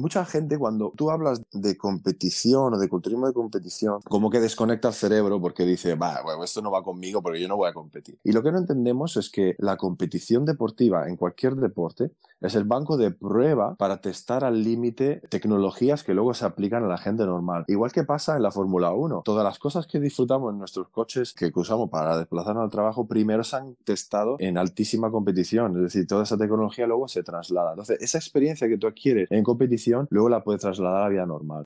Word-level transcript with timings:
mucha 0.00 0.24
gente 0.24 0.58
cuando 0.58 0.92
tú 0.96 1.10
hablas 1.10 1.42
de 1.52 1.76
competición 1.76 2.74
o 2.74 2.78
de 2.78 2.88
culturismo 2.88 3.26
de 3.26 3.32
competición, 3.32 4.00
como 4.04 4.30
que 4.30 4.40
desconecta 4.40 4.88
el 4.88 4.94
cerebro 4.94 5.40
porque 5.40 5.64
dice, 5.64 5.94
va, 5.94 6.22
bueno, 6.22 6.44
esto 6.44 6.62
no 6.62 6.70
va 6.70 6.82
conmigo 6.82 7.22
porque 7.22 7.40
yo 7.40 7.48
no 7.48 7.56
voy 7.56 7.68
a 7.68 7.72
competir. 7.72 8.18
Y 8.24 8.32
lo 8.32 8.42
que 8.42 8.52
no 8.52 8.58
entendemos 8.58 9.16
es 9.16 9.30
que 9.30 9.54
la 9.58 9.76
competición 9.76 10.44
deportiva 10.44 11.08
en 11.08 11.16
cualquier 11.16 11.56
deporte 11.56 12.12
es 12.40 12.54
el 12.54 12.64
banco 12.64 12.96
de 12.96 13.10
prueba 13.10 13.74
para 13.76 14.00
testar 14.00 14.44
al 14.44 14.64
límite 14.64 15.20
tecnologías 15.28 16.02
que 16.04 16.14
luego 16.14 16.32
se 16.32 16.46
aplican 16.46 16.84
a 16.84 16.88
la 16.88 16.98
gente 16.98 17.26
normal. 17.26 17.64
Igual 17.68 17.92
que 17.92 18.04
pasa 18.04 18.36
en 18.36 18.42
la 18.42 18.50
Fórmula 18.50 18.92
1. 18.92 19.22
Todas 19.24 19.44
las 19.44 19.58
cosas 19.58 19.86
que 19.86 20.00
disfrutamos 20.00 20.52
en 20.52 20.58
nuestros 20.58 20.88
coches 20.88 21.34
que 21.34 21.52
usamos 21.54 21.90
para 21.90 22.16
desplazarnos 22.16 22.64
al 22.64 22.70
trabajo, 22.70 23.06
primero 23.06 23.44
se 23.44 23.56
han 23.56 23.74
testado 23.84 24.36
en 24.38 24.56
altísima 24.56 25.10
competición. 25.10 25.76
Es 25.76 25.82
decir, 25.82 26.06
toda 26.06 26.22
esa 26.22 26.38
tecnología 26.38 26.86
luego 26.86 27.08
se 27.08 27.22
traslada. 27.22 27.70
Entonces, 27.72 27.98
esa 28.00 28.18
experiencia 28.18 28.68
que 28.68 28.78
tú 28.78 28.86
adquieres 28.86 29.30
en 29.30 29.44
competición, 29.44 29.89
luego 30.10 30.28
la 30.28 30.42
puedes 30.42 30.60
trasladar 30.60 31.00
a 31.00 31.04
la 31.04 31.08
vida 31.08 31.26
normal. 31.26 31.64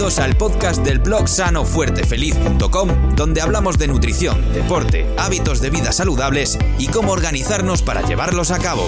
Bienvenidos 0.00 0.24
al 0.26 0.38
podcast 0.38 0.82
del 0.82 0.98
blog 0.98 1.28
sanofuertefeliz.com, 1.28 3.14
donde 3.16 3.42
hablamos 3.42 3.76
de 3.76 3.86
nutrición, 3.86 4.50
deporte, 4.54 5.06
hábitos 5.18 5.60
de 5.60 5.68
vida 5.68 5.92
saludables 5.92 6.58
y 6.78 6.88
cómo 6.88 7.12
organizarnos 7.12 7.82
para 7.82 8.00
llevarlos 8.00 8.50
a 8.50 8.58
cabo. 8.58 8.86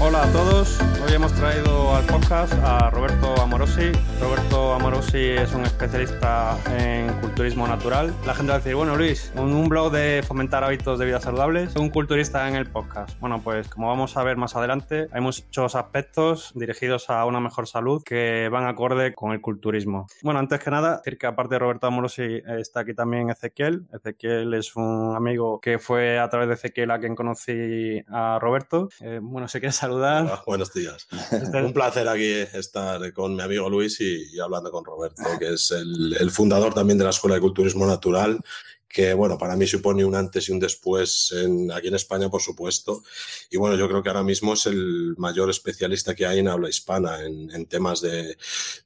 Hola 0.00 0.22
a 0.22 0.32
todos, 0.32 0.78
hoy 1.04 1.12
hemos 1.12 1.34
traído 1.34 1.94
al 1.94 2.04
podcast 2.06 2.54
a 2.62 2.88
Roberto 2.88 3.34
Amorosi. 3.42 3.92
Roberto 4.20 4.72
Amorosi 4.72 5.18
es 5.18 5.52
un 5.52 5.66
especialista 5.66 6.56
en 6.78 7.12
culturismo 7.20 7.66
natural. 7.66 8.14
La 8.24 8.32
gente 8.32 8.50
va 8.50 8.54
a 8.54 8.58
decir, 8.58 8.74
bueno 8.74 8.96
Luis, 8.96 9.32
un 9.34 9.68
blog 9.68 9.92
de 9.92 10.24
fomentar 10.26 10.64
hábitos 10.64 10.98
de 10.98 11.04
vida 11.04 11.20
saludables, 11.20 11.76
un 11.76 11.90
culturista 11.90 12.48
en 12.48 12.54
el 12.54 12.70
podcast. 12.70 13.18
Bueno, 13.20 13.42
pues 13.42 13.68
como 13.68 13.88
vamos 13.88 14.16
a 14.16 14.22
ver 14.22 14.36
más 14.36 14.56
adelante, 14.56 15.08
hay 15.12 15.20
muchos 15.20 15.74
aspectos 15.74 16.52
dirigidos 16.54 17.10
a 17.10 17.24
una 17.26 17.40
mejor 17.40 17.66
salud 17.66 18.02
que 18.02 18.48
van 18.50 18.66
acorde 18.66 19.14
con 19.14 19.32
el 19.32 19.40
culturismo. 19.40 20.06
Bueno, 20.22 20.37
antes 20.38 20.60
que 20.60 20.70
nada, 20.70 20.96
decir 20.98 21.18
que 21.18 21.26
aparte 21.26 21.54
de 21.54 21.58
Roberto 21.58 21.86
Amorosi 21.86 22.42
está 22.46 22.80
aquí 22.80 22.94
también 22.94 23.30
Ezequiel. 23.30 23.86
Ezequiel 23.92 24.54
es 24.54 24.74
un 24.76 25.14
amigo 25.16 25.60
que 25.60 25.78
fue 25.78 26.18
a 26.18 26.28
través 26.28 26.48
de 26.48 26.54
Ezequiel 26.54 26.90
a 26.90 26.98
quien 26.98 27.14
conocí 27.14 28.02
a 28.08 28.38
Roberto. 28.40 28.88
Eh, 29.00 29.20
bueno, 29.22 29.48
sé 29.48 29.60
que 29.60 29.72
saludar. 29.72 30.42
buenos 30.46 30.72
días. 30.72 31.06
Este 31.30 31.62
un 31.62 31.72
placer 31.72 32.08
aquí 32.08 32.32
estar 32.52 33.12
con 33.12 33.34
mi 33.34 33.42
amigo 33.42 33.68
Luis 33.68 34.00
y, 34.00 34.38
hablando 34.40 34.70
con 34.70 34.84
Roberto, 34.84 35.22
que 35.38 35.54
es 35.54 35.70
el, 35.72 36.16
el, 36.18 36.30
fundador 36.30 36.74
también 36.74 36.98
de 36.98 37.04
la 37.04 37.10
Escuela 37.10 37.34
de 37.34 37.40
Culturismo 37.40 37.86
Natural 37.86 38.40
que 38.88 39.12
bueno, 39.12 39.36
para 39.36 39.54
mí 39.54 39.66
supone 39.66 40.04
un 40.04 40.14
antes 40.14 40.48
y 40.48 40.52
un 40.52 40.58
después 40.58 41.32
en, 41.36 41.70
aquí 41.70 41.88
en 41.88 41.94
España, 41.94 42.30
por 42.30 42.40
supuesto. 42.40 43.02
Y 43.50 43.58
bueno, 43.58 43.76
yo 43.76 43.86
creo 43.86 44.02
que 44.02 44.08
ahora 44.08 44.22
mismo 44.22 44.54
es 44.54 44.66
el 44.66 45.14
mayor 45.18 45.50
especialista 45.50 46.14
que 46.14 46.26
hay 46.26 46.38
en 46.38 46.48
habla 46.48 46.68
hispana 46.68 47.22
en, 47.24 47.50
en 47.50 47.66
temas 47.66 48.00
de, 48.00 48.36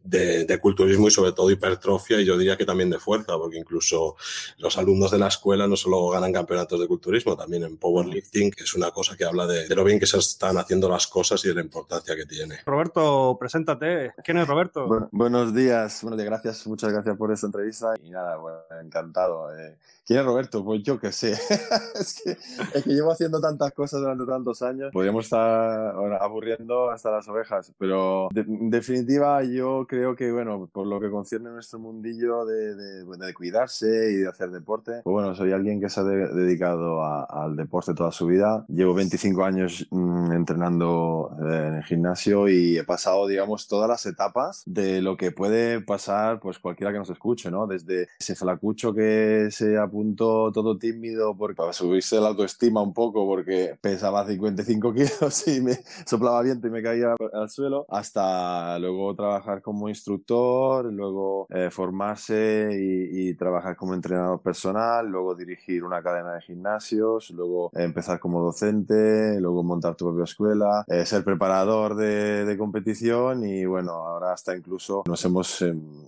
de, 0.03 0.45
de, 0.45 0.59
culturismo 0.59 1.07
y 1.07 1.11
sobre 1.11 1.33
todo 1.33 1.51
hipertrofia 1.51 2.21
y 2.21 2.25
yo 2.25 2.37
diría 2.37 2.57
que 2.57 2.67
también 2.67 2.91
de 2.91 2.99
fuerza, 2.99 3.39
porque 3.39 3.59
incluso 3.59 4.17
los 4.59 4.77
alumnos 4.77 5.13
de 5.13 5.19
la 5.19 5.29
escuela 5.29 5.69
no 5.69 5.77
solo 5.77 6.09
ganan 6.09 6.33
campeonatos 6.33 6.81
de 6.81 6.89
culturismo, 6.89 7.37
también 7.37 7.63
en 7.63 7.77
powerlifting, 7.77 8.51
que 8.51 8.65
es 8.65 8.75
una 8.75 8.91
cosa 8.91 9.17
que 9.17 9.25
habla 9.25 9.47
de, 9.47 9.69
de 9.69 9.75
lo 9.75 9.85
bien 9.85 10.01
que 10.01 10.07
se 10.07 10.19
están 10.19 10.59
haciendo 10.59 10.89
las 10.89 11.07
cosas 11.07 11.45
y 11.45 11.49
de 11.49 11.55
la 11.55 11.63
importancia 11.63 12.17
que 12.17 12.27
tiene. 12.27 12.59
Roberto, 12.67 13.37
preséntate. 13.39 14.13
¿Quién 14.25 14.39
es 14.39 14.49
Roberto? 14.49 14.87
Bueno, 14.87 15.09
buenos 15.13 15.55
días, 15.55 16.01
buenos 16.03 16.19
días, 16.19 16.29
gracias, 16.29 16.67
muchas 16.67 16.93
gracias 16.93 17.17
por 17.17 17.33
esta 17.33 17.47
entrevista 17.47 17.95
y 18.03 18.11
nada, 18.11 18.37
bueno, 18.37 18.59
encantado. 18.83 19.57
Eh. 19.57 19.77
¿Quién 20.13 20.21
es 20.21 20.27
Roberto? 20.27 20.63
Pues 20.63 20.83
yo 20.83 21.01
qué 21.01 21.11
sé. 21.11 21.33
es, 21.99 22.23
que, 22.23 22.37
que, 22.83 22.91
llevo 22.91 23.13
haciendo 23.13 23.41
tantas 23.41 23.73
cosas 23.73 24.01
durante 24.01 24.27
tantos 24.27 24.61
años. 24.61 24.91
Podríamos 24.93 25.25
estar 25.25 25.95
aburriendo 26.21 26.91
hasta 26.91 27.11
las 27.11 27.27
ovejas, 27.29 27.73
pero 27.79 28.29
de, 28.31 28.43
en 28.43 28.69
definitiva 28.69 29.43
yo 29.43 29.87
creo 29.89 30.15
que, 30.15 30.31
bueno, 30.31 30.69
por 30.71 30.87
lo 30.87 31.01
que 31.01 31.11
concierne 31.11 31.49
a 31.49 31.53
nuestro 31.53 31.79
mundillo 31.79 32.45
de, 32.45 32.75
de, 32.75 33.05
de, 33.05 33.35
cuidarse 33.35 34.13
y 34.13 34.17
de 34.17 34.29
hacer 34.29 34.51
deporte, 34.51 35.01
pues 35.03 35.13
bueno, 35.13 35.35
soy 35.35 35.53
alguien 35.53 35.81
que 35.81 35.89
se 35.89 36.01
ha 36.01 36.05
dedicado 36.05 37.03
al 37.03 37.57
deporte 37.57 37.95
toda 37.95 38.13
su 38.13 38.27
vida. 38.27 38.67
Llevo 38.69 38.93
25 38.93 39.45
años 39.45 39.87
mmm, 39.91 40.33
entrenando 40.33 41.35
eh, 41.41 41.69
en 41.69 41.75
el 41.77 41.85
gimnasio 41.85 42.49
y 42.49 42.77
he 42.77 42.85
pasado, 42.85 43.27
digamos, 43.27 43.67
todas 43.67 43.89
las 43.89 44.05
etapas 44.05 44.63
de 44.67 45.01
lo 45.01 45.17
que 45.17 45.33
puede 45.33 45.81
pasar 45.81 46.39
pues 46.39 46.59
cualquiera 46.59 46.93
que 46.93 46.99
nos 46.99 47.09
escuche, 47.09 47.51
¿no? 47.51 47.67
Desde 47.67 48.09
ese 48.21 48.35
flacucho 48.35 48.93
que 48.93 49.49
se 49.51 49.79
ha 49.79 49.89
todo 50.17 50.79
tímido 50.79 51.37
porque 51.37 51.57
para 51.57 51.73
subirse 51.73 52.21
la 52.21 52.29
autoestima 52.29 52.83
un 52.83 52.93
poco 52.93 53.27
porque 53.27 53.77
pesaba 53.81 54.27
55 54.27 54.93
kilos 54.93 55.49
y 55.49 55.61
me 55.61 55.79
soplaba 56.07 56.43
viento 56.43 56.67
y 56.67 56.71
me 56.71 56.83
caía 56.83 57.15
al 57.33 57.51
suelo, 57.51 57.87
hasta 57.89 58.79
luego 58.79 59.15
trabajar 59.15 59.63
como 59.63 59.89
instructor, 59.89 60.93
luego 60.93 61.47
eh, 61.51 61.71
formarse 61.71 62.71
y, 62.73 63.31
y, 63.31 63.35
trabajar 63.35 63.77
como 63.77 63.95
entrenador 63.95 64.41
personal, 64.41 65.09
luego 65.09 65.35
dirigir 65.35 65.85
una 65.85 66.03
cadena 66.03 66.35
de 66.35 66.41
gimnasios, 66.43 67.31
luego 67.31 67.71
eh, 67.75 67.85
empezar 67.85 68.21
como 68.21 68.43
docente, 68.43 69.41
luego 69.41 69.63
montar 69.63 69.97
tu 69.97 70.07
propia 70.07 70.25
escuela, 70.25 70.85
eh, 70.89 71.05
ser 71.07 71.25
preparador 71.25 71.97
de, 71.97 72.45
de, 72.45 72.59
competición 72.59 73.45
y 73.45 73.65
bueno, 73.65 73.93
ahora 73.93 74.33
hasta 74.33 74.57
incluso 74.57 75.03
nos 75.07 75.25
hemos 75.25 75.63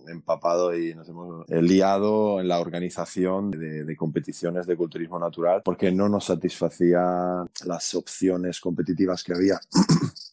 empapado 0.08 0.76
y 0.76 0.94
nos 0.94 1.08
hemos 1.08 1.48
liado 1.48 2.40
en 2.40 2.48
la 2.48 2.60
organización 2.60 3.50
de 3.50 3.73
de, 3.82 3.96
competiciones 3.96 4.66
de 4.66 4.76
culturismo 4.76 5.18
natural 5.18 5.62
porque 5.64 5.90
no 5.90 6.08
nos 6.08 6.26
satisfacía 6.26 7.44
las 7.64 7.94
opciones 7.94 8.60
competitivas 8.60 9.22
que 9.22 9.34
había. 9.34 9.60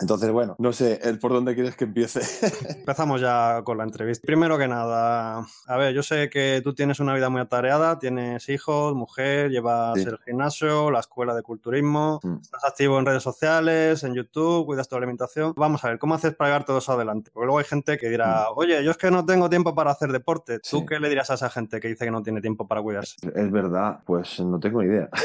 Entonces, 0.00 0.30
bueno, 0.30 0.56
no 0.58 0.72
sé, 0.72 1.00
¿por 1.20 1.32
dónde 1.32 1.54
quieres 1.54 1.76
que 1.76 1.84
empiece? 1.84 2.20
Empezamos 2.78 3.20
ya 3.20 3.62
con 3.64 3.78
la 3.78 3.84
entrevista. 3.84 4.26
Primero 4.26 4.58
que 4.58 4.66
nada, 4.66 5.46
a 5.66 5.76
ver, 5.76 5.94
yo 5.94 6.02
sé 6.02 6.30
que 6.30 6.60
tú 6.64 6.74
tienes 6.74 6.98
una 7.00 7.14
vida 7.14 7.28
muy 7.28 7.40
atareada, 7.40 7.98
tienes 7.98 8.48
hijos, 8.48 8.94
mujer, 8.94 9.50
llevas 9.50 10.00
sí. 10.00 10.08
el 10.08 10.18
gimnasio, 10.24 10.90
la 10.90 11.00
escuela 11.00 11.34
de 11.34 11.42
culturismo, 11.42 12.20
mm. 12.22 12.36
estás 12.42 12.64
activo 12.64 12.98
en 12.98 13.06
redes 13.06 13.22
sociales, 13.22 14.02
en 14.02 14.14
YouTube, 14.14 14.66
cuidas 14.66 14.88
tu 14.88 14.96
alimentación. 14.96 15.52
Vamos 15.56 15.84
a 15.84 15.88
ver, 15.88 15.98
¿cómo 15.98 16.14
haces 16.14 16.34
para 16.34 16.50
llevar 16.50 16.64
todo 16.64 16.78
eso 16.78 16.92
adelante? 16.92 17.30
Porque 17.32 17.46
luego 17.46 17.58
hay 17.58 17.66
gente 17.66 17.98
que 17.98 18.08
dirá, 18.08 18.46
mm. 18.50 18.58
oye, 18.58 18.84
yo 18.84 18.90
es 18.90 18.96
que 18.96 19.10
no 19.10 19.26
tengo 19.26 19.50
tiempo 19.50 19.74
para 19.74 19.90
hacer 19.90 20.10
deporte. 20.10 20.58
¿Tú 20.58 20.78
sí. 20.78 20.86
qué 20.88 21.00
le 21.00 21.08
dirás 21.08 21.30
a 21.30 21.34
esa 21.34 21.50
gente 21.50 21.80
que 21.80 21.88
dice 21.88 22.06
que 22.06 22.10
no 22.10 22.22
tiene 22.22 22.40
tiempo 22.40 22.66
para 22.66 22.82
cuidarse? 22.82 23.16
Es 23.34 23.50
verdad, 23.50 24.00
pues 24.06 24.40
no 24.40 24.58
tengo 24.58 24.82
idea. 24.82 25.08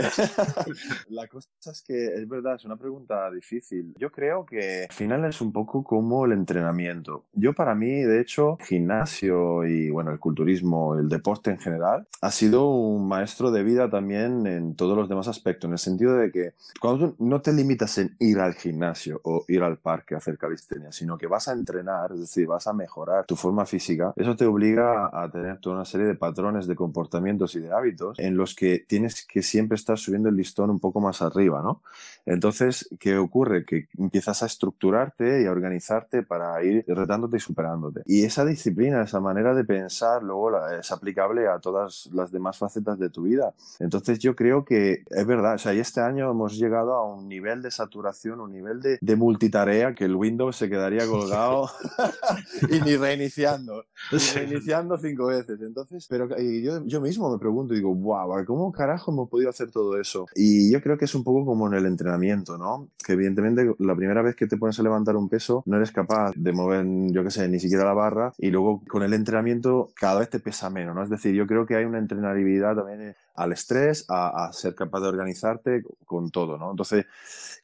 la 1.08 1.26
cosa 1.28 1.48
es 1.66 1.82
que 1.82 2.14
es 2.14 2.28
verdad, 2.28 2.54
es 2.54 2.64
una 2.64 2.76
pregunta 2.76 3.30
difícil 3.30 3.49
difícil. 3.50 3.94
Yo 3.98 4.10
creo 4.10 4.46
que 4.46 4.84
al 4.88 4.94
final 4.94 5.24
es 5.24 5.40
un 5.40 5.52
poco 5.52 5.82
como 5.82 6.24
el 6.24 6.32
entrenamiento. 6.32 7.24
Yo 7.32 7.52
para 7.52 7.74
mí, 7.74 8.02
de 8.02 8.20
hecho, 8.20 8.58
gimnasio 8.62 9.66
y 9.66 9.90
bueno, 9.90 10.12
el 10.12 10.18
culturismo, 10.18 10.94
el 10.94 11.08
deporte 11.08 11.50
en 11.50 11.58
general, 11.58 12.06
ha 12.20 12.30
sido 12.30 12.70
un 12.70 13.08
maestro 13.08 13.50
de 13.50 13.62
vida 13.62 13.90
también 13.90 14.46
en 14.46 14.76
todos 14.76 14.96
los 14.96 15.08
demás 15.08 15.28
aspectos, 15.28 15.68
en 15.68 15.72
el 15.72 15.78
sentido 15.78 16.14
de 16.14 16.30
que 16.30 16.52
cuando 16.80 17.10
tú 17.10 17.24
no 17.24 17.40
te 17.40 17.52
limitas 17.52 17.98
en 17.98 18.14
ir 18.20 18.38
al 18.38 18.54
gimnasio 18.54 19.20
o 19.24 19.44
ir 19.48 19.62
al 19.62 19.78
parque 19.78 20.14
a 20.14 20.18
hacer 20.18 20.38
calistenia, 20.38 20.92
sino 20.92 21.18
que 21.18 21.26
vas 21.26 21.48
a 21.48 21.52
entrenar, 21.52 22.12
es 22.12 22.20
decir, 22.20 22.46
vas 22.46 22.66
a 22.66 22.72
mejorar 22.72 23.26
tu 23.26 23.36
forma 23.36 23.66
física, 23.66 24.12
eso 24.16 24.36
te 24.36 24.46
obliga 24.46 25.10
a 25.12 25.30
tener 25.30 25.58
toda 25.58 25.76
una 25.76 25.84
serie 25.84 26.06
de 26.06 26.14
patrones 26.14 26.66
de 26.66 26.76
comportamientos 26.76 27.54
y 27.54 27.60
de 27.60 27.72
hábitos 27.72 28.18
en 28.18 28.36
los 28.36 28.54
que 28.54 28.84
tienes 28.86 29.26
que 29.26 29.42
siempre 29.42 29.76
estar 29.76 29.98
subiendo 29.98 30.28
el 30.28 30.36
listón 30.36 30.70
un 30.70 30.78
poco 30.78 31.00
más 31.00 31.22
arriba, 31.22 31.62
¿no? 31.62 31.82
Entonces, 32.26 32.88
¿qué 32.98 33.16
ocurre? 33.16 33.39
Ocurre? 33.40 33.64
Que 33.64 33.88
empiezas 33.98 34.42
a 34.42 34.46
estructurarte 34.46 35.42
y 35.42 35.46
a 35.46 35.50
organizarte 35.50 36.22
para 36.22 36.62
ir 36.62 36.84
retándote 36.86 37.38
y 37.38 37.40
superándote. 37.40 38.02
Y 38.06 38.24
esa 38.24 38.44
disciplina, 38.44 39.02
esa 39.02 39.20
manera 39.20 39.54
de 39.54 39.64
pensar, 39.64 40.22
luego 40.22 40.50
la, 40.50 40.78
es 40.78 40.92
aplicable 40.92 41.48
a 41.48 41.58
todas 41.58 42.08
las 42.12 42.30
demás 42.30 42.58
facetas 42.58 42.98
de 42.98 43.08
tu 43.08 43.22
vida. 43.22 43.54
Entonces 43.78 44.18
yo 44.18 44.34
creo 44.36 44.64
que 44.64 45.04
es 45.08 45.26
verdad, 45.26 45.54
o 45.54 45.58
sea, 45.58 45.72
y 45.72 45.78
este 45.78 46.00
año 46.00 46.30
hemos 46.30 46.58
llegado 46.58 46.94
a 46.94 47.04
un 47.04 47.28
nivel 47.28 47.62
de 47.62 47.70
saturación, 47.70 48.40
un 48.40 48.52
nivel 48.52 48.80
de, 48.80 48.98
de 49.00 49.16
multitarea 49.16 49.94
que 49.94 50.04
el 50.04 50.16
Windows 50.16 50.56
se 50.56 50.68
quedaría 50.68 51.06
colgado 51.06 51.70
y 52.70 52.80
ni 52.80 52.96
reiniciando, 52.96 53.84
ni 54.12 54.18
reiniciando 54.18 54.98
cinco 54.98 55.26
veces. 55.26 55.60
Entonces, 55.60 56.06
pero 56.08 56.28
yo, 56.38 56.84
yo 56.84 57.00
mismo 57.00 57.30
me 57.30 57.38
pregunto, 57.38 57.74
digo, 57.74 57.94
wow, 57.94 58.44
¿cómo 58.44 58.70
carajo 58.72 59.12
hemos 59.12 59.28
podido 59.28 59.50
hacer 59.50 59.70
todo 59.70 59.98
eso? 59.98 60.26
Y 60.34 60.70
yo 60.72 60.82
creo 60.82 60.98
que 60.98 61.04
es 61.06 61.14
un 61.14 61.24
poco 61.24 61.44
como 61.46 61.66
en 61.68 61.74
el 61.74 61.86
entrenamiento, 61.86 62.58
¿no? 62.58 62.90
Que 63.04 63.16
viene 63.16 63.29
evidentemente, 63.30 63.74
la 63.78 63.94
primera 63.94 64.22
vez 64.22 64.36
que 64.36 64.46
te 64.46 64.56
pones 64.56 64.78
a 64.78 64.82
levantar 64.82 65.16
un 65.16 65.28
peso, 65.28 65.62
no 65.66 65.76
eres 65.76 65.92
capaz 65.92 66.32
de 66.34 66.52
mover, 66.52 66.86
yo 67.10 67.22
qué 67.24 67.30
sé, 67.30 67.48
ni 67.48 67.60
siquiera 67.60 67.84
la 67.84 67.92
barra 67.92 68.32
y 68.38 68.50
luego 68.50 68.82
con 68.88 69.02
el 69.02 69.12
entrenamiento 69.12 69.90
cada 69.94 70.20
vez 70.20 70.30
te 70.30 70.40
pesa 70.40 70.70
menos, 70.70 70.94
¿no? 70.94 71.02
Es 71.02 71.10
decir, 71.10 71.34
yo 71.34 71.46
creo 71.46 71.66
que 71.66 71.76
hay 71.76 71.84
una 71.84 71.98
entrenabilidad 71.98 72.76
también 72.76 73.14
al 73.36 73.52
estrés, 73.52 74.04
a, 74.08 74.50
ser 74.52 74.74
capaz 74.74 75.00
de 75.00 75.08
organizarte 75.08 75.82
con 76.04 76.30
todo, 76.30 76.58
¿no? 76.58 76.70
Entonces, 76.70 77.06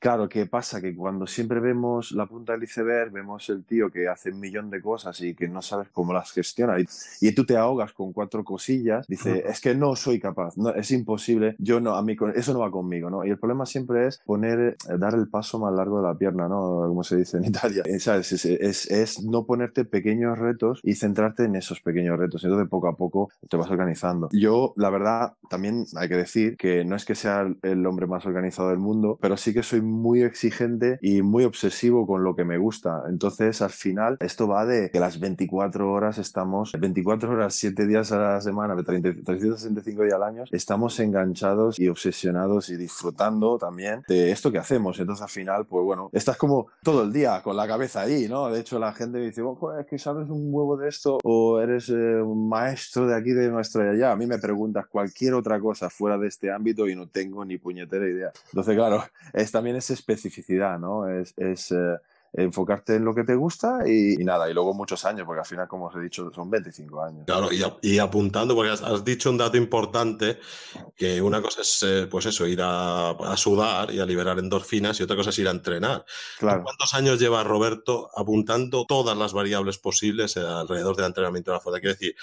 claro, 0.01 0.29
¿qué 0.29 0.47
pasa? 0.47 0.81
Que 0.81 0.95
cuando 0.95 1.27
siempre 1.27 1.61
vemos 1.61 2.13
la 2.13 2.27
punta 2.27 2.53
del 2.53 2.63
iceberg, 2.63 3.13
vemos 3.13 3.49
el 3.51 3.65
tío 3.65 3.91
que 3.91 4.09
hace 4.09 4.31
un 4.31 4.41
millón 4.41 4.71
de 4.71 4.81
cosas 4.81 5.21
y 5.21 5.35
que 5.35 5.49
no 5.49 5.61
sabes 5.61 5.89
cómo 5.93 6.13
las 6.13 6.33
gestiona 6.33 6.81
y, 6.81 6.87
y 7.21 7.35
tú 7.35 7.45
te 7.45 7.57
ahogas 7.57 7.93
con 7.93 8.13
cuatro 8.13 8.43
cosillas, 8.45 9.07
dice, 9.07 9.45
es 9.47 9.61
que 9.61 9.75
no 9.75 9.97
soy 9.97 10.19
capaz, 10.19 10.57
no, 10.57 10.71
es 10.71 10.91
imposible, 10.93 11.55
yo 11.59 11.81
no, 11.81 11.95
a 11.95 12.03
mí 12.03 12.17
eso 12.35 12.53
no 12.53 12.61
va 12.61 12.71
conmigo, 12.71 13.11
¿no? 13.11 13.25
Y 13.25 13.31
el 13.31 13.39
problema 13.39 13.67
siempre 13.67 14.07
es 14.07 14.19
poner, 14.25 14.77
eh, 14.89 14.99
dar 14.99 15.15
el 15.15 15.29
paso 15.29 15.56
más 15.59 15.75
largo 15.75 16.01
de 16.01 16.09
la 16.09 16.15
pierna, 16.17 16.49
¿no? 16.49 16.85
Como 16.89 17.03
se 17.03 17.17
dice 17.17 17.39
en 17.39 17.45
Italia, 17.47 17.83
¿sabes? 17.99 18.33
Es, 18.33 18.45
es, 18.45 18.91
es 18.91 19.23
no 19.23 19.45
ponerte 19.45 19.85
pequeños 19.85 20.39
retos 20.39 20.81
y 20.83 20.95
centrarte 20.95 21.45
en 21.45 21.57
esos 21.57 21.81
pequeños 21.81 22.19
retos. 22.19 22.45
Entonces, 22.45 22.69
poco 22.69 22.89
a 22.89 22.97
poco 22.97 23.31
te 23.49 23.57
vas 23.57 23.71
organizando. 23.71 24.29
Yo, 24.33 24.73
la 24.77 24.91
verdad, 24.91 25.35
también 25.49 25.85
hay 25.97 26.09
que 26.09 26.17
decir 26.17 26.57
que 26.57 26.85
no 26.85 26.97
es 26.97 27.05
que 27.05 27.15
sea 27.15 27.47
el 27.63 27.87
hombre 27.87 28.07
más 28.07 28.27
organizado 28.27 28.71
del 28.71 28.79
mundo, 28.79 29.19
pero 29.21 29.37
sí 29.37 29.53
que 29.53 29.63
soy 29.63 29.81
muy 29.81 30.23
exigente 30.23 30.99
y 31.01 31.23
muy 31.23 31.45
obsesivo 31.45 32.07
con 32.07 32.25
lo 32.25 32.35
que 32.35 32.45
me 32.45 32.59
gusta. 32.59 33.03
Entonces, 33.09 33.63
al 33.63 33.71
final, 33.71 34.17
esto 34.21 34.49
va 34.49 34.67
de 34.67 34.91
que 34.91 35.01
las 35.01 35.21
24 35.21 35.91
horas 35.91 36.19
estamos, 36.19 36.73
24 36.79 37.31
horas, 37.31 37.55
7 37.55 37.87
días 37.87 38.13
a 38.13 38.19
la 38.19 38.41
semana, 38.41 38.77
365 38.77 40.03
días 40.03 40.15
al 40.15 40.23
año, 40.23 40.45
estamos 40.51 40.99
enganchados 41.01 41.79
y 41.79 41.89
obsesionados 41.89 42.69
y 42.71 42.77
disfrutando 42.77 43.59
también 43.59 44.03
de 44.09 44.31
esto 44.31 44.53
que 44.53 44.59
hacemos. 44.59 44.99
Entonces, 44.99 45.23
al 45.23 45.31
final, 45.31 45.46
pues 45.69 45.85
bueno, 45.85 46.11
estás 46.13 46.37
como 46.37 46.69
todo 46.83 47.03
el 47.03 47.13
día 47.13 47.43
con 47.43 47.57
la 47.57 47.67
cabeza 47.67 48.03
ahí, 48.03 48.29
¿no? 48.29 48.51
De 48.51 48.61
hecho, 48.61 48.79
la 48.79 48.93
gente 48.93 49.19
dice, 49.19 49.43
oh, 49.43 49.79
es 49.79 49.87
que 49.87 49.99
sabes 49.99 50.29
un 50.29 50.53
huevo 50.53 50.77
de 50.77 50.89
esto 50.89 51.19
o 51.23 51.61
eres 51.61 51.89
eh, 51.89 52.21
un 52.21 52.49
maestro 52.49 53.07
de 53.07 53.15
aquí, 53.15 53.31
de 53.33 53.49
nuestra 53.49 53.85
de 53.85 53.91
allá. 53.91 54.13
A 54.13 54.17
mí 54.17 54.27
me 54.27 54.39
preguntas 54.39 54.87
cualquier 54.87 55.35
otra 55.35 55.61
cosa 55.61 55.91
fuera 55.91 56.19
de 56.19 56.29
este 56.29 56.51
ámbito 56.51 56.89
y 56.89 56.95
no 56.95 57.09
tengo 57.09 57.45
ni 57.45 57.59
puñetera 57.59 58.07
idea. 58.07 58.33
Entonces, 58.47 58.75
claro, 58.75 59.05
es 59.33 59.51
también 59.53 59.77
esa 59.77 59.93
especificidad, 59.93 60.79
¿no? 60.79 61.09
Es, 61.09 61.35
es 61.37 61.73
eh, 61.73 61.97
enfocarte 62.37 62.97
en 62.97 63.05
lo 63.05 63.15
que 63.15 63.25
te 63.25 63.35
gusta 63.35 63.89
y, 63.89 64.17
nada, 64.19 64.49
y 64.51 64.55
luego 64.55 64.75
muchos 64.75 65.05
años, 65.05 65.25
porque 65.25 65.41
al 65.41 65.47
final, 65.47 65.67
como 65.67 65.87
os 65.87 65.97
he 65.97 66.01
dicho, 66.01 66.31
son 66.35 66.51
25 66.51 67.03
años. 67.03 67.25
Claro, 67.27 67.49
y, 67.81 67.99
apuntando, 67.99 68.55
porque 68.55 68.71
has, 68.71 69.05
dicho 69.05 69.31
un 69.31 69.39
dato 69.39 69.57
importante, 69.57 70.39
que 70.95 71.21
una 71.23 71.41
cosa 71.41 71.63
es, 71.63 71.83
eh, 71.83 72.07
pues 72.11 72.27
eso, 72.27 72.47
ir 72.47 72.61
a, 72.63 73.15
sudar 73.37 73.91
y 73.93 74.01
a 74.01 74.07
liberar 74.07 74.39
endorfinas 74.39 75.01
y 75.01 75.03
otra 75.03 75.17
cosa 75.17 75.31
es 75.31 75.39
ir 75.39 75.49
a 75.49 75.51
entrenar. 75.51 76.05
Claro. 76.39 76.63
¿Cuántos 76.63 76.95
años 76.95 77.19
lleva 77.19 77.43
Roberto 77.43 78.11
apuntando 78.15 78.85
todas 78.87 79.17
las 79.17 79.33
variables 79.33 79.79
posibles 79.79 80.37
alrededor 80.37 80.97
del 80.97 81.07
entrenamiento 81.07 81.51
de 81.51 81.57
la 81.57 81.61
fuerza? 81.61 81.81
Quiero 81.81 81.95
decir, 81.95 82.15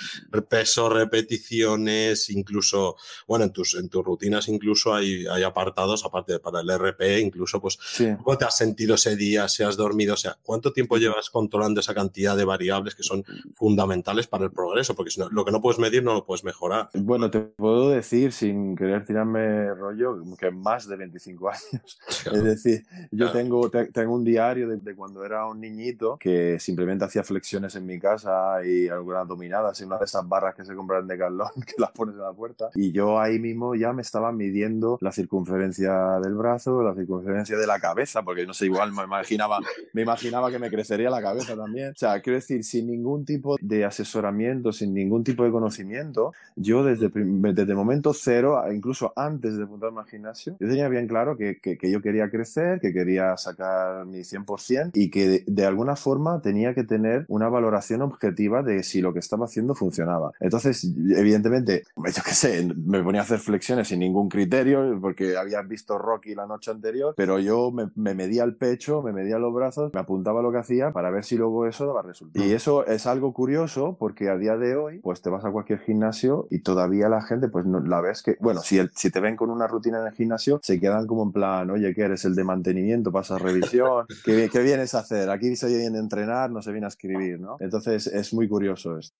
peso, 0.47 0.89
repeticiones, 0.89 2.29
incluso, 2.29 2.97
bueno, 3.27 3.45
en 3.45 3.51
tus, 3.51 3.75
en 3.75 3.89
tus 3.89 4.03
rutinas 4.03 4.47
incluso 4.47 4.93
hay, 4.93 5.25
hay 5.27 5.43
apartados, 5.43 6.05
aparte 6.05 6.39
para 6.39 6.61
el 6.61 6.69
RP, 6.69 7.19
incluso, 7.19 7.59
pues, 7.59 7.77
¿cómo 8.23 8.37
te 8.37 8.45
has 8.45 8.57
sentido 8.57 8.95
ese 8.95 9.15
día? 9.15 9.47
¿Si 9.47 9.63
has 9.63 9.75
dormido? 9.75 10.02
O 10.11 10.17
sea, 10.17 10.37
¿cuánto 10.43 10.73
tiempo 10.73 10.97
llevas 10.97 11.29
controlando 11.29 11.79
esa 11.79 11.93
cantidad 11.93 12.35
de 12.35 12.45
variables 12.45 12.95
que 12.95 13.03
son 13.03 13.23
fundamentales 13.53 14.27
para 14.27 14.45
el 14.45 14.51
progreso? 14.51 14.95
Porque 14.95 15.11
si 15.11 15.19
no, 15.19 15.29
lo 15.29 15.45
que 15.45 15.51
no 15.51 15.61
puedes 15.61 15.79
medir 15.79 16.03
no 16.03 16.13
lo 16.13 16.25
puedes 16.25 16.43
mejorar. 16.43 16.89
Bueno, 16.93 17.29
te 17.29 17.39
puedo 17.39 17.89
decir, 17.89 18.31
sin 18.31 18.75
querer 18.75 19.05
tirarme 19.05 19.73
rollo, 19.73 20.17
que 20.37 20.51
más 20.51 20.87
de 20.87 20.97
25 20.97 21.49
años. 21.49 21.99
Es 22.33 22.43
decir, 22.43 22.85
yo 23.11 23.31
tengo, 23.31 23.69
tengo 23.69 24.13
un 24.13 24.23
diario 24.23 24.67
de, 24.67 24.95
cuando 24.95 25.23
era 25.25 25.45
un 25.45 25.59
niñito 25.59 26.17
que 26.19 26.59
simplemente 26.59 27.05
hacía 27.05 27.23
flexiones 27.23 27.75
en 27.75 27.85
mi 27.85 27.99
casa 27.99 28.65
y 28.65 28.87
algunas 28.87 29.27
dominadas 29.27 29.79
en 29.81 29.87
una 29.87 29.97
de 29.97 30.05
esas 30.05 30.27
barras 30.27 30.55
que 30.55 30.65
se 30.65 30.75
compran 30.75 31.07
de 31.07 31.17
Carlón 31.17 31.49
que 31.65 31.73
las 31.77 31.91
pones 31.91 32.15
en 32.15 32.21
la 32.21 32.33
puerta. 32.33 32.69
Y 32.75 32.91
yo 32.91 33.19
ahí 33.19 33.39
mismo 33.39 33.75
ya 33.75 33.93
me 33.93 34.01
estaba 34.01 34.31
midiendo 34.31 34.97
la 35.01 35.11
circunferencia 35.11 36.19
del 36.19 36.35
brazo, 36.35 36.81
la 36.81 36.95
circunferencia 36.95 37.57
de 37.57 37.67
la 37.67 37.79
cabeza, 37.79 38.23
porque 38.23 38.45
no 38.45 38.53
sé, 38.53 38.65
igual 38.65 38.91
me 38.91 39.03
imaginaba 39.03 39.59
me 39.93 40.01
imaginaba 40.01 40.51
que 40.51 40.59
me 40.59 40.69
crecería 40.69 41.09
la 41.09 41.21
cabeza 41.21 41.55
también. 41.55 41.91
O 41.91 41.95
sea, 41.95 42.19
quiero 42.21 42.35
decir, 42.35 42.63
sin 42.63 42.87
ningún 42.87 43.25
tipo 43.25 43.57
de 43.61 43.85
asesoramiento, 43.85 44.71
sin 44.71 44.93
ningún 44.93 45.23
tipo 45.23 45.43
de 45.43 45.51
conocimiento, 45.51 46.33
yo 46.55 46.83
desde, 46.83 47.09
desde 47.13 47.75
momento 47.75 48.13
cero, 48.13 48.61
incluso 48.73 49.13
antes 49.15 49.55
de 49.57 49.63
apuntarme 49.63 50.01
al 50.01 50.07
gimnasio, 50.07 50.57
yo 50.59 50.67
tenía 50.67 50.89
bien 50.89 51.07
claro 51.07 51.37
que, 51.37 51.59
que, 51.59 51.91
yo 51.91 52.01
quería 52.01 52.29
crecer, 52.29 52.79
que 52.79 52.91
quería 52.91 53.37
sacar 53.37 54.05
mi 54.05 54.19
100% 54.19 54.91
y 54.95 55.09
que 55.09 55.43
de, 55.45 55.65
alguna 55.65 55.95
forma 55.95 56.41
tenía 56.41 56.73
que 56.73 56.83
tener 56.83 57.25
una 57.27 57.47
valoración 57.47 58.01
objetiva 58.01 58.63
de 58.63 58.83
si 58.83 59.01
lo 59.01 59.13
que 59.13 59.19
estaba 59.19 59.45
haciendo 59.45 59.75
funcionaba. 59.75 60.31
Entonces, 60.39 60.91
evidentemente, 61.15 61.83
yo 61.95 62.23
qué 62.25 62.33
sé, 62.33 62.67
me 62.75 63.03
ponía 63.03 63.21
a 63.21 63.23
hacer 63.23 63.39
flexiones 63.39 63.87
sin 63.87 63.99
ningún 63.99 64.27
criterio 64.27 64.97
porque 64.99 65.37
había 65.37 65.61
visto 65.61 65.97
Rocky 65.97 66.33
la 66.33 66.47
noche 66.47 66.71
anterior, 66.71 67.13
pero 67.15 67.39
yo 67.39 67.71
me, 67.71 67.89
me 67.95 68.15
medía 68.15 68.43
el 68.43 68.55
pecho, 68.55 69.01
me 69.01 69.13
medía 69.13 69.37
los 69.37 69.53
brazos 69.53 69.72
me 69.93 69.99
apuntaba 69.99 70.41
lo 70.41 70.51
que 70.51 70.57
hacía 70.59 70.91
para 70.91 71.09
ver 71.09 71.23
si 71.23 71.37
luego 71.37 71.65
eso 71.67 71.85
daba 71.85 72.01
resultado. 72.01 72.45
Y 72.45 72.51
eso 72.51 72.85
es 72.85 73.07
algo 73.07 73.33
curioso 73.33 73.95
porque 73.99 74.29
a 74.29 74.37
día 74.37 74.57
de 74.57 74.75
hoy, 74.75 74.99
pues 74.99 75.21
te 75.21 75.29
vas 75.29 75.45
a 75.45 75.51
cualquier 75.51 75.79
gimnasio 75.79 76.47
y 76.49 76.59
todavía 76.59 77.09
la 77.09 77.21
gente, 77.21 77.47
pues 77.47 77.65
la 77.65 78.01
ves 78.01 78.23
que, 78.23 78.37
bueno, 78.39 78.61
si, 78.61 78.79
si 78.95 79.11
te 79.11 79.19
ven 79.19 79.35
con 79.35 79.49
una 79.49 79.67
rutina 79.67 79.99
en 79.99 80.07
el 80.07 80.13
gimnasio, 80.13 80.59
se 80.63 80.79
quedan 80.79 81.07
como 81.07 81.23
en 81.23 81.31
plan, 81.31 81.69
oye, 81.69 81.93
que 81.93 82.01
eres 82.01 82.25
el 82.25 82.35
de 82.35 82.43
mantenimiento, 82.43 83.11
pasas 83.11 83.41
revisión, 83.41 84.05
¿qué, 84.25 84.49
¿qué 84.51 84.59
vienes 84.61 84.93
a 84.95 84.99
hacer? 84.99 85.29
Aquí 85.29 85.55
se 85.55 85.67
viene 85.67 85.97
a 85.97 86.01
entrenar, 86.01 86.51
no 86.51 86.61
se 86.61 86.71
viene 86.71 86.85
a 86.85 86.89
escribir, 86.89 87.39
¿no? 87.39 87.57
Entonces 87.59 88.07
es 88.07 88.33
muy 88.33 88.47
curioso 88.47 88.97
esto. 88.97 89.15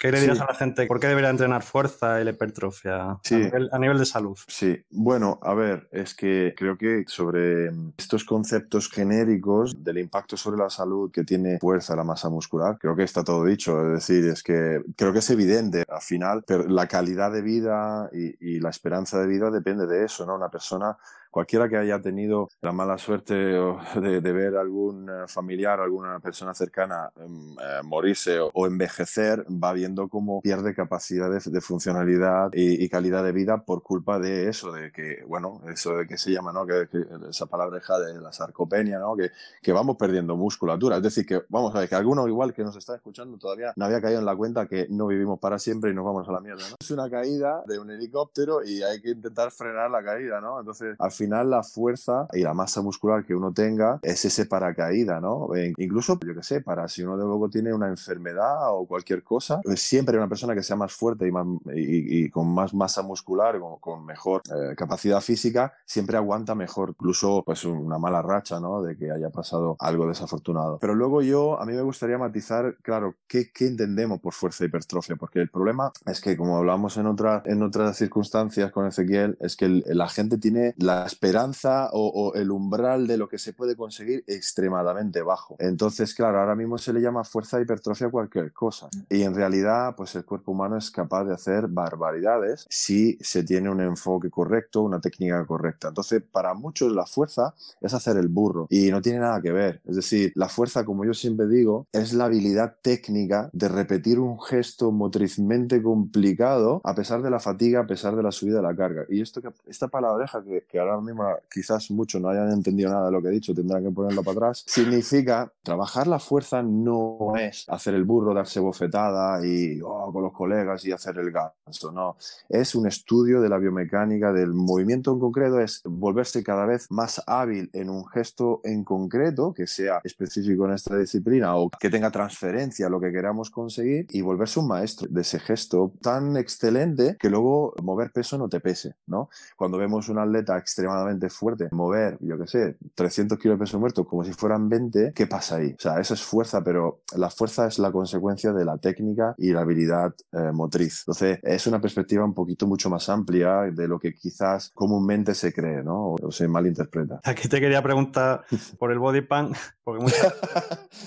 ¿Qué 0.00 0.10
le 0.10 0.20
dirías 0.20 0.40
a 0.40 0.46
la 0.46 0.54
gente? 0.54 0.86
¿Por 0.86 1.00
qué 1.00 1.06
debería 1.06 1.30
entrenar 1.30 1.62
fuerza 1.62 2.20
y 2.20 2.24
la 2.24 2.30
hipertrofia 2.30 3.10
a, 3.12 3.78
nivel, 3.78 3.98
de 3.98 4.06
salud? 4.06 4.38
Sí, 4.48 4.84
bueno, 4.90 5.38
a 5.42 5.54
ver, 5.54 5.88
es 5.92 6.14
que 6.14 6.54
creo 6.56 6.76
que 6.76 7.04
sobre 7.06 7.70
estos 7.96 8.24
conceptos 8.24 8.90
genéricos 8.90 9.82
del 9.82 9.98
impacto 9.98 10.36
sobre 10.36 10.58
la 10.58 10.70
salud 10.70 11.10
que 11.10 11.24
tiene 11.24 11.58
fuerza 11.58 11.96
la 11.96 12.04
masa 12.04 12.28
muscular, 12.28 12.78
creo 12.78 12.96
que 12.96 13.04
está 13.04 13.22
todo 13.22 13.44
dicho. 13.44 13.80
Es 13.86 14.06
decir, 14.06 14.26
es 14.26 14.42
que 14.42 14.82
creo 14.96 15.12
que 15.12 15.20
es 15.20 15.30
evidente 15.30 15.84
al 15.88 16.02
final, 16.02 16.44
pero 16.46 16.66
la 16.66 16.86
calidad 16.86 17.32
de 17.32 17.42
vida 17.42 18.08
y, 18.12 18.54
y 18.54 18.60
la 18.60 18.70
esperanza 18.70 19.20
de 19.20 19.26
vida 19.26 19.50
depende 19.50 19.86
de 19.86 20.04
eso, 20.04 20.26
¿no? 20.26 20.34
Una 20.34 20.50
persona 20.50 20.96
cualquiera 21.30 21.68
que 21.68 21.76
haya 21.76 22.00
tenido 22.00 22.48
la 22.62 22.72
mala 22.72 22.98
suerte 22.98 23.34
de, 23.34 24.32
ver 24.32 24.56
algún 24.56 25.08
eh, 25.08 25.24
familiar, 25.28 25.80
alguna 25.80 26.18
persona 26.20 26.54
cercana 26.54 27.10
em, 27.16 27.52
eh, 27.52 27.82
morirse 27.84 28.38
o, 28.40 28.66
envejecer, 28.66 29.44
va 29.50 29.72
viendo 29.72 30.08
cómo 30.08 30.40
pierde 30.40 30.74
capacidades 30.74 31.50
de 31.50 31.60
funcionalidad 31.60 32.50
y, 32.52 32.86
calidad 32.88 33.24
de 33.24 33.32
vida 33.32 33.64
por 33.64 33.82
culpa 33.82 34.18
de 34.18 34.48
eso, 34.48 34.72
de 34.72 34.92
que, 34.92 35.24
bueno, 35.26 35.60
eso 35.68 35.96
de 35.96 36.06
que 36.06 36.16
se 36.16 36.32
llama, 36.32 36.52
¿no? 36.52 36.66
Que, 36.66 36.88
esa 37.28 37.46
palabra 37.46 37.78
de 37.78 38.20
la 38.20 38.32
sarcopenia, 38.32 38.98
¿no? 38.98 39.16
Que, 39.16 39.30
que 39.62 39.72
vamos 39.72 39.96
perdiendo 39.96 40.36
musculatura. 40.36 40.96
Es 40.96 41.02
decir, 41.02 41.26
que 41.26 41.42
vamos 41.48 41.74
a 41.74 41.80
ver, 41.80 41.88
que 41.88 41.94
alguno 41.94 42.26
igual 42.28 42.54
que 42.54 42.62
nos 42.62 42.76
está 42.76 42.94
escuchando 42.94 43.38
todavía 43.38 43.72
no 43.76 43.84
había 43.84 44.00
caído 44.00 44.20
en 44.20 44.26
la 44.26 44.36
cuenta 44.36 44.66
que 44.66 44.86
no 44.88 45.06
vivimos 45.06 45.38
para 45.38 45.58
siempre 45.58 45.90
y 45.90 45.94
nos 45.94 46.04
vamos 46.04 46.28
a 46.28 46.32
la 46.32 46.40
mierda, 46.40 46.62
¿no? 46.70 46.76
Es 46.78 46.90
una 46.90 47.10
caída 47.10 47.62
de 47.66 47.78
un 47.78 47.90
helicóptero 47.90 48.64
y 48.64 48.82
hay 48.82 49.00
que 49.00 49.10
intentar 49.10 49.50
frenar 49.50 49.90
la 49.90 50.02
caída, 50.02 50.40
¿no? 50.40 50.58
Entonces, 50.60 50.96
al 50.98 51.10
final 51.12 51.25
final 51.26 51.50
la 51.50 51.62
fuerza 51.62 52.28
y 52.32 52.40
la 52.40 52.54
masa 52.54 52.82
muscular 52.82 53.24
que 53.24 53.34
uno 53.34 53.52
tenga 53.52 53.98
es 54.02 54.24
ese 54.24 54.46
paracaída, 54.46 55.20
¿no? 55.20 55.48
incluso, 55.76 56.18
yo 56.24 56.34
que 56.34 56.42
sé, 56.42 56.60
para 56.60 56.88
si 56.88 57.02
uno 57.02 57.16
de 57.16 57.24
luego 57.24 57.48
tiene 57.48 57.72
una 57.72 57.88
enfermedad 57.88 58.72
o 58.72 58.86
cualquier 58.86 59.22
cosa, 59.22 59.60
pues 59.62 59.80
siempre 59.82 60.16
una 60.16 60.28
persona 60.28 60.54
que 60.54 60.62
sea 60.62 60.76
más 60.76 60.92
fuerte 60.92 61.26
y, 61.26 61.32
más, 61.32 61.46
y, 61.74 62.30
con 62.30 62.52
más 62.52 62.74
masa 62.74 63.02
muscular, 63.02 63.58
con, 63.58 63.78
con 63.78 64.04
mejor 64.04 64.42
eh, 64.46 64.74
capacidad 64.76 65.20
física, 65.20 65.72
siempre 65.84 66.16
aguanta 66.16 66.54
mejor, 66.54 66.90
incluso 66.90 67.42
pues 67.44 67.64
una 67.64 67.98
mala 67.98 68.22
racha, 68.22 68.60
¿no? 68.60 68.82
De 68.82 68.96
que 68.96 69.10
haya 69.10 69.30
pasado 69.30 69.76
algo 69.78 70.06
desafortunado. 70.06 70.78
Pero 70.80 70.94
luego 70.94 71.22
yo, 71.22 71.60
a 71.60 71.66
mí 71.66 71.72
me 71.72 71.82
gustaría 71.82 72.18
matizar, 72.18 72.76
claro, 72.82 73.14
¿qué, 73.26 73.50
qué 73.52 73.66
entendemos 73.66 74.20
por 74.20 74.32
fuerza 74.32 74.64
y 74.64 74.68
hipertrofia? 74.68 75.16
Porque 75.16 75.40
el 75.40 75.48
problema 75.48 75.92
es 76.06 76.20
que, 76.20 76.36
como 76.36 76.56
hablamos 76.56 76.96
en, 76.96 77.06
otra, 77.06 77.42
en 77.46 77.62
otras 77.62 77.96
circunstancias 77.96 78.70
con 78.70 78.86
Ezequiel, 78.86 79.36
es 79.40 79.56
que 79.56 79.68
la 79.68 80.08
gente 80.08 80.38
tiene 80.38 80.74
las 80.78 81.05
esperanza 81.06 81.90
o, 81.92 82.32
el 82.34 82.50
umbral 82.50 83.06
de 83.06 83.16
lo 83.16 83.28
que 83.28 83.38
se 83.38 83.52
puede 83.52 83.76
conseguir 83.76 84.24
extremadamente 84.26 85.22
bajo. 85.22 85.56
Entonces, 85.58 86.14
claro, 86.14 86.40
ahora 86.40 86.54
mismo 86.54 86.78
se 86.78 86.92
le 86.92 87.00
llama 87.00 87.24
fuerza 87.24 87.60
hipertrofia 87.60 88.08
a 88.08 88.10
cualquier 88.10 88.52
cosa. 88.52 88.88
Y 89.08 89.22
en 89.22 89.34
realidad, 89.34 89.94
pues 89.96 90.14
el 90.14 90.24
cuerpo 90.24 90.52
humano 90.52 90.76
es 90.76 90.90
capaz 90.90 91.24
de 91.24 91.34
hacer 91.34 91.68
barbaridades 91.68 92.66
si 92.68 93.18
se 93.20 93.42
tiene 93.42 93.70
un 93.70 93.80
enfoque 93.80 94.30
correcto, 94.30 94.82
una 94.82 95.00
técnica 95.00 95.44
correcta. 95.46 95.88
Entonces, 95.88 96.22
para 96.22 96.54
muchos 96.54 96.92
la 96.92 97.06
fuerza 97.06 97.54
es 97.80 97.94
hacer 97.94 98.16
el 98.16 98.28
burro 98.28 98.66
y 98.70 98.90
no 98.90 99.00
tiene 99.00 99.20
nada 99.20 99.40
que 99.40 99.52
ver. 99.52 99.80
Es 99.84 99.96
decir, 99.96 100.32
la 100.34 100.48
fuerza, 100.48 100.84
como 100.84 101.04
yo 101.04 101.14
siempre 101.14 101.46
digo, 101.46 101.86
es 101.92 102.12
la 102.12 102.26
habilidad 102.26 102.76
técnica 102.82 103.50
de 103.52 103.68
repetir 103.68 104.18
un 104.18 104.40
gesto 104.40 104.92
motrizmente 104.92 105.82
complicado 105.82 106.80
a 106.84 106.94
pesar 106.94 107.22
de 107.22 107.30
la 107.30 107.40
fatiga, 107.40 107.80
a 107.80 107.86
pesar 107.86 108.16
de 108.16 108.22
la 108.22 108.32
subida 108.32 108.56
de 108.56 108.62
la 108.62 108.76
carga. 108.76 109.04
Y 109.08 109.20
esto 109.20 109.40
que, 109.40 109.50
esta 109.66 109.88
palabreja 109.88 110.42
que, 110.42 110.64
que 110.68 110.78
ahora 110.78 110.95
ahora 110.96 111.06
mismo 111.06 111.24
quizás 111.50 111.90
muchos 111.90 112.20
no 112.20 112.28
hayan 112.28 112.50
entendido 112.52 112.90
nada 112.90 113.06
de 113.06 113.12
lo 113.12 113.22
que 113.22 113.28
he 113.28 113.32
dicho, 113.32 113.54
tendrán 113.54 113.82
que 113.82 113.90
ponerlo 113.90 114.22
para 114.22 114.36
atrás, 114.36 114.64
significa 114.66 115.52
trabajar 115.62 116.06
la 116.06 116.18
fuerza 116.18 116.62
no 116.62 117.34
es 117.38 117.64
hacer 117.68 117.94
el 117.94 118.04
burro, 118.04 118.34
darse 118.34 118.60
bofetada 118.60 119.44
y 119.46 119.80
oh, 119.82 120.12
con 120.12 120.22
los 120.22 120.32
colegas 120.32 120.84
y 120.84 120.92
hacer 120.92 121.18
el 121.18 121.30
ganso, 121.30 121.92
no. 121.92 122.16
Es 122.48 122.74
un 122.74 122.86
estudio 122.86 123.40
de 123.40 123.48
la 123.48 123.58
biomecánica 123.58 124.32
del 124.32 124.52
movimiento 124.52 125.12
en 125.12 125.20
concreto, 125.20 125.60
es 125.60 125.82
volverse 125.84 126.42
cada 126.42 126.66
vez 126.66 126.90
más 126.90 127.22
hábil 127.26 127.70
en 127.72 127.90
un 127.90 128.06
gesto 128.06 128.60
en 128.64 128.84
concreto 128.84 129.52
que 129.52 129.66
sea 129.66 130.00
específico 130.04 130.66
en 130.66 130.72
esta 130.72 130.96
disciplina 130.96 131.56
o 131.56 131.70
que 131.70 131.90
tenga 131.90 132.10
transferencia 132.10 132.86
a 132.86 132.90
lo 132.90 133.00
que 133.00 133.12
queramos 133.12 133.50
conseguir 133.50 134.06
y 134.10 134.20
volverse 134.20 134.60
un 134.60 134.68
maestro 134.68 135.08
de 135.10 135.20
ese 135.20 135.38
gesto 135.38 135.92
tan 136.00 136.36
excelente 136.36 137.16
que 137.18 137.30
luego 137.30 137.74
mover 137.82 138.12
peso 138.12 138.38
no 138.38 138.48
te 138.48 138.60
pese, 138.60 138.94
¿no? 139.06 139.28
Cuando 139.56 139.78
vemos 139.78 140.08
un 140.08 140.18
atleta 140.18 140.56
extremadamente 140.86 141.28
fuerte 141.30 141.68
mover, 141.72 142.16
yo 142.20 142.38
qué 142.38 142.46
sé, 142.46 142.76
300 142.94 143.38
kilos 143.38 143.58
de 143.58 143.64
peso 143.64 143.78
muerto 143.78 144.04
como 144.04 144.24
si 144.24 144.32
fueran 144.32 144.68
20, 144.68 145.12
¿qué 145.14 145.26
pasa 145.26 145.56
ahí? 145.56 145.74
O 145.76 145.80
sea, 145.80 146.00
eso 146.00 146.14
es 146.14 146.22
fuerza, 146.22 146.62
pero 146.62 147.00
la 147.16 147.30
fuerza 147.30 147.66
es 147.66 147.78
la 147.78 147.90
consecuencia 147.90 148.52
de 148.52 148.64
la 148.64 148.78
técnica 148.78 149.34
y 149.38 149.52
la 149.52 149.62
habilidad 149.62 150.14
eh, 150.32 150.52
motriz. 150.52 151.00
Entonces, 151.00 151.40
es 151.42 151.66
una 151.66 151.80
perspectiva 151.80 152.24
un 152.24 152.34
poquito 152.34 152.66
mucho 152.66 152.88
más 152.88 153.08
amplia 153.08 153.62
de 153.72 153.88
lo 153.88 153.98
que 153.98 154.14
quizás 154.14 154.70
comúnmente 154.74 155.34
se 155.34 155.52
cree, 155.52 155.82
¿no? 155.82 156.14
O 156.22 156.30
se 156.30 156.48
malinterpreta. 156.48 157.20
Aquí 157.24 157.48
te 157.48 157.60
quería 157.60 157.82
preguntar 157.82 158.44
por 158.78 158.92
el 158.92 158.98
body 158.98 159.22
pump, 159.22 159.56
porque 159.82 160.02
mucha, 160.02 160.34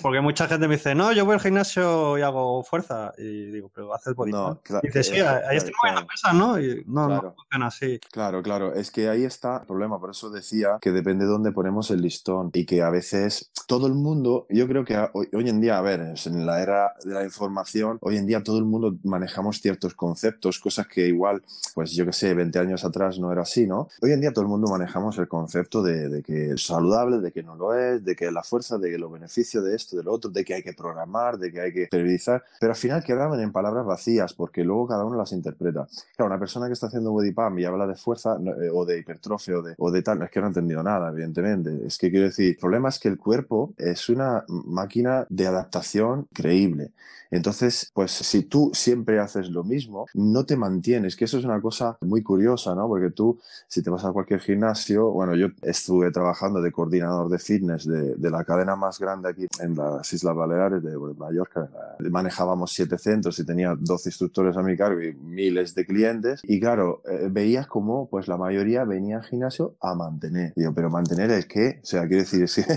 porque 0.01 0.21
mucha 0.21 0.47
gente 0.47 0.67
me 0.67 0.75
dice, 0.75 0.93
no, 0.93 1.11
yo 1.13 1.25
voy 1.25 1.35
al 1.35 1.41
gimnasio 1.41 2.17
y 2.17 2.21
hago 2.21 2.63
fuerza. 2.63 3.13
Y 3.17 3.51
digo, 3.51 3.71
pero 3.73 3.93
haces 3.93 4.13
body 4.13 4.31
no, 4.31 4.61
y 4.83 4.87
dices, 4.87 5.07
sí, 5.07 5.19
ahí 5.19 5.57
estoy 5.57 5.73
moviendo 5.81 6.05
pesas, 6.07 6.33
¿no? 6.33 6.59
Y 6.59 6.83
no, 6.85 7.07
no 7.07 7.33
funciona 7.33 7.67
así. 7.67 7.99
Claro, 8.11 8.43
claro. 8.43 8.73
Es 8.73 8.91
que 8.91 9.09
ahí 9.09 9.23
está 9.23 9.63
problema. 9.69 9.99
Por 9.99 10.09
eso 10.09 10.31
decía 10.31 10.79
que 10.81 10.91
depende 10.91 11.25
de 11.25 11.31
dónde 11.31 11.51
ponemos 11.51 11.91
el 11.91 12.01
listón 12.01 12.49
y 12.53 12.65
que 12.65 12.81
a 12.81 12.89
veces 12.89 13.51
todo 13.67 13.85
el 13.85 13.93
mundo, 13.93 14.47
yo 14.49 14.67
creo 14.67 14.83
que 14.83 14.97
hoy, 15.13 15.29
hoy 15.31 15.47
en 15.47 15.61
día, 15.61 15.77
a 15.77 15.81
ver, 15.81 16.01
en 16.25 16.45
la 16.45 16.61
era 16.61 16.93
de 17.05 17.13
la 17.13 17.23
información, 17.23 17.99
hoy 18.01 18.17
en 18.17 18.25
día 18.25 18.43
todo 18.43 18.57
el 18.57 18.65
mundo 18.65 18.97
manejamos 19.03 19.61
ciertos 19.61 19.93
conceptos, 19.93 20.59
cosas 20.59 20.87
que 20.87 21.07
igual, 21.07 21.43
pues 21.75 21.91
yo 21.91 22.05
que 22.05 22.13
sé, 22.13 22.33
20 22.33 22.57
años 22.57 22.83
atrás 22.83 23.19
no 23.19 23.31
era 23.31 23.43
así, 23.43 23.67
¿no? 23.67 23.87
Hoy 24.01 24.11
en 24.11 24.21
día 24.21 24.33
todo 24.33 24.41
el 24.41 24.49
mundo 24.49 24.71
manejamos 24.71 25.19
el 25.19 25.27
concepto 25.27 25.83
de, 25.83 26.09
de 26.09 26.23
que 26.23 26.51
es 26.51 26.65
saludable, 26.65 27.19
de 27.19 27.31
que 27.31 27.43
no 27.43 27.55
lo 27.55 27.75
es, 27.75 28.03
de 28.03 28.15
que 28.15 28.31
la 28.31 28.41
fuerza, 28.41 28.79
de 28.79 28.89
que 28.89 28.97
los 28.97 29.11
beneficios 29.11 29.63
de 29.63 29.75
esto, 29.75 29.95
de 29.97 30.03
lo 30.03 30.13
otro, 30.13 30.31
de 30.31 30.43
que 30.43 30.55
hay 30.55 30.63
que 30.63 30.73
programar, 30.73 31.37
de 31.37 31.51
que 31.51 31.61
hay 31.61 31.73
que 31.73 31.87
periodizar, 31.91 32.43
pero 32.59 32.71
al 32.71 32.77
final 32.77 33.03
quedaban 33.03 33.39
en 33.39 33.51
palabras 33.51 33.85
vacías 33.85 34.33
porque 34.33 34.63
luego 34.63 34.87
cada 34.87 35.05
uno 35.05 35.15
las 35.15 35.31
interpreta. 35.31 35.87
Claro, 36.15 36.31
una 36.31 36.39
persona 36.39 36.65
que 36.65 36.73
está 36.73 36.87
haciendo 36.87 37.11
body 37.11 37.31
pump 37.31 37.59
y 37.59 37.65
habla 37.65 37.85
de 37.85 37.95
fuerza 37.95 38.37
eh, 38.61 38.69
o 38.73 38.83
de 38.83 38.97
hipertrofia 38.97 39.58
o 39.59 39.61
de, 39.61 39.75
o 39.77 39.91
de 39.91 40.01
tal, 40.01 40.21
es 40.21 40.31
que 40.31 40.39
no 40.39 40.47
ha 40.47 40.49
entendido 40.49 40.83
nada, 40.83 41.09
evidentemente. 41.09 41.85
Es 41.85 41.97
que 41.97 42.09
quiero 42.09 42.25
decir, 42.25 42.49
el 42.49 42.57
problema 42.57 42.89
es 42.89 42.99
que 42.99 43.07
el 43.07 43.17
cuerpo 43.17 43.73
es 43.77 44.09
una 44.09 44.43
máquina 44.47 45.25
de 45.29 45.47
adaptación 45.47 46.27
creíble. 46.33 46.91
Entonces, 47.31 47.91
pues 47.93 48.11
si 48.11 48.43
tú 48.43 48.71
siempre 48.73 49.19
haces 49.19 49.49
lo 49.49 49.63
mismo, 49.63 50.07
no 50.13 50.45
te 50.45 50.57
mantienes, 50.57 51.15
que 51.15 51.25
eso 51.25 51.37
es 51.37 51.45
una 51.45 51.61
cosa 51.61 51.97
muy 52.01 52.23
curiosa, 52.23 52.73
¿no? 52.73 52.87
Porque 52.87 53.11
tú, 53.11 53.39
si 53.67 53.83
te 53.83 53.89
vas 53.89 54.03
a 54.03 54.11
cualquier 54.11 54.39
gimnasio, 54.39 55.11
bueno, 55.11 55.35
yo 55.35 55.47
estuve 55.61 56.11
trabajando 56.11 56.61
de 56.61 56.71
coordinador 56.71 57.29
de 57.29 57.37
fitness 57.37 57.85
de, 57.85 58.15
de 58.15 58.29
la 58.31 58.43
cadena 58.43 58.75
más 58.75 58.99
grande 58.99 59.29
aquí 59.29 59.47
en 59.59 59.75
las 59.75 60.11
Islas 60.11 60.35
Baleares 60.35 60.81
de 60.81 60.97
Mallorca. 60.97 61.69
Manejábamos 61.99 62.71
siete 62.71 62.97
centros 62.97 63.37
y 63.39 63.45
tenía 63.45 63.75
12 63.79 64.09
instructores 64.09 64.57
a 64.57 64.63
mi 64.63 64.75
cargo 64.75 65.01
y 65.01 65.13
miles 65.13 65.75
de 65.75 65.85
clientes. 65.85 66.41
Y 66.43 66.59
claro, 66.59 67.01
eh, 67.05 67.27
veías 67.29 67.67
como 67.67 68.07
pues 68.09 68.27
la 68.27 68.37
mayoría 68.37 68.85
venía 68.85 69.17
al 69.17 69.23
gimnasio 69.23 69.48
a 69.81 69.95
mantener. 69.95 70.53
Digo, 70.55 70.73
pero 70.73 70.89
mantener 70.89 71.31
es 71.31 71.45
qué? 71.45 71.79
O 71.81 71.85
sea, 71.85 72.07
quiero 72.07 72.23
decir, 72.23 72.47
si, 72.49 72.61
si 72.61 72.69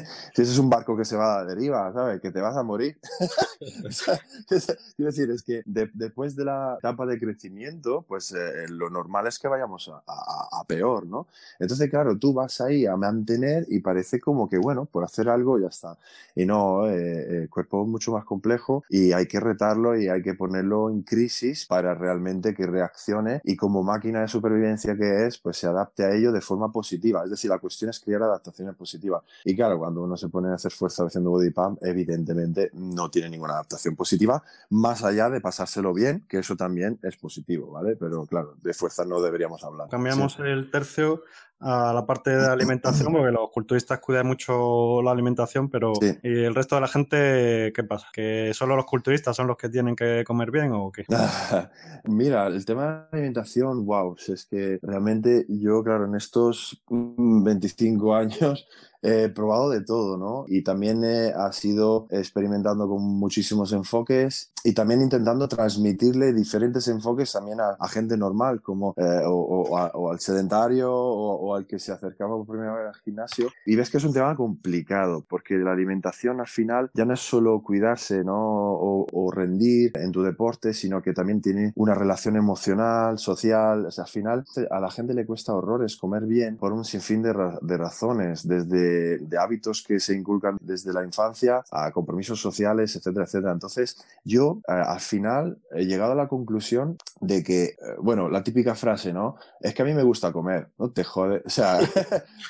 ese 0.43 0.53
es 0.53 0.59
un 0.59 0.71
barco 0.71 0.97
que 0.97 1.05
se 1.05 1.17
va 1.17 1.35
a 1.35 1.39
la 1.39 1.45
deriva, 1.45 1.93
¿sabes? 1.93 2.21
Que 2.21 2.31
te 2.31 2.41
vas 2.41 2.57
a 2.57 2.63
morir. 2.63 2.99
o 3.87 3.91
sea, 3.91 4.19
quiero 4.97 5.11
decir, 5.11 5.31
es 5.31 5.43
que 5.43 5.63
después 5.65 6.37
de 6.37 6.45
la 6.45 6.77
etapa 6.79 7.07
de 7.07 7.19
crecimiento, 7.19 8.05
pues 8.07 8.33
eh, 8.33 8.67
lo 8.69 8.91
normal 8.91 9.27
es 9.27 9.39
que 9.39 9.49
vayamos 9.49 9.89
a, 9.89 10.03
a, 10.07 10.65
peor, 10.65 11.07
¿no? 11.07 11.27
Entonces, 11.59 11.91
claro, 11.91 12.17
tú 12.19 12.33
vas 12.33 12.61
ahí 12.61 12.87
a 12.87 12.97
mantener 12.97 13.67
y 13.69 13.81
parece 13.81 14.21
como 14.21 14.49
que, 14.49 14.59
bueno, 14.59 14.87
por 14.87 15.05
hacer 15.05 15.29
algo 15.29 15.59
ya 15.59 15.69
está. 15.69 15.99
Y 16.35 16.47
no, 16.47 16.89
eh, 16.89 17.43
el 17.43 17.51
cuerpo 17.51 17.83
es 17.83 17.89
mucho 17.89 18.13
más 18.13 18.25
complejo 18.25 18.85
y 18.89 19.13
hay 19.13 19.27
que 19.27 19.41
retarlo 19.41 19.97
y 19.97 20.09
hay 20.09 20.23
que 20.23 20.35
ponerlo 20.35 20.91
en 20.91 21.03
crisis 21.03 21.67
para 21.67 21.95
realmente 21.95 22.55
que 22.55 22.67
reaccione 22.67 23.41
y 23.45 23.57
como 23.57 23.83
máquina 23.83 24.21
de 24.21 24.29
supervivencia 24.29 24.97
que 24.97 25.27
es, 25.27 25.39
pues 25.39 25.57
se 25.57 25.67
adapte 25.67 26.05
a 26.05 26.13
ello 26.13 26.33
de 26.33 26.41
forma 26.41 26.62
positiva. 26.71 27.25
Es 27.25 27.31
decir, 27.31 27.51
la 27.51 27.59
cuestión 27.59 27.91
es 27.91 27.99
crear 28.01 28.23
adaptaciones 28.23 28.75
positivas. 28.77 29.23
Y 29.45 29.57
claro, 29.57 29.79
cuando 29.79 30.03
uno 30.03 30.17
se 30.17 30.29
pone 30.29 30.51
a 30.51 30.55
hacer 30.55 30.73
fuerza 30.73 31.05
haciendo 31.05 31.31
body 31.31 31.51
pump, 31.51 31.79
evidentemente 31.83 32.71
no 32.75 33.11
tiene 33.11 33.31
ninguna 33.31 33.55
adaptación 33.55 33.97
positiva 33.97 34.43
más 34.71 35.03
allá 35.03 35.31
de 35.31 35.41
pasárselo 35.41 35.93
bien, 35.95 36.25
que 36.29 36.39
eso 36.39 36.57
también 36.57 36.99
es 37.03 37.17
positivo, 37.17 37.71
¿vale? 37.71 37.97
Pero 37.97 38.27
claro, 38.27 38.55
de 38.63 38.75
fuerza 38.75 39.05
no 39.05 39.21
deberíamos 39.21 39.65
hablar. 39.65 39.89
Cambiamos 39.89 40.39
el 40.39 40.71
tercio 40.71 41.23
a 41.63 41.93
la 41.93 42.05
parte 42.05 42.31
de 42.31 42.47
alimentación, 42.47 43.13
porque 43.13 43.31
los 43.31 43.51
culturistas 43.51 44.01
cuidan 44.01 44.27
mucho 44.27 45.01
la 45.03 45.13
alimentación, 45.13 45.71
pero 45.71 45.93
¿y 46.23 46.45
el 46.45 46.55
resto 46.55 46.75
de 46.75 46.81
la 46.81 46.89
gente 46.89 47.73
qué 47.75 47.85
pasa? 47.85 48.09
¿Que 48.13 48.53
solo 48.53 48.77
los 48.77 48.85
culturistas 48.85 49.37
son 49.37 49.47
los 49.47 49.57
que 49.57 49.69
tienen 49.69 49.95
que 49.95 50.25
comer 50.27 50.51
bien 50.51 50.73
o 50.73 50.91
qué? 50.91 51.05
Mira, 52.05 52.49
el 52.49 52.65
tema 52.65 53.07
de 53.11 53.19
alimentación, 53.19 53.87
wow, 53.87 54.17
es 54.27 54.47
que 54.47 54.79
realmente 54.83 55.47
yo, 55.49 55.83
claro, 55.85 56.07
en 56.07 56.17
estos 56.17 56.83
25 56.89 58.15
años 58.15 58.67
he 59.03 59.29
probado 59.29 59.69
de 59.71 59.83
todo, 59.83 60.17
¿no? 60.17 60.45
Y 60.47 60.63
también 60.63 61.05
ha 61.05 61.53
sido 61.53 62.07
experimentando 62.11 62.89
con 62.89 63.03
muchísimos 63.03 63.73
enfoques 63.73 64.53
y 64.65 64.75
también 64.75 65.03
intentando 65.03 65.49
transmitirle 65.49 66.33
diferentes 66.33 66.87
enfoques 66.89 67.33
también 67.33 67.59
a, 67.61 67.89
gente 67.89 68.17
normal, 68.17 68.63
como 68.63 68.95
eh, 68.97 69.23
o, 69.27 69.77
al 69.77 70.21
sedentario 70.21 70.93
o, 70.95 71.55
al 71.55 71.67
que 71.67 71.79
se 71.79 71.93
acercaba 71.93 72.37
por 72.37 72.47
primera 72.47 72.75
vez 72.75 72.87
al 72.89 73.01
gimnasio. 73.03 73.49
Y 73.67 73.77
ves 73.77 73.91
que 73.91 73.99
es 73.99 74.05
un 74.05 74.13
tema 74.13 74.37
complicado, 74.37 75.25
porque 75.29 75.55
la 75.55 75.73
alimentación 75.73 76.41
al 76.41 76.47
final 76.47 76.91
ya 76.95 77.05
no 77.05 77.15
es 77.15 77.21
solo 77.21 77.61
cuidarse, 77.63 78.25
¿no? 78.25 78.39
O, 78.39 79.31
rendir 79.33 79.93
en 79.95 80.13
tu 80.13 80.23
deporte, 80.23 80.75
sino 80.75 81.01
que 81.01 81.15
también 81.15 81.41
tiene 81.41 81.73
una 81.75 81.95
relación 81.95 82.37
emocional, 82.37 83.19
social. 83.19 83.87
O 83.87 83.91
sea, 83.91 84.05
al 84.05 84.11
final 84.11 84.45
a 84.71 84.79
la 84.81 84.91
gente 84.91 85.15
le 85.15 85.25
cuesta 85.25 85.55
horrores 85.55 85.97
comer 85.97 86.27
bien 86.27 86.59
por 86.59 86.73
un 86.73 86.85
sinfín 86.85 87.23
de, 87.23 87.33
de 87.63 87.77
razones, 87.79 88.47
desde 88.47 88.92
de, 88.93 89.39
hábitos 89.39 89.83
que 89.83 89.99
se 89.99 90.15
inculcan 90.15 90.57
desde 90.61 90.93
la 90.93 91.05
infancia 91.05 91.65
a 91.71 91.91
compromisos 91.91 92.41
sociales, 92.41 92.95
etcétera, 92.97 93.25
etcétera. 93.25 93.53
Entonces, 93.53 93.97
yo 94.25 94.61
eh, 94.69 94.73
al 94.73 95.01
final 95.01 95.59
he 95.73 95.85
llegado 95.85 96.13
a 96.13 96.15
la 96.15 96.29
conclusión 96.29 96.97
de 97.21 97.43
que, 97.43 97.65
eh, 97.65 97.77
bueno, 97.99 98.29
la 98.29 98.43
típica 98.43 98.75
frase, 98.75 99.13
¿no? 99.13 99.37
Es 99.61 99.75
que 99.75 99.83
a 99.83 99.85
mí 99.85 99.95
me 99.95 100.03
gusta 100.03 100.33
comer, 100.33 100.69
no 100.79 100.91
te 100.91 101.05
jode. 101.05 101.43
O 101.45 101.51
sea, 101.51 101.79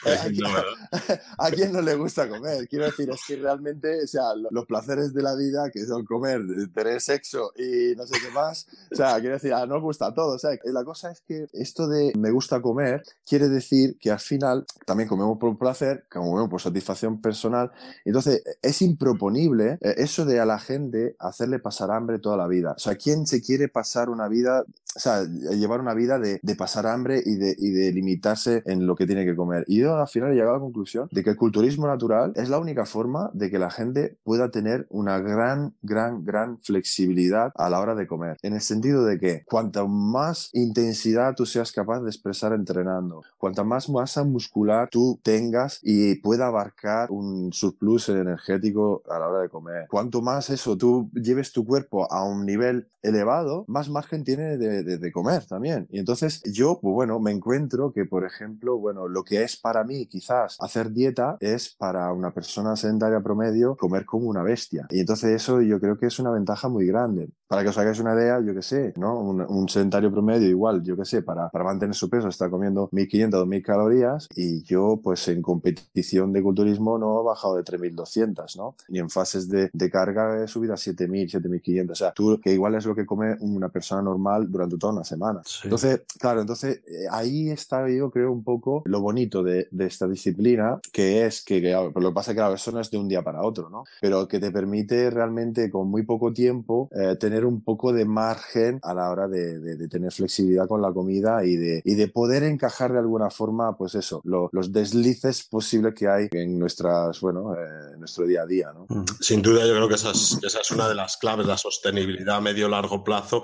¿a, 1.39 1.51
quién, 1.51 1.73
no 1.73 1.81
le 1.81 1.95
gusta 1.95 2.29
comer? 2.29 2.69
Quiero 2.69 2.87
decir, 2.87 3.11
es 3.11 3.21
que 3.27 3.37
realmente, 3.37 4.05
o 4.05 4.07
sea, 4.07 4.35
los 4.51 4.67
placeres 4.67 5.13
de 5.13 5.23
la 5.23 5.35
vida, 5.35 5.71
que 5.71 5.85
son 5.85 6.05
comer, 6.05 6.41
tener 6.75 7.01
sexo 7.01 7.53
y 7.57 7.95
no 7.97 8.07
sé 8.07 8.19
qué 8.21 8.33
más, 8.33 8.67
o 8.91 8.97
sea, 8.97 9.19
quiero 9.21 9.35
decir, 9.35 9.55
a 9.55 9.67
nos 9.67 9.83
gusta 9.83 10.13
todo. 10.15 10.35
O 10.35 10.39
sea, 10.39 10.51
la 10.65 10.85
cosa 10.85 11.11
es 11.11 11.21
que 11.21 11.47
esto 11.53 11.89
de 11.89 12.13
me 12.17 12.31
gusta 12.31 12.61
comer 12.61 13.03
quiere 13.27 13.49
decir 13.49 13.97
que 13.99 14.11
al 14.11 14.21
final 14.21 14.67
también 14.87 15.09
comemos 15.09 15.39
por 15.39 15.57
placer, 15.59 16.05
como 16.11 16.32
bueno, 16.33 16.49
por 16.49 16.61
satisfacción 16.61 17.21
personal. 17.21 17.71
Entonces, 18.05 18.43
es 18.61 18.83
improponible 18.83 19.79
eh, 19.81 19.95
eso 19.99 20.25
de 20.25 20.41
a 20.41 20.47
la 20.47 20.59
gente 20.59 21.15
hacerle 21.19 21.59
pasar 21.59 21.91
hambre 21.91 22.19
toda 22.19 22.37
la 22.37 22.49
vida. 22.49 22.73
O 22.77 22.79
sea, 22.79 22.97
¿quién 22.97 23.27
se 23.27 23.43
quiere 23.43 23.69
pasar 23.69 24.09
una 24.09 24.29
vida, 24.29 24.65
o 24.95 25.01
sea, 25.01 25.25
llevar 25.25 25.81
una 25.81 25.95
vida 25.95 26.19
de, 26.19 26.41
de 26.43 26.55
pasar 26.55 26.87
hambre 26.87 27.23
y 27.25 27.37
de, 27.37 27.55
y 27.59 27.71
de, 27.71 27.93
limitarse 27.93 28.63
en 28.67 28.87
lo 28.87 28.95
que 28.95 29.07
tiene 29.07 29.25
que 29.25 29.37
comer? 29.37 29.65
Y 29.67 29.79
yo 29.79 29.97
al 29.97 30.09
final 30.09 30.31
he 30.33 30.35
llegado 30.35 30.53
a 30.53 30.59
la 30.59 30.61
conclusión 30.61 31.09
de 31.11 31.23
que 31.23 31.31
el 31.31 31.37
culturismo 31.37 31.87
natural 31.87 32.33
es 32.37 32.49
la 32.49 32.59
única 32.59 32.85
forma 32.85 33.31
de 33.33 33.51
que 33.51 33.59
la 33.59 33.71
gente 33.71 34.17
pueda 34.25 34.51
tener 34.51 34.87
una 34.91 35.19
gran, 35.19 35.75
gran, 35.83 36.25
gran 36.25 36.59
flexibilidad 36.59 37.53
a 37.55 37.71
la 37.71 37.81
hora 37.81 37.95
de 37.95 38.07
comer. 38.07 38.37
En 38.43 38.55
el 38.55 38.61
sentido 38.61 39.05
de 39.05 39.19
que 39.19 39.45
cuanta 39.45 39.85
más 39.87 40.51
intensidad 40.53 41.35
tú 41.35 41.47
seas 41.47 41.73
capaz 41.73 42.01
de 42.01 42.11
expresar 42.11 42.53
entrenando, 42.53 43.23
cuanta 43.39 43.65
más 43.65 43.89
masa 43.89 44.25
muscular 44.25 44.89
tú 44.91 45.21
tengas 45.23 45.81
y 45.83 46.17
pueda 46.17 46.47
abarcar 46.47 47.11
un 47.11 47.53
surplus 47.53 48.09
energético 48.09 49.03
a 49.09 49.19
la 49.19 49.29
hora 49.29 49.43
de 49.43 49.49
comer. 49.49 49.87
Cuanto 49.89 50.23
más 50.23 50.51
eso 50.51 50.77
tú 50.77 51.11
lleves 51.15 51.53
tu 51.53 51.65
cuerpo 51.65 52.11
a 52.13 52.25
un 52.25 52.47
nivel 52.47 52.89
elevado, 53.03 53.65
más 53.67 53.89
margen 53.89 54.25
tiene 54.25 54.57
de, 54.57 54.82
de, 54.83 55.12
comer 55.12 55.45
también. 55.47 55.87
Y 55.91 55.99
entonces 55.99 56.43
yo, 56.45 56.79
pues 56.81 56.95
bueno, 56.95 57.21
me 57.21 57.33
encuentro 57.33 57.93
que, 57.93 58.05
por 58.05 58.25
ejemplo, 58.25 58.79
bueno, 58.79 59.09
lo 59.09 59.25
que 59.25 59.43
es 59.43 59.57
para 59.57 59.85
mí 59.85 60.07
quizás 60.07 60.57
hacer 60.61 60.91
dieta 60.93 61.37
es 61.41 61.75
para 61.77 62.12
una 62.12 62.33
persona 62.33 62.77
sedentaria 62.77 63.21
promedio 63.21 63.77
comer 63.77 64.05
como 64.07 64.29
una 64.29 64.43
bestia. 64.43 64.87
Y 64.91 65.01
entonces 65.01 65.31
eso 65.31 65.61
yo 65.61 65.81
creo 65.81 65.99
que 65.99 66.07
es 66.07 66.19
una 66.19 66.31
ventaja 66.31 66.69
muy 66.69 66.87
grande. 66.87 67.31
Para 67.53 67.65
que 67.65 67.69
os 67.69 67.77
hagáis 67.77 68.01
una 68.01 68.15
idea, 68.15 68.41
yo 68.41 68.55
qué 68.55 68.63
sé, 68.63 68.95
¿no? 68.97 69.21
Un, 69.21 69.69
sedentario 69.69 70.11
promedio 70.11 70.49
igual, 70.49 70.83
yo 70.83 70.97
qué 70.97 71.05
sé, 71.05 71.21
para, 71.21 71.51
para 71.51 71.65
mantener 71.65 71.95
su 71.95 72.09
peso 72.09 72.29
está 72.29 72.49
comiendo 72.49 72.89
1500 72.93 73.37
o 73.37 73.41
2000 73.41 73.63
calorías 73.63 74.29
y 74.35 74.63
yo 74.63 74.99
pues 75.05 75.29
en 75.29 75.43
competición 75.43 76.33
de 76.33 76.43
culturismo 76.43 76.97
no 76.97 77.21
he 77.21 77.25
bajado 77.25 77.57
de 77.57 77.63
3200, 77.63 78.57
¿no? 78.57 78.75
Y 78.89 79.01
en 79.01 79.11
fases 79.11 79.51
de, 79.51 79.69
de 79.71 79.91
carga 79.91 80.43
he 80.43 80.49
subido 80.49 80.73
a 80.73 80.79
7000, 80.79 81.29
7500. 81.29 81.93
O 81.93 81.95
sea, 81.95 82.13
tú 82.13 82.41
que 82.43 82.55
igual 82.55 82.75
es 82.75 82.87
lo 82.87 82.95
que 82.95 83.05
come 83.05 83.37
una 83.41 83.69
persona 83.69 84.01
normal 84.01 84.51
durante 84.51 84.79
toda 84.79 84.95
una 84.95 85.05
semana. 85.05 85.43
Entonces, 85.63 86.05
claro, 86.19 86.41
entonces 86.41 86.81
eh, 86.87 87.05
ahí 87.11 87.51
está 87.51 87.87
yo 87.91 88.11
creo 88.11 88.33
un 88.33 88.45
poco 88.45 88.81
lo 88.87 89.03
bonito 89.03 89.43
de, 89.43 89.69
de 89.71 89.85
esta 89.85 90.09
disciplina, 90.09 90.81
que 90.91 91.27
es 91.27 91.45
que, 91.45 91.61
lo 91.61 91.93
que 91.93 92.15
pasa 92.15 92.31
es 92.31 92.35
que 92.35 92.41
claro, 92.41 92.55
eso 92.55 92.73
no 92.73 92.81
es 92.81 92.91
de 92.91 92.97
un 92.97 93.09
día 93.09 93.21
para 93.21 93.43
otro, 93.43 93.69
¿no? 93.69 93.85
Pero 94.01 94.27
que 94.27 94.41
te 94.41 94.51
permite 94.51 95.11
realmente 95.11 95.71
con 95.71 95.91
muy 95.91 96.05
poco 96.05 96.33
tiempo 96.33 96.89
eh, 96.93 97.17
tener 97.17 97.42
un 97.45 97.63
poco 97.63 97.93
de 97.93 98.05
margen 98.05 98.79
a 98.83 98.95
la 98.95 99.11
hora 99.11 99.29
de, 99.29 99.59
de, 99.59 99.89
tener 99.89 100.13
flexibilidad 100.13 100.67
con 100.67 100.81
la 100.81 100.93
comida 100.93 101.45
y 101.45 101.57
de, 101.57 101.83
y 101.85 101.95
de 101.95 102.09
poder 102.09 102.43
encajar 102.43 102.93
de 102.93 102.99
alguna 102.99 103.31
forma, 103.31 103.77
pues 103.77 103.95
eso, 103.95 104.23
los 104.25 104.73
deslices 104.73 105.43
posibles 105.45 105.95
que 105.95 106.09
hay 106.09 106.29
en 106.33 106.59
nuestras, 106.59 107.21
bueno, 107.21 107.55
eh, 107.55 107.97
nuestro 107.99 108.27
día 108.27 108.43
a 108.43 108.47
día, 108.47 108.73
¿no? 108.73 108.87
Sin 109.21 109.43
duda, 109.43 109.67
yo 109.67 109.75
creo 109.75 109.89
que 109.89 109.95
esa 109.95 110.11
es, 110.11 110.39
esa 110.43 110.61
es 110.61 110.71
una 110.71 110.89
de 110.89 110.95
las 110.95 111.17
claves, 111.17 111.47
la 111.47 111.59
sostenibilidad 111.59 112.37
a 112.37 112.41
medio 112.41 112.69
largo 112.69 113.05
plazo. 113.05 113.43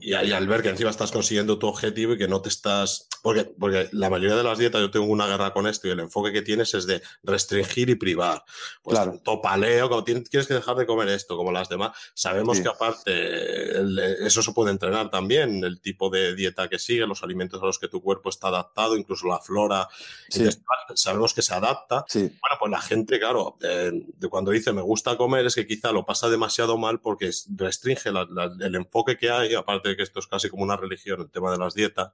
Y, 0.00 0.10
y 0.10 0.32
al 0.32 0.46
ver 0.46 0.62
que 0.62 0.70
encima 0.70 0.90
estás 0.90 1.10
consiguiendo 1.10 1.58
tu 1.58 1.66
objetivo 1.66 2.14
y 2.14 2.18
que 2.18 2.28
no 2.28 2.40
te 2.40 2.48
estás, 2.48 3.08
porque, 3.22 3.44
porque 3.44 3.88
la 3.92 4.10
mayoría 4.10 4.36
de 4.36 4.44
las 4.44 4.58
dietas, 4.58 4.80
yo 4.80 4.90
tengo 4.90 5.06
una 5.06 5.26
guerra 5.26 5.52
con 5.52 5.66
esto 5.66 5.88
y 5.88 5.90
el 5.90 6.00
enfoque 6.00 6.32
que 6.32 6.42
tienes 6.42 6.74
es 6.74 6.86
de 6.86 7.02
restringir 7.22 7.90
y 7.90 7.94
privar. 7.94 8.44
Pues 8.82 8.96
claro. 8.96 9.20
topaleo, 9.22 9.88
como 9.88 10.04
tienes, 10.04 10.28
que 10.28 10.54
dejar 10.54 10.76
de 10.76 10.86
comer 10.86 11.08
esto, 11.08 11.36
como 11.36 11.52
las 11.52 11.68
demás. 11.68 11.96
Sabemos 12.14 12.60
que 12.60 12.68
aparte 12.68 13.10
eso 14.20 14.42
se 14.42 14.52
puede 14.52 14.70
entrenar 14.70 15.10
también, 15.10 15.64
el 15.64 15.80
tipo 15.80 16.10
de 16.10 16.34
dieta 16.34 16.68
que 16.68 16.78
sigue, 16.78 17.06
los 17.06 17.22
alimentos 17.22 17.62
a 17.62 17.66
los 17.66 17.78
que 17.78 17.88
tu 17.88 18.02
cuerpo 18.02 18.28
está 18.28 18.48
adaptado, 18.48 18.96
incluso 18.96 19.26
la 19.26 19.38
flora. 19.40 19.88
sabemos 20.94 21.34
que 21.34 21.42
se 21.42 21.54
adapta. 21.54 22.04
Bueno, 22.14 22.56
pues 22.58 22.70
la 22.70 22.80
gente, 22.80 23.18
claro, 23.18 23.56
eh, 23.62 23.92
cuando 24.30 24.50
dice 24.50 24.72
me 24.72 24.82
gusta 24.82 25.16
comer 25.16 25.46
es 25.46 25.54
que 25.54 25.66
quizá 25.66 25.92
lo 25.92 26.04
pasa 26.04 26.28
demasiado 26.28 26.76
mal 26.78 27.00
porque 27.00 27.30
restringe 27.56 28.08
el 28.08 28.74
enfoque 28.74 29.16
que 29.16 29.30
hay, 29.30 29.54
aparte 29.54 29.90
de 29.90 29.96
que 29.96 30.02
esto 30.02 30.20
es 30.20 30.26
casi 30.26 30.48
como 30.48 30.62
una 30.62 30.76
religión, 30.76 31.20
el 31.20 31.30
tema 31.30 31.50
de 31.50 31.58
las 31.58 31.74
dietas. 31.74 32.12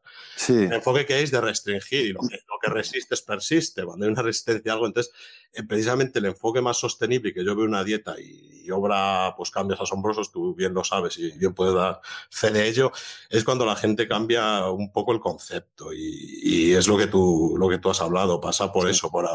El 0.48 0.72
enfoque 0.72 1.06
que 1.06 1.14
hay 1.14 1.24
es 1.24 1.30
de 1.30 1.40
restringir 1.40 2.06
y 2.06 2.12
lo 2.12 2.20
que, 2.20 2.36
lo 2.36 2.58
que 2.60 2.70
resistes 2.70 3.22
persiste. 3.22 3.84
Cuando 3.84 4.04
hay 4.04 4.12
una 4.12 4.22
resistencia 4.22 4.72
a 4.72 4.74
algo, 4.74 4.86
entonces 4.86 5.12
eh, 5.52 5.62
precisamente 5.62 6.18
el 6.18 6.24
enfoque 6.26 6.60
más 6.60 6.78
sostenible 6.78 7.32
que 7.32 7.44
yo 7.44 7.54
veo 7.54 7.64
una 7.64 7.84
dieta 7.84 8.16
y, 8.20 8.70
obra 8.70 9.34
pues 9.36 9.50
cambios 9.50 9.78
asombrosos, 9.78 10.32
tú 10.32 10.54
bien 10.54 10.72
lo 10.72 10.82
sabes 10.82 11.13
y 11.18 11.32
puedes 11.48 11.74
dar 11.74 12.00
fe 12.30 12.50
de 12.50 12.68
ello, 12.68 12.92
es 13.30 13.44
cuando 13.44 13.66
la 13.66 13.76
gente 13.76 14.06
cambia 14.08 14.68
un 14.70 14.92
poco 14.92 15.12
el 15.12 15.20
concepto 15.20 15.92
y, 15.92 16.72
es 16.74 16.88
lo 16.88 16.96
que 16.96 17.06
tú 17.06 17.54
lo 17.56 17.68
que 17.68 17.78
tú 17.78 17.90
has 17.90 18.00
hablado, 18.00 18.40
pasa 18.40 18.72
por 18.72 18.88
eso, 18.88 19.10
por, 19.10 19.28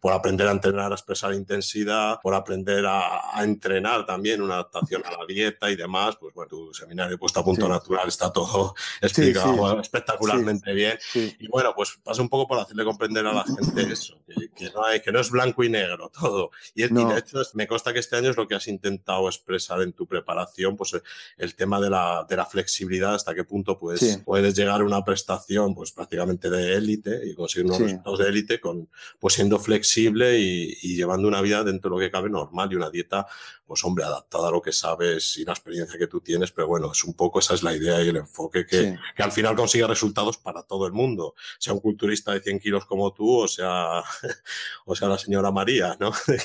por 0.00 0.12
aprender 0.12 0.46
a 0.46 0.50
entrenar, 0.50 0.92
a 0.92 0.94
expresar 0.94 1.32
intensidad, 1.32 2.20
por 2.22 2.34
aprender 2.34 2.84
a, 2.86 3.42
entrenar 3.42 4.04
también 4.04 4.42
una 4.42 4.54
adaptación 4.54 5.02
a 5.06 5.10
la 5.10 5.26
dieta 5.26 5.70
y 5.70 5.76
demás, 5.76 6.16
pues 6.16 6.34
bueno, 6.34 6.48
tu 6.48 6.74
seminario 6.74 7.18
puesto 7.18 7.40
a 7.40 7.44
punto 7.44 7.68
natural 7.68 8.08
está 8.08 8.32
todo 8.32 8.74
explicado 9.00 9.80
espectacularmente 9.80 10.72
bien. 10.72 10.98
Y 11.14 11.48
bueno, 11.48 11.72
pues 11.74 11.98
pasa 12.02 12.22
un 12.22 12.28
poco 12.28 12.48
por 12.48 12.58
hacerle 12.58 12.84
comprender 12.84 13.26
a 13.26 13.32
la 13.32 13.44
gente 13.44 13.82
eso, 13.92 14.18
que, 14.54 14.70
no 14.70 14.84
hay, 14.84 15.00
que 15.00 15.12
no 15.12 15.20
es 15.20 15.30
blanco 15.30 15.64
y 15.64 15.68
negro 15.68 16.10
todo. 16.10 16.50
Y, 16.74 16.82
de 16.82 17.18
hecho 17.18 17.42
me 17.54 17.66
consta 17.66 17.92
que 17.92 17.98
este 17.98 18.16
año 18.16 18.30
es 18.30 18.36
lo 18.36 18.46
que 18.46 18.54
has 18.54 18.68
intentado 18.68 19.28
expresar 19.28 19.82
en 19.82 19.92
tu 19.92 20.06
preparación, 20.06 20.76
pues 20.76 20.94
el, 21.36 21.54
tema 21.54 21.80
de 21.80 21.90
la, 21.90 22.26
de 22.28 22.36
la, 22.36 22.46
flexibilidad, 22.46 23.14
hasta 23.14 23.34
qué 23.34 23.44
punto 23.44 23.78
pues, 23.78 24.20
puedes 24.24 24.54
llegar 24.54 24.80
a 24.80 24.84
una 24.84 25.04
prestación 25.04 25.74
pues 25.74 25.92
prácticamente 25.92 26.50
de 26.50 26.74
élite 26.74 27.20
y 27.24 27.34
conseguir 27.34 27.66
unos 27.66 27.80
resultados 27.80 28.18
de 28.18 28.28
élite 28.28 28.60
con 28.60 28.88
pues 29.18 29.34
siendo 29.34 29.58
flexible 29.58 30.38
y, 30.38 30.72
llevando 30.92 31.26
una 31.26 31.40
vida 31.40 31.64
dentro 31.64 31.90
de 31.90 31.96
lo 31.96 32.00
que 32.00 32.10
cabe 32.10 32.28
normal 32.28 32.70
y 32.70 32.76
una 32.76 32.90
dieta 32.90 33.26
pues 33.66 33.82
hombre, 33.84 34.04
adaptada 34.04 34.48
a 34.48 34.50
lo 34.50 34.60
que 34.60 34.72
sabes 34.72 35.38
y 35.38 35.44
la 35.44 35.52
experiencia 35.52 35.98
que 35.98 36.06
tú 36.06 36.20
tienes, 36.20 36.52
pero 36.52 36.68
bueno, 36.68 36.92
es 36.92 37.02
un 37.04 37.14
poco 37.14 37.38
esa 37.38 37.54
es 37.54 37.62
la 37.62 37.74
idea 37.74 38.02
y 38.02 38.08
el 38.08 38.16
enfoque 38.16 38.66
que, 38.66 38.98
que 39.16 39.22
al 39.22 39.32
final 39.32 39.56
consigue 39.56 39.86
resultados 39.86 40.36
para 40.36 40.62
todo 40.62 40.86
el 40.86 40.92
mundo, 40.92 41.34
sea 41.58 41.72
un 41.72 41.80
culturista 41.80 42.32
de 42.32 42.40
100 42.40 42.58
kilos 42.58 42.84
como 42.84 43.12
tú 43.14 43.32
o 43.38 43.48
sea, 43.48 44.02
o 44.84 44.94
sea 44.94 45.08
la 45.08 45.18
señora 45.18 45.50
María, 45.50 45.96
¿no? 45.98 46.12
Sí, 46.12 46.36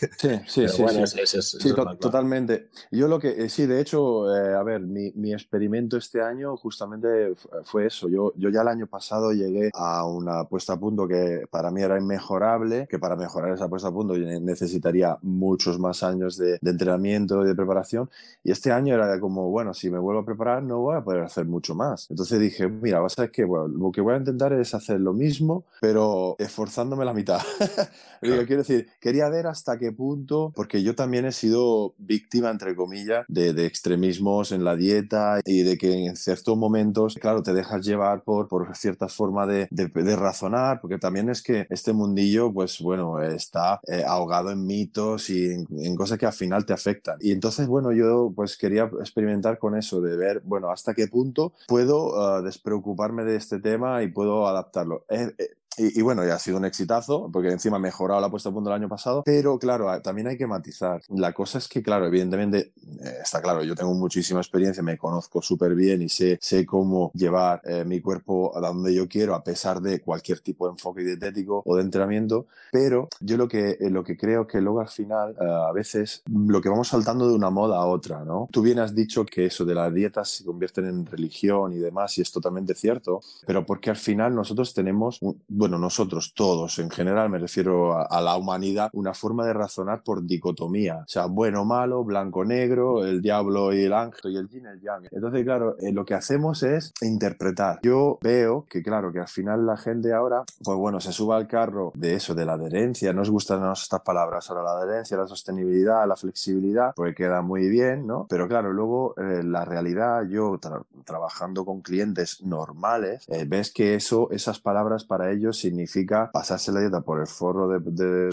sí, 0.47 0.67
sí. 0.67 1.41
sí, 1.41 1.73
totalmente. 1.99 2.69
Yo 2.91 3.07
lo 3.07 3.19
que, 3.19 3.29
eh, 3.29 3.49
sí, 3.49 3.65
de 3.65 3.81
hecho, 3.81 4.35
eh, 4.35 4.55
a 4.59 4.63
ver, 4.63 4.81
mi, 4.81 5.11
mi, 5.15 5.33
experimento 5.33 5.97
este 5.97 6.21
año 6.21 6.57
justamente 6.57 7.33
fue 7.63 7.87
eso. 7.87 8.09
Yo, 8.09 8.33
yo 8.35 8.49
ya 8.49 8.61
el 8.61 8.67
año 8.67 8.87
pasado 8.87 9.31
llegué 9.31 9.71
a 9.73 10.05
una 10.05 10.45
puesta 10.45 10.73
a 10.73 10.79
punto 10.79 11.07
que 11.07 11.45
para 11.49 11.71
mí 11.71 11.81
era 11.81 11.97
inmejorable, 11.97 12.87
que 12.89 12.99
para 12.99 13.15
mejorar 13.15 13.53
esa 13.53 13.69
puesta 13.69 13.89
a 13.89 13.91
punto 13.91 14.15
necesitaría 14.17 15.17
muchos 15.21 15.79
más 15.79 16.03
años 16.03 16.37
de, 16.37 16.57
de 16.61 16.71
entrenamiento 16.71 17.43
y 17.43 17.47
de 17.47 17.55
preparación. 17.55 18.09
Y 18.43 18.51
este 18.51 18.71
año 18.71 18.95
era 18.95 19.19
como, 19.19 19.49
bueno, 19.49 19.73
si 19.73 19.89
me 19.89 19.99
vuelvo 19.99 20.21
a 20.21 20.25
preparar 20.25 20.57
no 20.63 20.79
voy 20.79 20.95
a 20.95 21.03
poder 21.03 21.23
hacer 21.23 21.45
mucho 21.45 21.75
más. 21.75 22.09
Entonces 22.09 22.39
dije, 22.39 22.67
mira, 22.67 22.99
vas 22.99 23.17
a 23.17 23.23
ver 23.23 23.31
que 23.31 23.43
bueno, 23.43 23.67
lo 23.67 23.91
que 23.91 24.01
voy 24.01 24.13
a 24.13 24.17
intentar 24.17 24.53
es 24.53 24.73
hacer 24.73 24.99
lo 24.99 25.13
mismo, 25.13 25.65
pero 25.81 26.35
esforzándome 26.39 27.05
la 27.05 27.13
mitad. 27.13 27.39
quiero 28.21 28.57
decir, 28.57 28.87
quería 28.99 29.29
ver 29.29 29.47
hasta 29.47 29.77
qué 29.77 29.91
punto, 29.91 30.51
porque 30.55 30.83
yo 30.83 30.95
también 30.95 31.25
he 31.25 31.31
sido 31.31 31.93
víctima, 31.97 32.49
entre 32.49 32.75
comillas, 32.75 33.25
de, 33.27 33.53
de 33.53 33.65
extremismos 33.65 34.46
en 34.51 34.63
la 34.63 34.75
dieta 34.75 35.41
y 35.45 35.63
de 35.63 35.77
que 35.77 36.07
en 36.07 36.15
ciertos 36.15 36.57
momentos, 36.57 37.15
claro, 37.15 37.43
te 37.43 37.53
dejas 37.53 37.85
llevar 37.85 38.23
por, 38.23 38.47
por 38.47 38.75
ciertas 38.75 39.13
formas 39.13 39.47
de, 39.47 39.67
de, 39.71 40.15
razonar, 40.15 40.81
porque 40.81 40.97
también 40.97 41.29
es 41.29 41.41
que 41.41 41.67
este 41.69 41.93
mundillo, 41.93 42.51
pues 42.51 42.79
bueno, 42.81 43.21
está 43.21 43.79
eh, 43.87 44.03
ahogado 44.05 44.51
en 44.51 44.65
mitos 44.65 45.29
y 45.29 45.45
en, 45.45 45.95
cosas 45.95 46.17
que 46.17 46.25
al 46.25 46.33
final 46.33 46.65
te 46.65 46.73
afectan. 46.73 47.17
Y 47.19 47.31
entonces, 47.31 47.67
bueno, 47.67 47.91
yo 47.91 48.31
pues 48.35 48.57
quería 48.57 48.83
experimentar 48.99 49.57
con 49.57 49.75
eso, 49.75 50.01
de 50.01 50.17
ver, 50.17 50.41
bueno, 50.43 50.71
hasta 50.71 50.93
qué 50.93 51.07
punto 51.07 51.53
puedo 51.67 52.21
ah, 52.21 52.41
despreocuparme 52.41 53.23
de 53.23 53.35
este 53.35 53.59
tema 53.59 54.03
y 54.03 54.07
puedo 54.07 54.47
adaptarlo. 54.47 55.05
Eh, 55.09 55.31
eh, 55.37 55.49
y, 55.77 56.01
bueno, 56.01 56.25
ya 56.25 56.35
ha 56.35 56.39
sido 56.39 56.57
un 56.57 56.65
exitazo, 56.65 57.29
porque 57.31 57.49
encima 57.49 57.77
ha 57.77 57.79
mejorado 57.79 58.19
la 58.19 58.29
puesta 58.29 58.49
a 58.49 58.51
punto 58.51 58.69
el 58.69 58.75
año 58.75 58.89
pasado, 58.89 59.23
pero 59.23 59.59
claro, 59.59 60.01
también 60.01 60.27
hay 60.27 60.37
que 60.37 60.47
matizar. 60.47 61.01
La 61.09 61.33
cosa 61.33 61.59
es 61.59 61.67
que, 61.67 61.83
claro, 61.83 62.07
evidentemente, 62.07 62.73
eh, 63.01 63.17
está 63.21 63.41
claro, 63.41 63.63
yo 63.63 63.75
tengo 63.75 63.93
muchísima 63.93 64.39
experiencia, 64.39 64.81
me 64.81 64.97
conozco 64.97 65.41
súper 65.41 65.75
bien 65.75 66.01
y 66.01 66.09
sé, 66.09 66.39
sé 66.41 66.65
cómo 66.65 67.11
llevar 67.13 67.61
eh, 67.63 67.85
mi 67.85 68.01
cuerpo 68.01 68.57
a 68.57 68.61
donde 68.61 68.93
yo 68.93 69.07
quiero, 69.07 69.35
a 69.35 69.43
pesar 69.43 69.81
de 69.81 70.01
cualquier 70.01 70.39
tipo 70.39 70.65
de 70.65 70.71
enfoque 70.71 71.03
dietético 71.03 71.61
o 71.65 71.75
de 71.75 71.83
entrenamiento, 71.83 72.47
pero 72.71 73.07
yo 73.19 73.37
lo 73.37 73.47
que, 73.47 73.77
eh, 73.79 73.89
lo 73.89 74.03
que 74.03 74.17
creo 74.17 74.47
que 74.47 74.61
luego 74.61 74.81
al 74.81 74.89
final, 74.89 75.35
a 75.39 75.71
veces, 75.71 76.23
lo 76.25 76.61
que 76.61 76.69
vamos 76.69 76.87
saltando 76.87 77.27
de 77.27 77.35
una 77.35 77.49
moda 77.49 77.77
a 77.77 77.85
otra, 77.85 78.23
¿no? 78.23 78.47
Tú 78.51 78.61
bien 78.61 78.79
has 78.79 78.95
dicho 78.95 79.25
que 79.25 79.45
eso 79.45 79.65
de 79.65 79.75
las 79.75 79.93
dietas 79.93 80.29
se 80.29 80.45
convierten 80.45 80.85
en 80.85 81.05
religión 81.05 81.73
y 81.73 81.77
demás, 81.77 82.17
y 82.17 82.21
es 82.21 82.31
totalmente 82.31 82.73
cierto, 82.73 83.21
pero 83.45 83.65
porque 83.65 83.89
al 83.89 83.95
final 83.97 84.33
nosotros 84.33 84.73
tenemos, 84.73 85.19
bueno, 85.47 85.66
nosotros 85.69 86.33
todos 86.33 86.79
en 86.79 86.89
general, 86.89 87.29
me 87.29 87.39
refiero 87.39 87.97
a, 87.97 88.21
la 88.21 88.37
humanidad, 88.37 88.89
una 88.93 89.13
forma 89.13 89.45
de 89.45 89.53
razonar 89.53 90.03
por 90.03 90.25
dicotomía, 90.25 90.97
o 90.97 91.07
sea, 91.07 91.25
bueno, 91.25 91.65
malo, 91.65 92.03
blanco, 92.03 92.45
negro, 92.45 93.05
el 93.05 93.21
diablo 93.21 93.73
y 93.73 93.83
el 93.83 93.93
ángel 93.93 94.31
y 94.31 94.37
el 94.37 94.47
yin 94.47 94.65
el 94.65 94.81
yang. 94.81 95.07
Entonces, 95.11 95.43
claro, 95.43 95.75
eh, 95.79 95.91
lo 95.91 96.05
que 96.05 96.13
hacemos 96.13 96.63
es 96.63 96.93
interpretar. 97.01 97.79
Yo 97.83 98.17
veo 98.21 98.65
que, 98.69 98.81
claro, 98.81 99.11
que 99.11 99.19
al 99.19 99.27
final 99.27 99.65
la 99.65 99.77
gente 99.77 100.13
ahora, 100.13 100.43
pues 100.63 100.77
bueno, 100.77 100.99
se 100.99 101.11
suba 101.11 101.37
al 101.37 101.47
carro 101.47 101.91
de 101.95 102.15
eso, 102.15 102.33
de 102.35 102.45
la 102.45 102.53
adherencia, 102.53 103.13
nos 103.13 103.29
gustan 103.29 103.69
estas 103.71 104.01
palabras 104.01 104.49
ahora, 104.49 104.63
la 104.63 104.71
adherencia, 104.71 105.17
la 105.17 105.27
sostenibilidad, 105.27 106.07
la 106.07 106.15
flexibilidad, 106.15 106.93
pues 106.95 107.15
queda 107.15 107.41
muy 107.41 107.67
bien, 107.69 108.05
¿no? 108.05 108.27
Pero 108.29 108.47
claro, 108.47 108.71
luego 108.71 109.15
eh, 109.17 109.41
la 109.43 109.65
realidad, 109.65 110.23
yo 110.29 110.59
trabajando 111.05 111.65
con 111.65 111.81
clientes 111.81 112.41
normales, 112.43 113.25
eh, 113.27 113.45
ves 113.47 113.71
que 113.71 113.95
eso, 113.95 114.29
esas 114.31 114.59
palabras 114.59 115.05
para 115.05 115.31
ellos 115.31 115.56
significa 115.59 116.31
pasarse 116.31 116.71
la 116.71 116.81
dieta 116.81 117.01
por 117.01 117.19
el 117.19 117.27
forro 117.27 117.67
de, 117.79 117.79
de, 117.79 118.29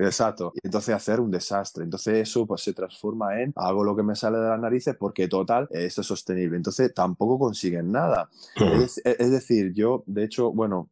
exacto 0.00 0.52
y 0.54 0.66
entonces 0.66 0.94
hacer 0.94 1.20
un 1.20 1.30
desastre. 1.30 1.84
Entonces 1.84 2.28
eso 2.28 2.46
pues 2.46 2.62
se 2.62 2.72
transforma 2.72 3.40
en 3.40 3.52
hago 3.56 3.84
lo 3.84 3.96
que 3.96 4.02
me 4.02 4.14
sale 4.14 4.38
de 4.38 4.48
las 4.48 4.60
narices 4.60 4.96
porque 4.96 5.28
total 5.28 5.68
esto 5.70 6.00
es 6.00 6.06
sostenible. 6.06 6.56
Entonces 6.56 6.92
tampoco 6.94 7.38
consiguen 7.38 7.90
nada. 7.92 8.28
Es, 8.56 9.02
decir 9.04 9.72
yo 9.72 10.04
de 10.06 10.24
hecho 10.24 10.52
bueno 10.52 10.88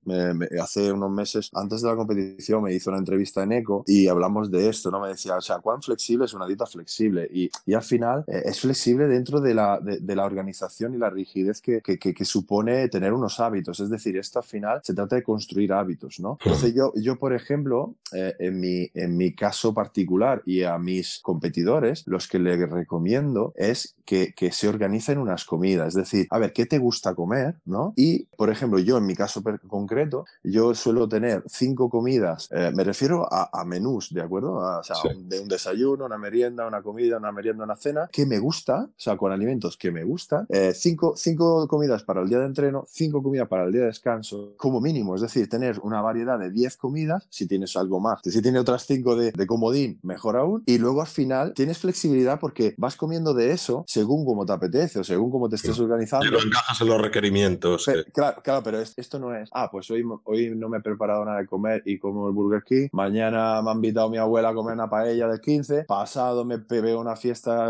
hace 0.61 0.91
unos 0.91 1.11
meses 1.11 1.51
antes 1.53 1.83
de 1.83 1.89
la 1.89 1.97
competición 1.97 2.63
me 2.63 2.73
hizo 2.73 2.91
una 2.91 2.99
entrevista 2.99 3.43
en 3.43 3.53
Eco 3.53 3.85
y 3.87 4.09
hablamos 4.09 4.51
de 4.51 4.69
esto 4.69 4.91
no 4.91 5.01
me 5.01 5.09
decía 5.09 5.37
o 5.37 5.41
sea 5.41 5.59
cuán 5.59 5.83
flexible 5.83 6.25
es 6.25 6.35
una 6.35 6.47
dieta 6.47 6.67
flexible 6.67 7.29
y, 7.31 7.51
y 7.67 7.75
al 7.75 7.83
final 7.83 8.25
eh, 8.27 8.43
es 8.47 8.61
flexible 8.61 9.07
dentro 9.07 9.41
de 9.41 9.55
la, 9.55 9.79
de, 9.81 10.17
la 10.17 10.25
organización 10.25 10.95
y 10.95 10.99
la 10.99 11.11
rigidez 11.11 11.61
que, 11.61 11.81
que, 11.81 11.99
que, 11.99 12.25
supone 12.25 12.89
tener 12.89 13.13
unos 13.13 13.41
hábitos. 13.41 13.81
Es 13.81 13.91
decir 13.91 14.17
esto 14.17 14.39
al 14.39 14.45
final 14.45 14.81
se 14.83 14.95
trata 14.95 15.17
de 15.17 15.23
construir 15.23 15.42
construir 15.43 15.73
hábitos, 15.73 16.21
¿no? 16.21 16.39
Entonces 16.45 16.73
yo, 16.73 16.93
yo 16.95 17.17
por 17.17 17.33
ejemplo, 17.35 17.97
eh, 18.13 18.35
en, 18.39 18.61
mi, 18.61 18.89
en 18.95 19.17
mi 19.17 19.35
caso 19.35 19.75
particular 19.75 20.41
y 20.47 20.63
a 20.63 20.79
mis 20.79 21.19
competidores, 21.21 22.05
los 22.07 22.29
que 22.29 22.39
les 22.39 22.61
recomiendo 22.71 23.53
es 23.57 23.97
que, 24.05 24.35
que 24.35 24.53
se 24.53 24.69
organicen 24.69 25.19
unas 25.19 25.45
comidas, 25.45 25.89
es 25.89 25.95
decir, 25.95 26.27
a 26.31 26.39
ver, 26.39 26.53
¿qué 26.53 26.65
te 26.67 26.79
gusta 26.79 27.17
comer, 27.17 27.57
¿no? 27.65 27.93
Y, 27.97 28.27
por 28.37 28.51
ejemplo, 28.51 28.79
yo 28.79 28.99
en 28.99 29.07
mi 29.07 29.17
caso 29.17 29.43
concreto, 29.67 30.27
yo 30.45 30.75
suelo 30.75 31.09
tener 31.09 31.43
cinco 31.49 31.91
comidas, 31.91 32.49
eh, 32.53 32.71
me 32.73 32.85
refiero 32.85 33.27
a, 33.33 33.51
a, 33.53 33.65
menús, 33.65 34.15
¿de 34.15 34.23
acuerdo? 34.23 34.55
o 34.55 34.85
sea, 34.85 34.97
de 35.17 35.41
un 35.41 35.49
desayuno, 35.49 36.05
una 36.05 36.19
merienda, 36.19 36.67
una 36.69 36.83
comida, 36.83 37.17
una 37.17 37.33
merienda, 37.33 37.65
una 37.65 37.77
cena, 37.77 38.09
que 38.13 38.27
me 38.27 38.39
gusta, 38.39 38.85
o 38.85 39.01
sea, 39.01 39.17
con 39.17 39.33
alimentos 39.33 39.77
que 39.77 39.91
me 39.91 40.05
gustan, 40.05 40.47
eh, 40.51 40.73
cinco, 40.73 41.15
cinco 41.17 41.67
comidas 41.67 42.05
para 42.05 42.23
el 42.23 42.29
día 42.29 42.39
de 42.39 42.47
entreno, 42.47 42.85
cinco 42.89 43.23
comidas 43.23 43.49
para 43.49 43.65
el 43.65 43.73
día 43.73 43.83
de 43.83 43.87
descanso, 43.89 44.55
como 44.57 44.81
mínimo, 44.81 45.15
es 45.15 45.23
decir, 45.23 45.32
tener 45.49 45.81
una 45.83 46.01
variedad 46.01 46.39
de 46.39 46.51
10 46.51 46.77
comidas, 46.77 47.27
si 47.31 47.47
tienes 47.47 47.77
algo 47.77 48.01
más, 48.01 48.21
si 48.23 48.43
tienes 48.43 48.61
otras 48.61 48.87
cinco 48.87 49.17
de, 49.17 49.33
de 49.33 49.47
comodín, 49.47 49.99
mejor 50.03 50.37
aún, 50.37 50.63
y 50.67 50.79
luego 50.79 51.01
al 51.01 51.07
final 51.07 51.55
tienes 51.55 51.79
flexibilidad 51.79 52.39
porque 52.41 52.75
vas 52.77 52.97
comiendo 52.97 53.35
de 53.35 53.53
eso 53.53 53.85
según 53.87 54.25
como 54.25 54.47
te 54.47 54.53
apetece 54.53 55.01
o 55.01 55.05
según 55.05 55.31
como 55.31 55.49
te 55.49 55.57
estés 55.57 55.79
organizando. 55.79 56.27
Pero 56.29 56.43
encajas 56.43 56.81
en 56.81 56.89
los 56.89 57.01
requerimientos. 57.01 57.87
claro, 58.13 58.43
claro, 58.43 58.63
pero 58.63 58.81
esto 58.81 59.19
no 59.19 59.35
es, 59.35 59.49
ah, 59.53 59.71
pues 59.71 59.91
hoy, 59.91 60.05
hoy 60.25 60.55
no 60.55 60.69
me 60.69 60.79
he 60.79 60.81
preparado 60.81 61.25
nada 61.25 61.39
de 61.39 61.47
comer 61.47 61.83
y 61.85 61.99
como 61.99 62.29
el 62.29 62.35
Burger 62.35 62.63
King, 62.63 62.89
mañana 62.93 63.63
me 63.63 63.71
ha 63.71 63.75
invitado 63.75 64.11
mi 64.11 64.19
abuela 64.19 64.51
a 64.51 64.55
comer 64.55 64.75
una 64.75 64.89
paella 64.89 65.29
del 65.29 65.41
15, 65.41 65.85
pasado 65.85 66.45
me 66.45 66.59
veo 66.59 67.01
una 67.01 67.17
fiesta 67.17 67.69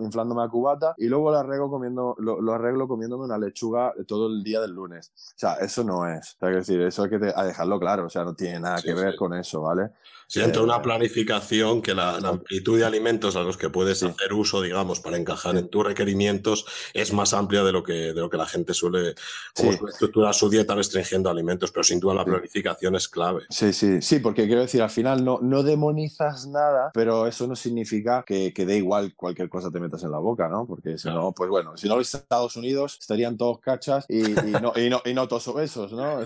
inflándome 0.00 0.42
a 0.42 0.48
cubata 0.48 0.94
y 0.96 1.06
luego 1.06 1.30
lo 1.30 1.38
arreglo 1.38 1.70
comiendo, 1.70 2.14
lo, 2.18 2.52
arreglo 2.52 2.88
comiéndome 2.88 3.24
una 3.24 3.38
lechuga 3.38 3.92
todo 4.06 4.28
el 4.28 4.42
día 4.42 4.60
del 4.60 4.72
lunes. 4.72 5.12
O 5.14 5.38
sea, 5.38 5.54
eso 5.54 5.84
no 5.84 6.08
es. 6.08 6.34
O 6.34 6.38
sea, 6.38 6.48
decir, 6.50 6.80
eso 6.94 7.02
hay 7.02 7.10
que 7.10 7.18
dejarlo 7.18 7.80
claro, 7.80 8.06
o 8.06 8.10
sea, 8.10 8.24
no 8.24 8.34
tiene 8.34 8.60
nada 8.60 8.80
que 8.80 8.94
ver 8.94 9.16
con 9.16 9.34
eso, 9.34 9.60
¿vale? 9.62 9.90
Si 10.34 10.40
entra 10.40 10.62
una 10.62 10.82
planificación 10.82 11.80
que 11.80 11.94
la, 11.94 12.16
amplitud 12.16 12.76
de 12.76 12.84
alimentos 12.84 13.36
a 13.36 13.42
los 13.42 13.56
que 13.56 13.70
puedes 13.70 14.02
hacer 14.02 14.32
uso, 14.32 14.60
digamos, 14.60 14.98
para 14.98 15.16
encajar 15.16 15.56
en 15.56 15.68
tus 15.68 15.86
requerimientos 15.86 16.66
es 16.92 17.12
más 17.12 17.32
amplia 17.34 17.62
de 17.62 17.70
lo 17.70 17.84
que, 17.84 18.12
de 18.12 18.20
lo 18.20 18.28
que 18.28 18.36
la 18.36 18.46
gente 18.46 18.74
suele, 18.74 19.14
estructurar 19.54 20.34
su 20.34 20.50
dieta 20.50 20.74
restringiendo 20.74 21.30
alimentos, 21.30 21.70
pero 21.70 21.84
sin 21.84 22.00
duda 22.00 22.14
la 22.14 22.24
planificación 22.24 22.96
es 22.96 23.06
clave. 23.06 23.42
Sí, 23.48 23.72
sí, 23.72 24.02
sí, 24.02 24.18
porque 24.18 24.46
quiero 24.46 24.62
decir, 24.62 24.82
al 24.82 24.90
final 24.90 25.24
no, 25.24 25.38
no 25.40 25.62
demonizas 25.62 26.48
nada, 26.48 26.90
pero 26.92 27.28
eso 27.28 27.46
no 27.46 27.54
significa 27.54 28.24
que, 28.26 28.52
que 28.52 28.66
dé 28.66 28.78
igual 28.78 29.14
cualquier 29.14 29.48
cosa 29.48 29.70
te 29.70 29.78
metas 29.78 30.02
en 30.02 30.10
la 30.10 30.18
boca, 30.18 30.48
¿no? 30.48 30.66
Porque 30.66 30.98
si 30.98 31.06
no, 31.10 31.30
pues 31.30 31.48
bueno, 31.48 31.76
si 31.76 31.86
no 31.86 31.96
los 31.96 32.12
Estados 32.12 32.56
Unidos 32.56 32.98
estarían 33.00 33.36
todos 33.36 33.60
cachas 33.60 34.04
y, 34.08 34.22
no, 34.60 34.72
y, 34.74 34.90
no, 34.90 35.00
y 35.04 35.14
no 35.14 35.28
todos 35.28 35.46
obesos, 35.46 35.92
¿no? 35.92 36.18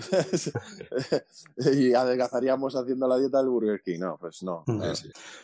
y 1.75 1.93
adelgazaríamos 1.93 2.75
haciendo 2.75 3.07
la 3.07 3.19
dieta 3.19 3.37
del 3.37 3.49
Burger 3.49 3.83
King 3.83 3.98
no, 3.99 4.17
pues 4.17 4.43
no. 4.43 4.63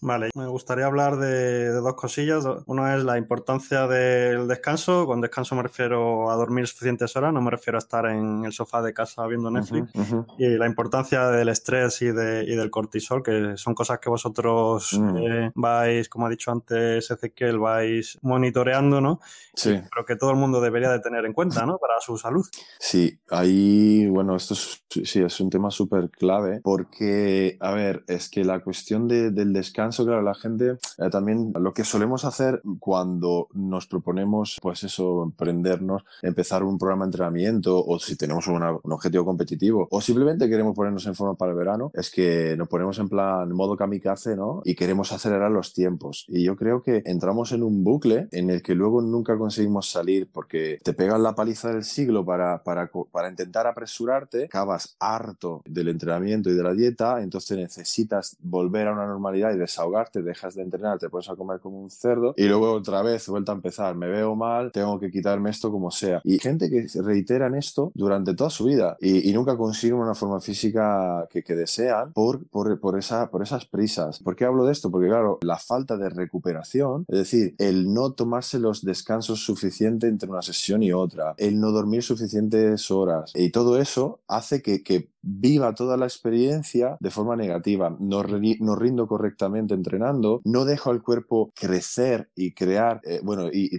Vale, 0.01 0.29
me 0.35 0.47
gustaría 0.47 0.85
hablar 0.85 1.17
de, 1.17 1.69
dos 1.71 1.93
cosillas. 1.95 2.45
Uno 2.65 2.93
es 2.93 3.03
la 3.03 3.17
importancia 3.17 3.87
del 3.87 4.47
descanso. 4.47 5.05
Con 5.05 5.21
descanso 5.21 5.55
me 5.55 5.63
refiero 5.63 6.31
a 6.31 6.35
dormir 6.35 6.67
suficientes 6.67 7.15
horas, 7.15 7.33
no 7.33 7.41
me 7.41 7.51
refiero 7.51 7.77
a 7.77 7.79
estar 7.79 8.05
en 8.07 8.45
el 8.45 8.53
sofá 8.53 8.81
de 8.81 8.93
casa 8.93 9.25
viendo 9.27 9.51
Netflix. 9.51 9.91
Y 10.37 10.47
la 10.49 10.65
importancia 10.65 11.27
del 11.27 11.49
estrés 11.49 12.01
y, 12.01 12.11
de, 12.11 12.43
y, 12.47 12.55
del 12.55 12.69
cortisol, 12.69 13.23
que 13.23 13.57
son 13.57 13.73
cosas 13.73 13.99
que 13.99 14.09
vosotros 14.09 14.93
mm. 14.93 15.17
eh, 15.17 15.51
vais, 15.55 16.09
como 16.09 16.27
ha 16.27 16.29
dicho 16.29 16.51
antes 16.51 17.09
Ezequiel, 17.09 17.59
vais 17.59 18.17
monitoreando, 18.21 19.01
¿no? 19.01 19.19
Sí. 19.53 19.79
Pero 19.93 20.05
que 20.05 20.15
todo 20.15 20.31
el 20.31 20.37
mundo 20.37 20.61
debería 20.61 20.91
de 20.91 20.99
tener 20.99 21.25
en 21.25 21.33
cuenta, 21.33 21.65
¿no? 21.65 21.77
Para 21.77 21.99
su 21.99 22.17
salud. 22.17 22.45
Sí, 22.79 23.19
ahí, 23.29 24.07
bueno, 24.07 24.35
esto 24.35 24.53
es, 24.53 24.83
sí, 25.03 25.21
es 25.21 25.39
un 25.39 25.49
tema 25.49 25.71
súper 25.71 26.09
clave 26.09 26.61
porque, 26.63 27.57
a 27.59 27.71
ver, 27.71 28.03
es 28.07 28.29
que 28.29 28.34
la 28.43 28.59
cuestión 28.59 29.07
del 29.07 29.53
descanso, 29.53 30.05
claro, 30.05 30.21
la 30.21 30.35
gente 30.35 30.77
eh, 30.97 31.09
también 31.09 31.53
lo 31.59 31.73
que 31.73 31.83
solemos 31.83 32.25
hacer 32.25 32.61
cuando 32.79 33.47
nos 33.53 33.87
proponemos, 33.87 34.57
pues 34.61 34.83
eso, 34.83 35.23
emprendernos, 35.23 36.03
empezar 36.21 36.63
un 36.63 36.77
programa 36.77 37.05
de 37.05 37.09
entrenamiento 37.09 37.83
o 37.83 37.99
si 37.99 38.15
tenemos 38.15 38.47
un 38.47 38.61
objetivo 38.83 39.25
competitivo 39.25 39.87
o 39.89 40.01
simplemente 40.01 40.49
queremos 40.49 40.75
ponernos 40.75 41.05
en 41.05 41.15
forma 41.15 41.35
para 41.35 41.51
el 41.51 41.57
verano, 41.57 41.91
es 41.93 42.09
que 42.09 42.55
nos 42.57 42.67
ponemos 42.67 42.97
en 42.99 43.09
plan 43.09 43.51
modo 43.51 43.75
kamikaze, 43.75 44.35
¿no? 44.35 44.61
Y 44.65 44.75
queremos 44.75 45.11
acelerar 45.11 45.51
los 45.51 45.73
tiempos. 45.73 46.25
Y 46.27 46.43
yo 46.43 46.55
creo 46.55 46.81
que 46.81 47.03
entramos 47.05 47.51
en 47.51 47.63
un 47.63 47.83
bucle 47.83 48.27
en 48.31 48.49
el 48.49 48.61
que 48.61 48.75
luego 48.75 49.01
nunca 49.01 49.37
conseguimos 49.37 49.89
salir 49.89 50.29
porque 50.31 50.79
te 50.83 50.93
pegan 50.93 51.23
la 51.23 51.35
paliza 51.35 51.71
del 51.71 51.83
siglo 51.83 52.25
para, 52.25 52.63
para, 52.63 52.89
para 53.11 53.29
intentar 53.29 53.67
apresurarte, 53.67 54.45
acabas 54.45 54.95
harto 54.99 55.61
del 55.65 55.89
entrenamiento 55.89 56.49
y 56.49 56.53
de 56.55 56.63
la 56.63 56.73
dieta, 56.73 57.21
entonces 57.21 57.57
necesitas 57.57 58.24
volver 58.41 58.87
a 58.87 58.93
una 58.93 59.05
normalidad 59.05 59.53
y 59.53 59.57
desahogarte, 59.57 60.21
dejas 60.21 60.55
de 60.55 60.63
entrenar, 60.63 60.99
te 60.99 61.09
pones 61.09 61.29
a 61.29 61.35
comer 61.35 61.59
como 61.59 61.81
un 61.81 61.89
cerdo 61.89 62.33
y 62.37 62.45
luego 62.45 62.71
otra 62.71 63.01
vez 63.01 63.27
vuelta 63.27 63.51
a 63.51 63.55
empezar, 63.55 63.95
me 63.95 64.07
veo 64.07 64.35
mal, 64.35 64.71
tengo 64.71 64.99
que 64.99 65.11
quitarme 65.11 65.49
esto 65.49 65.71
como 65.71 65.91
sea. 65.91 66.21
Y 66.23 66.39
gente 66.39 66.69
que 66.69 66.87
reiteran 67.01 67.55
esto 67.55 67.91
durante 67.93 68.33
toda 68.33 68.49
su 68.49 68.65
vida 68.65 68.97
y, 68.99 69.35
nunca 69.35 69.57
consiguen 69.57 69.97
una 69.97 70.15
forma 70.15 70.39
física 70.39 71.27
que, 71.29 71.43
desean 71.55 72.13
por, 72.13 72.47
por, 72.47 72.79
por, 72.79 72.97
esa, 72.97 73.29
por 73.29 73.41
esas 73.41 73.65
prisas. 73.65 74.19
¿Por 74.19 74.35
qué 74.35 74.45
hablo 74.45 74.65
de 74.65 74.71
esto? 74.71 74.89
Porque 74.89 75.07
claro, 75.07 75.39
la 75.41 75.57
falta 75.57 75.97
de 75.97 76.09
recuperación, 76.09 77.05
es 77.09 77.17
decir, 77.17 77.55
el 77.57 77.93
no 77.93 78.13
tomarse 78.13 78.59
los 78.59 78.83
descansos 78.83 79.43
suficientes 79.43 80.09
entre 80.09 80.29
una 80.29 80.41
sesión 80.41 80.83
y 80.83 80.93
otra, 80.93 81.33
el 81.37 81.59
no 81.59 81.71
dormir 81.71 82.01
suficientes 82.03 82.89
horas 82.91 83.33
y 83.35 83.51
todo 83.51 83.77
eso 83.77 84.21
hace 84.27 84.61
que, 84.61 84.83
que 84.83 85.09
viva 85.25 85.73
toda 85.73 85.97
la 85.97 86.05
experiencia 86.05 86.97
de 86.99 87.09
forma 87.09 87.35
negativa. 87.35 87.95
No, 87.99 88.14
no 88.23 88.75
rindo 88.75 89.07
correctamente 89.07 89.73
entrenando, 89.73 90.41
no 90.43 90.65
dejo 90.65 90.91
al 90.91 91.01
cuerpo 91.01 91.51
crecer 91.55 92.29
y 92.35 92.53
crear, 92.53 93.01
eh, 93.03 93.19
bueno, 93.23 93.49
y, 93.51 93.75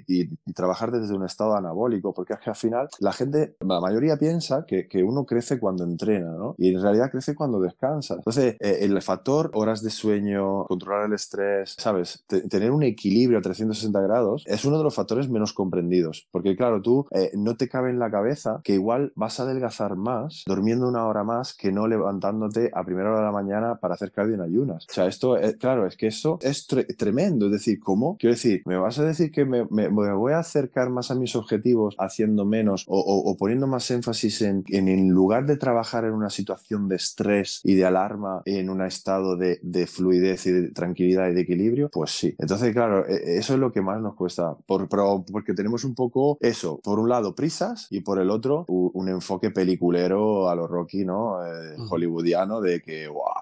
trabajar 0.54 0.90
desde 0.90 1.14
un 1.14 1.24
estado 1.24 1.54
anabólico, 1.54 2.14
porque 2.14 2.34
es 2.34 2.40
que 2.40 2.50
al 2.50 2.56
final 2.56 2.88
la 3.00 3.12
gente, 3.12 3.56
la 3.60 3.80
mayoría 3.80 4.16
piensa 4.16 4.64
que, 4.66 4.86
uno 5.06 5.24
crece 5.24 5.60
cuando 5.60 5.84
entrena, 5.84 6.32
¿no? 6.32 6.54
Y 6.58 6.74
en 6.74 6.82
realidad 6.82 7.10
crece 7.10 7.34
cuando 7.34 7.60
descansa. 7.60 8.14
Entonces, 8.14 8.56
eh, 8.60 8.78
el 8.80 9.00
factor 9.02 9.50
horas 9.54 9.82
de 9.82 9.90
sueño, 9.90 10.64
controlar 10.64 11.06
el 11.06 11.12
estrés, 11.12 11.76
¿sabes? 11.78 12.24
tener 12.26 12.70
un 12.70 12.82
equilibrio 12.82 13.38
a 13.38 13.42
360 13.42 14.00
grados 14.00 14.44
es 14.46 14.64
uno 14.64 14.78
de 14.78 14.84
los 14.84 14.94
factores 14.94 15.28
menos 15.28 15.52
comprendidos, 15.52 16.28
porque 16.30 16.56
claro, 16.56 16.82
tú 16.82 17.06
eh, 17.10 17.30
no 17.34 17.56
te 17.56 17.68
cabe 17.68 17.90
en 17.90 17.98
la 17.98 18.10
cabeza 18.10 18.60
que 18.64 18.74
igual 18.74 19.12
vas 19.14 19.38
a 19.38 19.44
adelgazar 19.44 19.96
más 19.96 20.44
durmiendo 20.46 20.88
una 20.88 21.06
hora 21.06 21.24
más 21.24 21.54
que 21.54 21.72
no 21.72 21.86
levantándote 21.86 22.70
a 22.74 22.84
primera 22.84 23.10
hora 23.10 23.18
de 23.20 23.26
la 23.26 23.32
mañana 23.32 23.76
para 23.76 23.94
hacer 23.94 24.12
en 24.34 24.40
ayunas. 24.40 24.86
O 24.88 24.92
sea, 24.92 25.06
esto, 25.06 25.36
es, 25.36 25.56
claro, 25.56 25.86
es 25.86 25.96
que 25.96 26.06
eso 26.06 26.38
es 26.42 26.66
tremendo. 26.66 27.46
Es 27.46 27.52
decir, 27.52 27.80
¿cómo? 27.80 28.16
Quiero 28.18 28.34
decir, 28.34 28.62
¿me 28.64 28.76
vas 28.76 28.98
a 28.98 29.04
decir 29.04 29.30
que 29.30 29.44
me, 29.44 29.62
voy 29.62 30.32
a 30.32 30.38
acercar 30.38 30.90
más 30.90 31.10
a 31.10 31.14
mis 31.14 31.36
objetivos 31.36 31.94
haciendo 31.98 32.44
menos 32.44 32.84
o, 32.88 33.36
poniendo 33.38 33.66
más 33.66 33.90
énfasis 33.90 34.42
en, 34.42 34.64
en, 34.68 35.08
lugar 35.10 35.46
de 35.46 35.56
trabajar 35.56 36.04
en 36.04 36.12
una 36.12 36.30
situación 36.30 36.88
de 36.88 36.96
estrés 36.96 37.60
y 37.64 37.74
de 37.74 37.84
alarma, 37.84 38.42
en 38.44 38.70
un 38.70 38.82
estado 38.82 39.36
de, 39.36 39.86
fluidez 39.86 40.46
y 40.46 40.52
de 40.52 40.70
tranquilidad 40.70 41.28
y 41.28 41.34
de 41.34 41.40
equilibrio? 41.42 41.90
Pues 41.92 42.10
sí. 42.10 42.34
Entonces, 42.38 42.72
claro, 42.72 43.06
e, 43.06 43.38
eso 43.38 43.54
es 43.54 43.60
lo 43.60 43.72
que 43.72 43.82
más 43.82 44.00
nos 44.00 44.14
cuesta. 44.14 44.56
Por, 44.66 44.88
porque 44.88 45.54
tenemos 45.54 45.84
un 45.84 45.94
poco 45.94 46.38
eso, 46.40 46.80
por 46.82 46.98
un 46.98 47.08
lado 47.08 47.34
prisas 47.34 47.86
y 47.90 48.00
por 48.00 48.18
el 48.20 48.30
otro 48.30 48.64
un 48.68 49.08
enfoque 49.08 49.50
peliculero 49.50 50.48
a 50.48 50.54
los 50.54 50.68
Rocky, 50.68 51.04
¿no? 51.04 51.44
Eh, 51.44 51.76
hollywoodiano 51.88 52.60
de 52.60 52.80
que, 52.80 53.08
guau, 53.08 53.34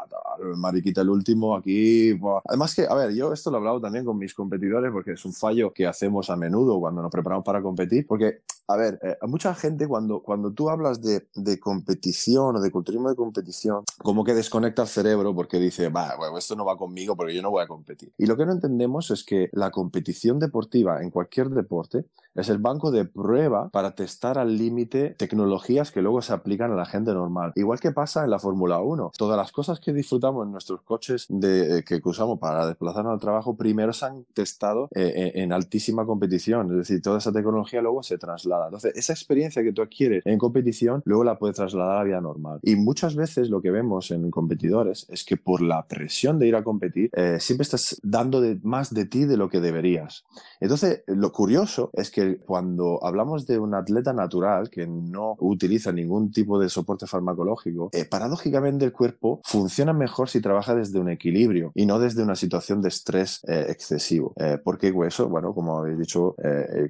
mariquita 0.75 1.03
el 1.03 1.11
último 1.11 1.57
aquí. 1.57 2.19
Además 2.47 2.75
que, 2.75 2.87
a 2.89 2.95
ver, 2.95 3.15
yo 3.15 3.33
esto 3.33 3.51
lo 3.51 3.57
he 3.57 3.61
hablado 3.61 3.81
también 3.81 4.05
con 4.05 4.19
mis 4.19 4.35
competidores 4.35 4.91
porque 4.91 5.13
es 5.13 5.25
un 5.25 5.33
fallo 5.33 5.73
que 5.73 5.87
hacemos 5.87 6.31
a 6.31 6.37
menudo 6.37 6.81
cuando 6.81 7.01
nos 7.01 7.11
preparamos 7.11 7.45
para 7.45 7.63
competir, 7.63 8.07
porque, 8.07 8.41
a 8.67 8.77
ver, 8.77 8.99
eh, 9.03 9.17
a 9.21 9.27
mucha 9.27 9.55
gente 9.55 9.87
cuando, 9.87 10.21
cuando 10.23 10.53
tú 10.53 10.71
hablas 10.71 11.03
de, 11.03 11.27
de, 11.35 11.61
competición 11.61 12.57
o 12.57 12.61
de 12.61 12.71
culturismo 12.71 13.09
de 13.09 13.17
competición, 13.17 13.85
como 13.99 14.25
que 14.25 14.35
desconecta 14.35 14.83
el 14.83 14.89
cerebro 14.89 15.35
porque 15.35 15.59
dice, 15.59 15.89
va, 15.89 16.17
bueno, 16.17 16.39
esto 16.39 16.57
no 16.57 16.65
va 16.65 16.77
conmigo 16.77 17.17
porque 17.17 17.35
yo 17.35 17.43
no 17.43 17.51
voy 17.51 17.63
a 17.63 17.67
competir. 17.67 18.13
Y 18.17 18.27
lo 18.27 18.37
que 18.37 18.47
no 18.47 18.53
entendemos 18.53 19.11
es 19.11 19.25
que 19.25 19.51
la 19.53 19.71
competición 19.71 20.39
deportiva 20.39 21.03
en 21.03 21.11
cualquier 21.11 21.51
deporte 21.51 22.07
es 22.35 22.49
el 22.49 22.59
banco 22.59 22.91
de 22.91 23.05
prueba 23.05 23.69
para 23.71 23.95
testar 23.95 24.39
al 24.39 24.59
límite 24.59 25.11
tecnologías 25.11 25.93
que 25.93 26.03
luego 26.03 26.21
se 26.21 26.33
aplican 26.33 26.73
a 26.73 26.75
la 26.75 26.87
gente 26.87 27.13
normal. 27.13 27.53
Igual 27.55 27.81
que 27.81 27.93
pasa 27.93 28.25
en 28.25 28.31
la 28.31 28.39
Fórmula 28.39 28.81
1. 28.81 29.13
Todas 29.17 29.37
las 29.37 29.53
cosas 29.53 29.79
que 29.79 29.93
disfrutamos 29.93 30.45
en 30.45 30.53
nuestros 30.53 30.83
coches 30.83 31.27
de, 31.29 31.79
eh, 31.79 31.85
que 31.85 32.01
usamos 32.05 32.39
para 32.39 32.67
desplazarnos 32.67 33.13
al 33.13 33.21
trabajo, 33.21 33.57
primero 33.57 33.93
se 33.93 34.07
han 34.07 34.25
testado 34.35 34.89
eh, 34.95 35.13
eh, 35.15 35.33
en 35.43 35.53
altísima 35.53 36.05
competición. 36.05 36.71
Es 36.73 36.77
decir, 36.77 37.03
toda 37.03 37.19
esa 37.19 37.33
tecnología 37.33 37.81
luego 37.81 38.03
se 38.03 38.19
traslada 38.19 38.54
traslada. 38.55 38.67
Entonces, 38.67 38.93
esa 38.97 39.13
experiencia 39.13 39.63
que 39.63 39.73
tú 39.73 39.83
adquieres 39.83 40.25
en 40.27 40.39
competición, 40.39 41.03
luego 41.05 41.25
la 41.25 41.39
puedes 41.39 41.57
trasladar 41.57 41.97
a 41.97 41.99
la 41.99 42.05
vida 42.05 42.21
normal. 42.21 42.61
Y 42.63 42.77
muchas 42.77 43.17
veces 43.17 43.51
lo 43.51 43.61
que 43.61 43.71
vemos 43.71 44.11
en 44.11 44.31
competidores 44.31 45.07
es 45.11 45.25
que 45.25 45.37
por 45.37 45.63
la 45.63 45.87
presión 45.87 46.39
de 46.39 46.47
ir 46.49 46.57
a 46.57 46.65
competir, 46.65 47.11
eh, 47.13 47.39
siempre 47.41 47.63
estás 47.63 48.01
dando 48.03 48.41
de, 48.41 48.59
más 48.63 48.93
de 48.93 49.07
ti 49.07 49.25
de 49.25 49.37
lo 49.37 49.49
que 49.49 49.61
deberías. 49.61 50.25
Entonces, 50.61 51.03
lo 51.07 51.33
curioso 51.33 51.91
es 51.93 52.11
que 52.11 52.39
cuando 52.39 53.05
hablamos 53.05 53.47
de 53.47 53.59
un 53.59 53.75
atleta 53.75 54.13
natural 54.13 54.71
que 54.71 54.87
no 54.87 55.37
utiliza 55.41 55.93
ningún 55.93 56.31
tipo 56.31 56.59
de 56.59 56.69
soporte 56.69 57.07
farmacológico, 57.07 57.91
eh, 57.93 58.05
paradójicamente 58.05 58.85
el 58.85 58.93
cuerpo 58.93 59.41
funciona 59.45 59.93
mejor 59.93 60.29
si 60.29 60.41
trabaja 60.41 60.75
desde 60.75 60.99
un 60.99 61.11
equilibrio 61.11 61.73
y 61.75 61.87
no 61.87 61.99
desde 61.99 62.23
una 62.23 62.37
situación 62.37 62.83
de 62.83 62.89
estrés 62.89 63.41
eh, 63.47 63.67
excesivo. 63.69 64.35
porque 64.65 64.93
eso, 65.07 65.29
bueno, 65.29 65.55
como 65.55 65.79
habéis 65.79 65.99
dicho, 65.99 66.37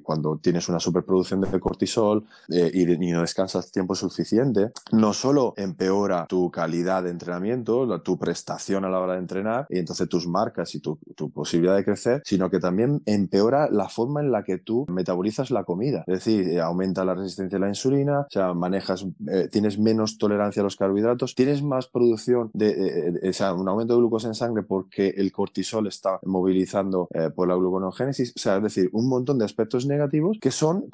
cuando 0.03 0.37
tienes 0.37 0.69
una 0.69 0.79
superproducción 0.79 1.41
de 1.41 1.47
cortisol 1.59 2.25
y, 2.47 2.81
y 2.81 3.11
no 3.11 3.21
descansas 3.21 3.71
tiempo 3.71 3.95
suficiente, 3.95 4.71
no 4.91 5.13
solo 5.13 5.53
empeora 5.57 6.25
tu 6.27 6.51
calidad 6.51 7.03
de 7.03 7.11
entrenamiento, 7.11 8.01
tu 8.01 8.17
prestación 8.17 8.85
a 8.85 8.89
la 8.89 8.99
hora 8.99 9.13
de 9.13 9.19
entrenar 9.19 9.67
y 9.69 9.79
entonces 9.79 10.07
tus 10.09 10.27
marcas 10.27 10.73
y 10.75 10.79
tu, 10.79 10.97
posibilidad 11.33 11.75
de 11.75 11.83
crecer, 11.83 12.21
sino 12.23 12.49
que 12.49 12.59
también 12.59 13.01
empeora 13.05 13.69
la 13.69 13.89
forma 13.89 14.21
en 14.21 14.31
la 14.31 14.43
que 14.43 14.57
tú 14.57 14.85
metabolizas 14.89 15.51
la 15.51 15.63
comida. 15.63 16.03
Es 16.07 16.25
decir, 16.25 16.47
eh, 16.47 16.61
aumenta 16.61 17.03
la 17.03 17.15
resistencia 17.15 17.57
a 17.57 17.61
la 17.61 17.69
insulina, 17.69 18.21
o 18.21 18.29
sea, 18.29 18.53
manejas, 18.53 19.05
eh, 19.27 19.49
tienes 19.51 19.77
menos 19.79 20.17
tolerancia 20.17 20.61
a 20.61 20.63
los 20.63 20.75
carbohidratos, 20.75 21.35
tienes 21.35 21.63
más 21.63 21.87
producción 21.87 22.51
de, 22.53 23.19
o 23.27 23.33
sea, 23.33 23.53
un 23.53 23.67
aumento 23.67 23.93
de 23.93 23.99
glucosa 23.99 24.27
en 24.27 24.35
sangre 24.35 24.63
porque 24.63 25.09
el 25.17 25.31
cortisol 25.31 25.87
está 25.87 26.19
movilizando 26.23 27.07
eh, 27.13 27.29
por 27.35 27.47
la 27.47 27.55
gluconogénesis, 27.55 28.33
o 28.35 28.39
sea, 28.39 28.57
es 28.57 28.63
decir, 28.63 28.89
un 28.93 29.09
montón 29.09 29.37
de 29.37 29.45
aspectos 29.45 29.85
negativos 29.85 30.37
que 30.39 30.51
son 30.51 30.89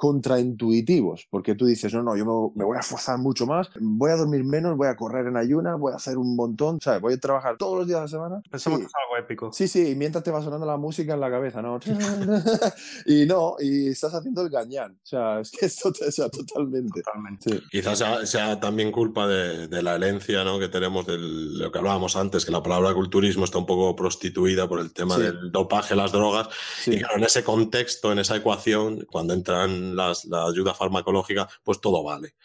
contraintuitivos, 0.52 1.28
porque 1.30 1.56
tú 1.56 1.66
dices, 1.66 1.94
no, 1.94 2.04
no, 2.04 2.16
yo 2.16 2.52
me, 2.56 2.66
voy 2.66 2.78
a 2.78 2.82
forzar 2.82 3.18
mucho 3.18 3.46
más, 3.46 3.70
voy 3.80 4.12
a 4.12 4.16
dormir 4.16 4.44
menos, 4.44 4.78
voy 4.78 4.88
a 4.88 4.96
correr 4.96 5.28
en 5.28 5.38
ayuna, 5.38 5.76
voy 5.76 5.94
a 5.94 5.96
hacer 5.96 6.18
un 6.18 6.36
montón, 6.36 6.80
¿sabes? 6.82 7.02
Voy 7.02 7.14
a 7.14 7.20
trabajar 7.20 7.58
todos 7.58 7.78
los 7.80 7.88
días 7.88 8.00
de 8.00 8.04
la 8.04 8.08
semana. 8.08 8.42
Pensamos 8.50 8.80
que 8.80 8.86
es 8.86 8.92
algo 8.96 9.18
épico. 9.18 9.54
Sí, 9.54 9.68
sí, 9.68 9.90
y 9.90 9.96
mientras 9.96 10.24
te 10.24 10.32
va 10.32 10.42
sonando 10.42 10.66
la 10.66 10.78
música 10.78 11.14
en 11.14 11.20
la 11.20 11.30
cabeza, 11.30 11.62
¿no? 11.62 11.80
y 13.06 13.26
no, 13.26 13.56
y 13.60 13.90
estás 13.90 14.14
haciendo 14.14 14.42
el 14.42 14.50
gañán. 14.50 14.94
O 14.94 15.06
sea, 15.06 15.40
es 15.40 15.52
que 15.52 15.66
esto 15.66 15.92
te 15.92 16.12
sea 16.12 16.30
totalmente. 16.30 17.02
Totalmente. 17.02 17.62
Quizás 17.72 18.04
sea, 18.26 18.60
también 18.60 18.92
culpa 18.92 19.28
de, 19.28 19.82
la 19.82 19.96
herencia, 19.96 20.44
¿no? 20.44 20.60
Que 20.60 20.70
tenemos 20.70 21.08
de 21.08 21.18
lo 21.18 21.72
que 21.72 21.80
hablábamos 21.80 22.16
antes, 22.16 22.46
que 22.46 22.52
la 22.52 22.62
palabra 22.62 22.94
culturismo 22.94 23.46
está 23.46 23.58
un 23.58 23.66
poco 23.66 23.96
prostituida 23.96 24.68
por 24.68 24.80
el 24.80 24.94
tema 24.94 25.18
del 25.18 25.52
dopaje, 25.52 25.96
las 25.96 26.12
drogas. 26.12 26.50
Y 26.86 27.00
claro, 27.00 27.18
en 27.18 27.24
ese 27.24 27.44
contexto, 27.44 28.12
en 28.12 28.20
esa 28.20 28.36
ecuación, 28.36 29.08
cuando 29.10 29.34
entran 29.34 29.96
las, 29.96 30.28
la 30.44 30.50
ayuda 30.50 30.74
farmacológica, 30.74 31.48
pues 31.64 31.80
todo 31.82 32.04
vale. 32.04 32.36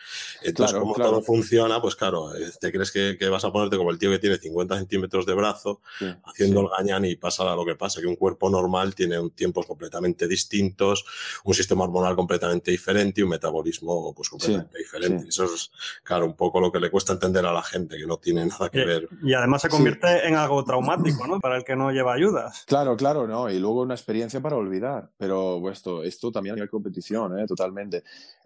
Entonces, 0.43 0.79
como 0.79 0.95
todo 0.95 1.23
funciona, 1.23 1.81
pues 1.81 1.97
claro, 1.97 2.35
eh, 2.35 2.51
te 2.61 2.73
crees 2.73 2.91
que, 2.91 3.17
vas 3.29 3.45
a 3.45 3.53
ponerte 3.53 3.77
como 3.77 3.91
el 3.91 3.99
tío 3.99 4.11
que 4.11 4.19
tiene 4.19 4.39
50 4.39 4.77
centímetros 4.77 5.27
de 5.27 5.35
brazo 5.35 5.81
haciendo 6.25 6.61
el 6.61 6.69
gañán 6.69 7.05
y 7.05 7.17
pasa 7.17 7.55
lo 7.55 7.65
que 7.65 7.75
pasa, 7.75 8.01
que 8.01 8.07
un 8.07 8.17
cuerpo 8.17 8.49
normal 8.49 8.95
tiene 8.95 9.19
un 9.19 9.31
tiempos 9.31 9.67
completamente 9.67 10.27
distintos, 10.27 11.05
un 11.45 11.55
sistema 11.55 11.85
hormonal 11.85 12.17
completamente 12.17 12.71
diferente 12.71 13.21
y 13.21 13.25
un 13.25 13.31
metabolismo 13.31 14.15
pues 14.15 14.29
completamente 14.29 14.79
diferente. 14.79 15.29
Eso 15.29 15.45
es, 15.45 15.71
claro, 16.03 16.27
un 16.27 16.35
poco 16.35 16.61
lo 16.61 16.73
que 16.73 16.81
le 16.81 16.91
cuesta 16.91 17.13
entender 17.13 17.45
a 17.47 17.53
la 17.53 17.63
gente, 17.63 17.97
que 17.97 18.07
no 18.07 18.19
tiene 18.19 18.47
nada 18.47 18.69
que 18.69 18.85
ver. 18.85 19.09
Y 19.23 19.35
además 19.35 19.63
se 19.63 19.69
convierte 19.69 20.27
en 20.27 20.35
algo 20.35 20.65
traumático, 20.65 21.27
¿no? 21.27 21.41
Para 21.41 21.57
el 21.57 21.65
que 21.65 21.77
no 21.77 21.91
lleva 21.91 22.15
ayudas. 22.15 22.65
Claro, 22.67 22.97
claro, 22.97 23.27
¿no? 23.27 23.51
Y 23.51 23.59
luego 23.59 23.83
una 23.83 23.95
experiencia 23.95 24.41
para 24.41 24.57
olvidar. 24.57 25.11
Pero 25.17 25.59
pues, 25.61 25.79
esto, 25.79 26.03
esto 26.03 26.33
también 26.33 26.61
hay 26.61 26.69
competición, 26.69 27.39
¿eh? 27.39 27.47
Totalmente. 27.47 27.86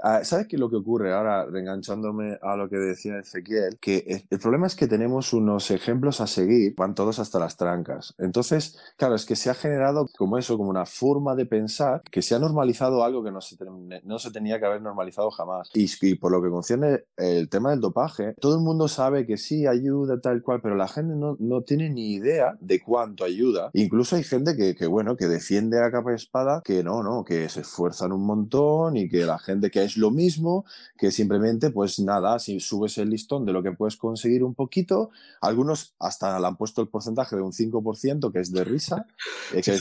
Ah, 0.02 0.24
¿Sabes 0.24 0.46
qué 0.46 0.56
es 0.56 0.60
lo 0.60 0.70
que 0.70 0.76
ocurre 0.76 1.12
ahora, 1.12 1.44
reenganchándome 1.46 2.38
a 2.40 2.56
lo 2.56 2.68
que 2.68 2.76
decía 2.76 3.18
Ezequiel? 3.18 3.78
Que 3.80 4.24
el 4.30 4.38
problema 4.38 4.66
es 4.66 4.74
que 4.74 4.86
tenemos 4.86 5.32
unos 5.32 5.70
ejemplos 5.70 6.20
a 6.20 6.26
seguir, 6.26 6.74
van 6.76 6.94
todos 6.94 7.18
hasta 7.18 7.38
las 7.38 7.56
trancas. 7.56 8.14
Entonces, 8.18 8.78
claro, 8.96 9.14
es 9.14 9.26
que 9.26 9.36
se 9.36 9.50
ha 9.50 9.54
generado 9.54 10.06
como 10.16 10.38
eso, 10.38 10.56
como 10.56 10.70
una 10.70 10.86
forma 10.86 11.34
de 11.34 11.46
pensar 11.46 12.02
que 12.10 12.22
se 12.22 12.34
ha 12.34 12.38
normalizado 12.38 13.04
algo 13.04 13.22
que 13.22 13.30
no 13.30 13.40
se, 13.40 13.56
no 14.04 14.18
se 14.18 14.30
tenía 14.30 14.58
que 14.58 14.66
haber 14.66 14.80
normalizado 14.80 15.30
jamás. 15.30 15.70
Y, 15.74 16.14
por 16.14 16.32
lo 16.32 16.42
que 16.42 16.48
concierne 16.48 17.04
el 17.16 17.48
tema 17.48 17.70
del 17.70 17.80
dopaje, 17.80 18.34
todo 18.40 18.54
el 18.54 18.62
mundo 18.62 18.88
sabe 18.88 19.26
que 19.26 19.36
sí 19.36 19.66
ayuda 19.66 20.20
tal 20.20 20.42
cual, 20.42 20.60
pero 20.62 20.76
la 20.76 20.88
gente 20.88 21.14
no, 21.14 21.36
no 21.38 21.62
tiene 21.62 21.90
ni 21.90 22.14
idea 22.14 22.56
de 22.60 22.80
cuánto 22.80 23.24
ayuda. 23.24 23.70
Incluso 23.74 24.16
hay 24.16 24.24
gente 24.24 24.56
que, 24.56 24.74
que, 24.74 24.86
bueno, 24.86 25.16
que 25.16 25.26
defiende 25.26 25.82
a 25.82 25.90
capa 25.90 26.12
y 26.12 26.14
espada 26.14 26.62
que 26.64 26.82
no, 26.82 27.02
no, 27.02 27.24
que 27.24 27.48
se 27.48 27.60
esfuerzan 27.60 28.12
un 28.12 28.24
montón 28.24 28.96
y 28.96 29.08
que 29.08 29.26
la 29.30 29.38
gente 29.38 29.70
que 29.70 29.82
es 29.82 29.96
lo 29.96 30.10
mismo, 30.10 30.64
que 30.96 31.10
simplemente, 31.10 31.70
pues 31.70 31.98
nada, 31.98 32.38
si 32.38 32.60
subes 32.60 32.98
el 32.98 33.10
listón 33.10 33.44
de 33.44 33.52
lo 33.52 33.62
que 33.62 33.72
puedes 33.72 33.96
conseguir 33.96 34.44
un 34.44 34.54
poquito, 34.54 35.10
algunos 35.40 35.94
hasta 35.98 36.38
le 36.38 36.46
han 36.46 36.56
puesto 36.56 36.82
el 36.82 36.88
porcentaje 36.88 37.36
de 37.36 37.42
un 37.42 37.52
5%, 37.52 38.32
que 38.32 38.40
es 38.40 38.52
de 38.52 38.64
risa, 38.64 39.06
que, 39.52 39.76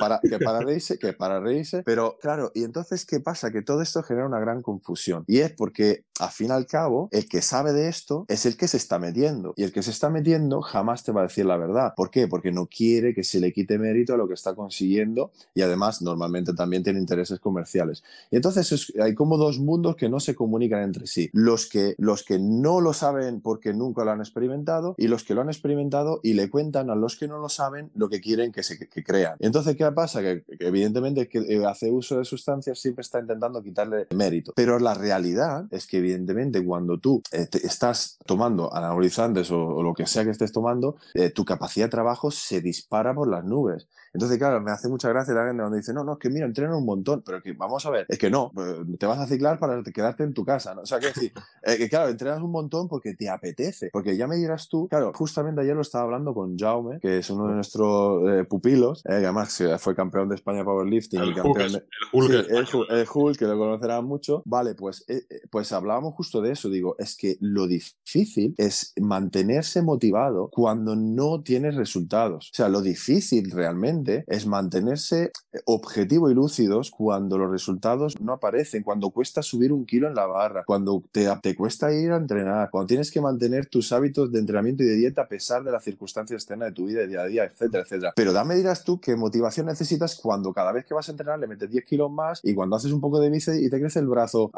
para, 0.00 0.20
que 0.20 0.38
para 0.38 0.60
reírse, 0.64 0.98
que 0.98 1.12
para 1.12 1.40
reírse, 1.40 1.82
pero 1.84 2.16
claro, 2.20 2.50
y 2.54 2.64
entonces, 2.64 3.04
¿qué 3.04 3.20
pasa? 3.20 3.50
Que 3.50 3.62
todo 3.62 3.82
esto 3.82 4.02
genera 4.02 4.26
una 4.26 4.40
gran 4.40 4.62
confusión. 4.62 5.24
Y 5.26 5.38
es 5.38 5.52
porque, 5.52 6.04
al 6.20 6.30
fin 6.30 6.48
y 6.48 6.52
al 6.52 6.66
cabo, 6.66 7.08
el 7.12 7.28
que 7.28 7.42
sabe 7.42 7.72
de 7.72 7.88
esto 7.88 8.24
es 8.28 8.46
el 8.46 8.56
que 8.56 8.68
se 8.68 8.76
está 8.76 8.98
metiendo. 8.98 9.54
Y 9.56 9.64
el 9.64 9.72
que 9.72 9.82
se 9.82 9.90
está 9.90 10.10
metiendo 10.10 10.62
jamás 10.62 11.04
te 11.04 11.12
va 11.12 11.20
a 11.20 11.24
decir 11.24 11.46
la 11.46 11.56
verdad. 11.56 11.94
¿Por 11.96 12.10
qué? 12.10 12.28
Porque 12.28 12.52
no 12.52 12.66
quiere 12.66 13.14
que 13.14 13.24
se 13.24 13.40
le 13.40 13.52
quite 13.52 13.78
mérito 13.78 14.14
a 14.14 14.16
lo 14.16 14.28
que 14.28 14.34
está 14.34 14.54
consiguiendo 14.54 15.32
y 15.54 15.62
además 15.62 16.02
normalmente 16.02 16.54
también 16.54 16.82
tiene 16.82 16.98
intereses 16.98 17.40
comerciales. 17.40 18.02
Entonces 18.36 18.92
hay 19.00 19.14
como 19.14 19.36
dos 19.36 19.58
mundos 19.58 19.96
que 19.96 20.08
no 20.08 20.20
se 20.20 20.34
comunican 20.34 20.82
entre 20.82 21.06
sí. 21.06 21.30
Los 21.32 21.66
que, 21.66 21.94
los 21.98 22.24
que 22.24 22.38
no 22.38 22.80
lo 22.80 22.92
saben 22.92 23.40
porque 23.40 23.72
nunca 23.72 24.04
lo 24.04 24.10
han 24.10 24.20
experimentado 24.20 24.94
y 24.98 25.08
los 25.08 25.24
que 25.24 25.34
lo 25.34 25.40
han 25.42 25.48
experimentado 25.48 26.20
y 26.22 26.34
le 26.34 26.50
cuentan 26.50 26.90
a 26.90 26.94
los 26.94 27.16
que 27.16 27.28
no 27.28 27.38
lo 27.38 27.48
saben 27.48 27.90
lo 27.94 28.08
que 28.08 28.20
quieren 28.20 28.52
que 28.52 28.62
se 28.62 28.78
que, 28.78 29.04
crean. 29.04 29.36
Entonces, 29.38 29.76
¿qué 29.76 29.90
pasa? 29.92 30.20
Que, 30.22 30.44
evidentemente 30.60 31.28
que 31.28 31.38
eh, 31.38 31.64
hace 31.66 31.90
uso 31.90 32.18
de 32.18 32.24
sustancias 32.24 32.78
siempre 32.78 33.02
está 33.02 33.20
intentando 33.20 33.62
quitarle 33.62 34.06
mérito. 34.14 34.52
Pero 34.56 34.78
la 34.78 34.94
realidad 34.94 35.66
es 35.70 35.86
que 35.86 35.98
evidentemente 35.98 36.64
cuando 36.64 36.98
tú 36.98 37.22
eh, 37.32 37.46
estás 37.62 38.18
tomando 38.26 38.74
anabolizantes 38.74 39.50
o, 39.50 39.82
lo 39.82 39.94
que 39.94 40.06
sea 40.06 40.24
que 40.24 40.30
estés 40.30 40.52
tomando, 40.52 40.96
eh, 41.14 41.30
tu 41.30 41.44
capacidad 41.44 41.86
de 41.86 41.90
trabajo 41.90 42.30
se 42.30 42.60
dispara 42.60 43.14
por 43.14 43.28
las 43.28 43.44
nubes. 43.44 43.86
Entonces, 44.14 44.38
claro, 44.38 44.60
me 44.60 44.70
hace 44.70 44.88
mucha 44.88 45.08
gracia 45.08 45.34
la 45.34 45.46
gente 45.46 45.60
cuando 45.60 45.76
dice, 45.76 45.92
no, 45.92 46.04
no, 46.04 46.12
es 46.12 46.18
que 46.20 46.30
mira, 46.30 46.46
entreno 46.46 46.78
un 46.78 46.86
montón, 46.86 47.22
pero 47.26 47.42
que 47.42 47.52
vamos 47.52 47.84
a 47.84 47.90
ver, 47.90 48.06
es 48.08 48.16
que 48.16 48.30
no, 48.30 48.52
pues, 48.54 48.76
te 48.96 49.06
vas 49.06 49.18
a 49.18 49.26
ciclar 49.26 49.58
para 49.58 49.82
quedarte 49.82 50.22
en 50.22 50.32
tu 50.32 50.44
casa, 50.44 50.72
¿no? 50.72 50.82
O 50.82 50.86
sea, 50.86 51.00
que 51.00 51.08
decir, 51.08 51.32
eh, 51.64 51.76
que 51.76 51.88
claro, 51.88 52.08
entrenas 52.08 52.40
un 52.40 52.52
montón 52.52 52.86
porque 52.86 53.14
te 53.14 53.28
apetece, 53.28 53.90
porque 53.92 54.16
ya 54.16 54.28
me 54.28 54.36
dirás 54.36 54.68
tú, 54.68 54.86
claro, 54.88 55.12
justamente 55.12 55.62
ayer 55.62 55.74
lo 55.74 55.82
estaba 55.82 56.04
hablando 56.04 56.32
con 56.32 56.56
Jaume, 56.56 57.00
que 57.00 57.18
es 57.18 57.30
uno 57.30 57.48
de 57.48 57.54
nuestros 57.54 58.30
eh, 58.30 58.44
pupilos, 58.44 59.00
eh, 59.00 59.18
que 59.18 59.24
además 59.24 59.60
fue 59.78 59.96
campeón 59.96 60.28
de 60.28 60.36
España 60.36 60.64
Powerlifting 60.64 61.20
el 61.20 61.30
y 61.30 61.34
campeón 61.34 61.72
de, 61.72 61.84
el, 62.12 62.66
el, 62.90 63.06
Hulk, 63.12 63.36
que 63.36 63.46
lo 63.46 63.58
conocerá 63.58 64.00
mucho. 64.00 64.42
Vale, 64.44 64.76
pues, 64.76 65.04
pues 65.50 65.72
hablábamos 65.72 66.14
justo 66.14 66.40
de 66.40 66.52
eso, 66.52 66.70
digo, 66.70 66.94
es 66.98 67.16
que 67.16 67.36
lo 67.40 67.66
difícil 67.66 68.54
es 68.58 68.92
mantenerse 69.00 69.82
motivado 69.82 70.50
cuando 70.52 70.94
no 70.94 71.42
tienes 71.42 71.74
resultados. 71.74 72.50
O 72.52 72.54
sea, 72.54 72.68
lo 72.68 72.80
difícil 72.80 73.50
realmente 73.50 74.03
es 74.26 74.46
mantenerse 74.46 75.32
objetivo 75.66 76.30
y 76.30 76.34
lúcidos 76.34 76.90
cuando 76.90 77.38
los 77.38 77.50
resultados 77.50 78.20
no 78.20 78.32
aparecen, 78.32 78.82
cuando 78.82 79.10
cuesta 79.10 79.42
subir 79.42 79.72
un 79.72 79.86
kilo 79.86 80.08
en 80.08 80.14
la 80.14 80.26
barra, 80.26 80.64
cuando 80.64 81.02
te, 81.12 81.28
te 81.42 81.54
cuesta 81.54 81.92
ir 81.92 82.12
a 82.12 82.16
entrenar, 82.16 82.70
cuando 82.70 82.86
tienes 82.86 83.10
que 83.10 83.20
mantener 83.20 83.66
tus 83.66 83.92
hábitos 83.92 84.32
de 84.32 84.38
entrenamiento 84.38 84.82
y 84.82 84.86
de 84.86 84.96
dieta 84.96 85.22
a 85.22 85.28
pesar 85.28 85.64
de 85.64 85.72
las 85.72 85.84
circunstancias 85.84 86.42
externas 86.42 86.68
de 86.68 86.74
tu 86.74 86.86
vida, 86.86 87.00
de 87.00 87.08
día 87.08 87.22
a 87.22 87.26
día, 87.26 87.44
etcétera, 87.44 87.82
etcétera. 87.82 88.12
Pero 88.16 88.32
dame 88.32 88.54
dirás 88.54 88.84
tú 88.84 89.00
qué 89.00 89.16
motivación 89.16 89.66
necesitas 89.66 90.16
cuando 90.16 90.52
cada 90.52 90.72
vez 90.72 90.84
que 90.84 90.94
vas 90.94 91.08
a 91.08 91.12
entrenar 91.12 91.38
le 91.38 91.46
metes 91.46 91.70
10 91.70 91.84
kilos 91.84 92.10
más 92.10 92.40
y 92.42 92.54
cuando 92.54 92.76
haces 92.76 92.92
un 92.92 93.00
poco 93.00 93.20
de 93.20 93.30
bíceps 93.30 93.58
y 93.58 93.70
te 93.70 93.80
crece 93.80 94.00
el 94.00 94.06
brazo 94.06 94.50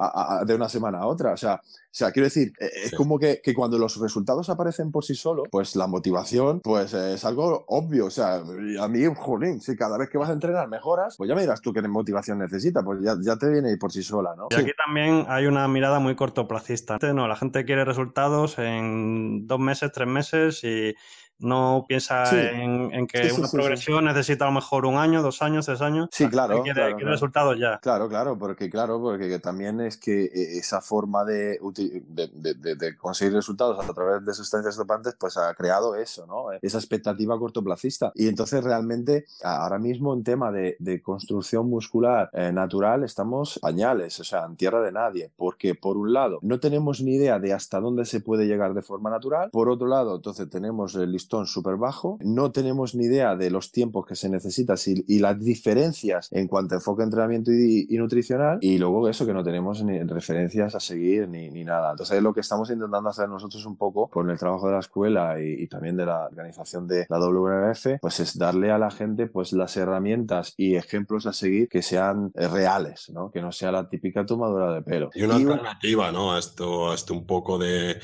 de 0.47 0.55
una 0.55 0.69
semana 0.69 0.99
a 0.99 1.07
otra. 1.07 1.33
O 1.33 1.37
sea, 1.37 1.61
o 1.97 1.99
sea, 1.99 2.13
quiero 2.13 2.27
decir, 2.27 2.53
eh, 2.61 2.69
es 2.85 2.93
como 2.93 3.19
que, 3.19 3.41
que, 3.43 3.55
cuando 3.55 3.79
los 3.79 3.99
resultados 3.99 4.51
aparecen 4.51 4.93
por 4.93 5.03
sí 5.03 5.15
solos, 5.15 5.49
pues 5.51 5.77
la 5.77 5.87
motivación, 5.87 6.61
pues 6.61 6.93
es 6.93 7.25
algo 7.25 7.65
obvio. 7.69 8.07
O 8.07 8.11
sea, 8.11 8.43
a 8.81 8.89
mí, 8.89 9.01
jolín, 9.37 9.61
si 9.61 9.77
cada 9.77 9.99
vez 9.99 10.09
que 10.09 10.19
vas 10.19 10.31
a 10.31 10.33
entrenar 10.33 10.69
mejoras, 10.69 11.17
pues 11.17 11.29
ya 11.29 11.35
me 11.35 11.43
dirás 11.43 11.61
tú 11.61 11.73
qué 11.73 11.83
motivación 11.83 12.39
necesitas, 12.39 12.83
pues 12.85 13.01
ya, 13.03 13.15
ya 13.21 13.37
te 13.37 13.49
viene 13.49 13.77
por 13.77 13.93
sí 13.93 14.03
sola, 14.03 14.35
¿no? 14.37 14.49
Y 14.51 14.55
aquí 14.55 14.73
también 14.77 15.27
hay 15.29 15.47
una 15.47 15.69
mirada 15.69 15.99
muy 15.99 16.17
cortoplacista. 16.17 16.99
No, 17.15 17.29
la 17.29 17.37
gente 17.37 17.65
quiere 17.65 17.85
resultados 17.85 18.59
en 18.59 19.47
dos 19.47 19.61
meses, 19.61 19.93
tres 19.93 20.09
meses 20.09 20.65
y 20.65 20.95
no 21.39 21.85
piensa 21.89 22.25
en, 22.31 23.07
que 23.07 23.33
una 23.33 23.49
progresión 23.49 24.05
necesita 24.05 24.45
a 24.45 24.49
lo 24.49 24.55
mejor 24.55 24.87
un 24.87 24.97
año, 24.97 25.23
dos 25.23 25.43
años, 25.43 25.67
tres 25.67 25.81
años. 25.81 26.09
Sí, 26.13 26.29
claro. 26.29 26.63
Quiere, 26.63 26.95
resultados 26.97 27.59
ya. 27.59 27.79
Claro, 27.79 28.09
claro, 28.09 28.39
porque 28.39 28.71
claro, 28.71 29.01
porque 29.01 29.39
también 29.39 29.81
es 29.81 29.97
que 29.97 30.25
eh, 30.25 30.59
esa 30.59 30.81
forma 30.81 31.25
de, 31.25 31.59
de, 31.61 32.97
conseguir 32.97 33.35
resultados 33.35 33.79
a 33.79 33.93
través 33.93 34.25
de 34.25 34.35
sustancias 34.35 34.77
dopantes, 34.77 35.15
pues 35.19 35.37
ha 35.37 35.53
creado 35.55 35.95
eso, 35.95 36.27
¿no? 36.27 36.47
Esa 36.63 36.79
expectativa 36.79 37.39
cortoplacista. 37.39 38.13
Y 38.15 38.29
entonces 38.29 38.63
realmente 38.65 39.27
ahora 39.43 39.79
mismo 39.79 40.15
en 40.15 40.25
tema 40.25 40.51
de, 40.53 40.77
construcción 41.03 41.69
muscular 41.69 42.31
eh, 42.33 42.53
natural 42.53 43.05
estamos 43.05 43.59
pañales, 43.61 44.19
o 44.19 44.25
sea, 44.25 44.47
en 44.47 44.57
tierra 44.57 44.81
de 44.81 44.93
nadie, 44.93 45.31
porque 45.37 45.75
por 45.75 45.97
un 45.97 46.13
lado 46.13 46.39
no 46.43 46.59
tenemos 46.59 47.03
ni 47.03 47.17
idea 47.17 47.39
de 47.39 47.53
hasta 47.53 47.81
dónde 47.81 48.07
se 48.07 48.21
puede 48.21 48.47
llegar 48.47 48.73
de 48.73 48.83
forma 48.83 49.11
natural, 49.11 49.51
por 49.51 49.69
otro 49.69 49.87
lado 49.87 50.17
entonces 50.17 50.49
tenemos 50.49 50.95
el 50.95 51.15
listón 51.27 51.47
súper 51.47 51.77
bajo, 51.77 52.19
no 52.21 52.53
tenemos 52.53 52.95
ni 52.95 53.07
idea 53.07 53.35
de 53.35 53.51
los 53.51 53.73
tiempos 53.73 54.07
que 54.07 54.15
se 54.15 54.29
necesitan 54.29 54.77
y, 54.87 55.19
las 55.19 55.41
diferencias 55.41 56.29
en 56.31 56.47
cuanto 56.47 56.75
a 56.75 56.79
enfoque 56.79 57.03
entrenamiento 57.03 57.51
y, 57.51 57.87
nutricional, 57.97 58.59
y 58.61 58.79
luego 58.79 59.09
eso 59.09 59.27
que 59.27 59.33
no 59.33 59.43
tenemos 59.43 59.83
ni 59.83 59.99
referencias 60.03 60.75
a 60.75 60.81
seguir 60.81 61.29
ni, 61.29 61.51
ni 61.51 61.65
nada. 61.65 61.91
Entonces 61.91 62.23
lo 62.23 62.33
que 62.33 62.41
estamos 62.41 62.71
intentando 62.71 63.09
hacer 63.09 63.29
nosotros 63.29 63.65
un 63.67 63.77
poco 63.77 64.09
con 64.09 64.31
el 64.31 64.39
trabajo 64.39 64.67
de 64.67 64.75
la 64.75 64.81
escuela 64.81 65.41
y, 65.41 65.67
también 65.67 65.97
de 65.97 66.07
la 66.07 66.27
organización 66.27 66.87
de 66.87 67.07
la 67.09 67.19
WMF, 67.19 68.01
pues 68.01 68.21
es 68.21 68.39
darle 68.39 68.71
a 68.71 68.79
la 68.79 68.91
gente 68.91 69.27
pues 69.27 69.53
las 69.53 69.77
herramientas 69.77 70.55
y 70.57 70.77
ejemplos 70.77 71.27
a 71.27 71.33
seguir 71.33 71.69
que 71.69 71.83
sean 71.83 72.31
eh, 72.35 72.47
reales, 72.47 73.11
¿no? 73.11 73.31
Que 73.31 73.41
no 73.41 73.51
sea 73.51 73.73
la 73.73 73.89
típica 73.89 74.25
tomadura 74.25 74.73
de 74.73 74.83
pelo. 74.83 75.11
Y 75.15 75.23
una 75.23 75.37
alternativa, 75.37 76.13
¿no? 76.13 76.35
A 76.35 76.39
esto, 76.39 76.93
a 76.93 76.95
esto 76.95 77.15
un 77.15 77.27
poco 77.27 77.59
de 77.59 77.97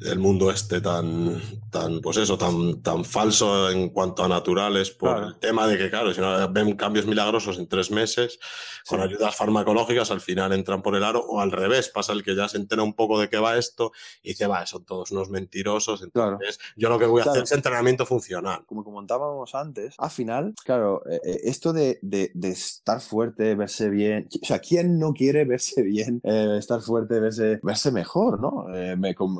del 0.00 0.18
mundo 0.18 0.50
este 0.50 0.80
tan, 0.80 1.40
tan, 1.70 2.00
pues 2.00 2.18
eso, 2.18 2.38
tan, 2.38 2.67
tan 2.82 3.04
falso 3.04 3.70
en 3.70 3.90
cuanto 3.90 4.24
a 4.24 4.28
naturales 4.28 4.90
por 4.90 5.22
el 5.22 5.38
tema 5.38 5.66
de 5.66 5.78
que, 5.78 5.90
claro, 5.90 6.12
si 6.12 6.20
no 6.20 6.50
ven 6.50 6.76
cambios 6.76 7.06
milagrosos 7.06 7.58
en 7.58 7.68
tres 7.68 7.90
meses, 7.90 8.38
con 8.88 9.00
ayudas 9.00 9.34
farmacológicas, 9.36 10.10
al 10.10 10.20
final 10.20 10.52
entran 10.52 10.82
por 10.82 10.96
el 10.96 11.04
aro, 11.04 11.20
o 11.20 11.40
al 11.40 11.52
revés, 11.52 11.88
pasa 11.88 12.12
el 12.12 12.22
que 12.22 12.34
ya 12.34 12.48
se 12.48 12.56
entera 12.56 12.82
un 12.82 12.94
poco 12.94 13.20
de 13.20 13.28
qué 13.28 13.38
va 13.38 13.56
esto 13.56 13.92
y 14.22 14.30
dice, 14.30 14.46
va, 14.46 14.64
son 14.66 14.84
todos 14.84 15.10
unos 15.10 15.30
mentirosos, 15.30 16.02
entonces 16.02 16.58
yo 16.76 16.88
lo 16.88 16.98
que 16.98 17.06
voy 17.06 17.22
a 17.22 17.30
hacer 17.30 17.42
es 17.42 17.52
entrenamiento 17.52 18.06
funcional. 18.06 18.64
Como 18.66 18.84
comentábamos 18.84 19.54
antes, 19.54 19.94
al 19.98 20.10
final, 20.10 20.54
claro, 20.64 21.02
eh, 21.08 21.20
eh, 21.24 21.40
esto 21.44 21.72
de, 21.72 21.98
de, 22.02 22.30
estar 22.48 23.00
fuerte, 23.00 23.54
verse 23.54 23.90
bien, 23.90 24.28
o 24.42 24.46
sea, 24.46 24.58
¿quién 24.58 24.98
no 24.98 25.12
quiere 25.12 25.44
verse 25.44 25.82
bien, 25.82 26.20
eh, 26.24 26.56
estar 26.58 26.80
fuerte, 26.80 27.20
verse, 27.20 27.60
verse 27.62 27.92
mejor, 27.92 28.40
¿no? 28.40 28.66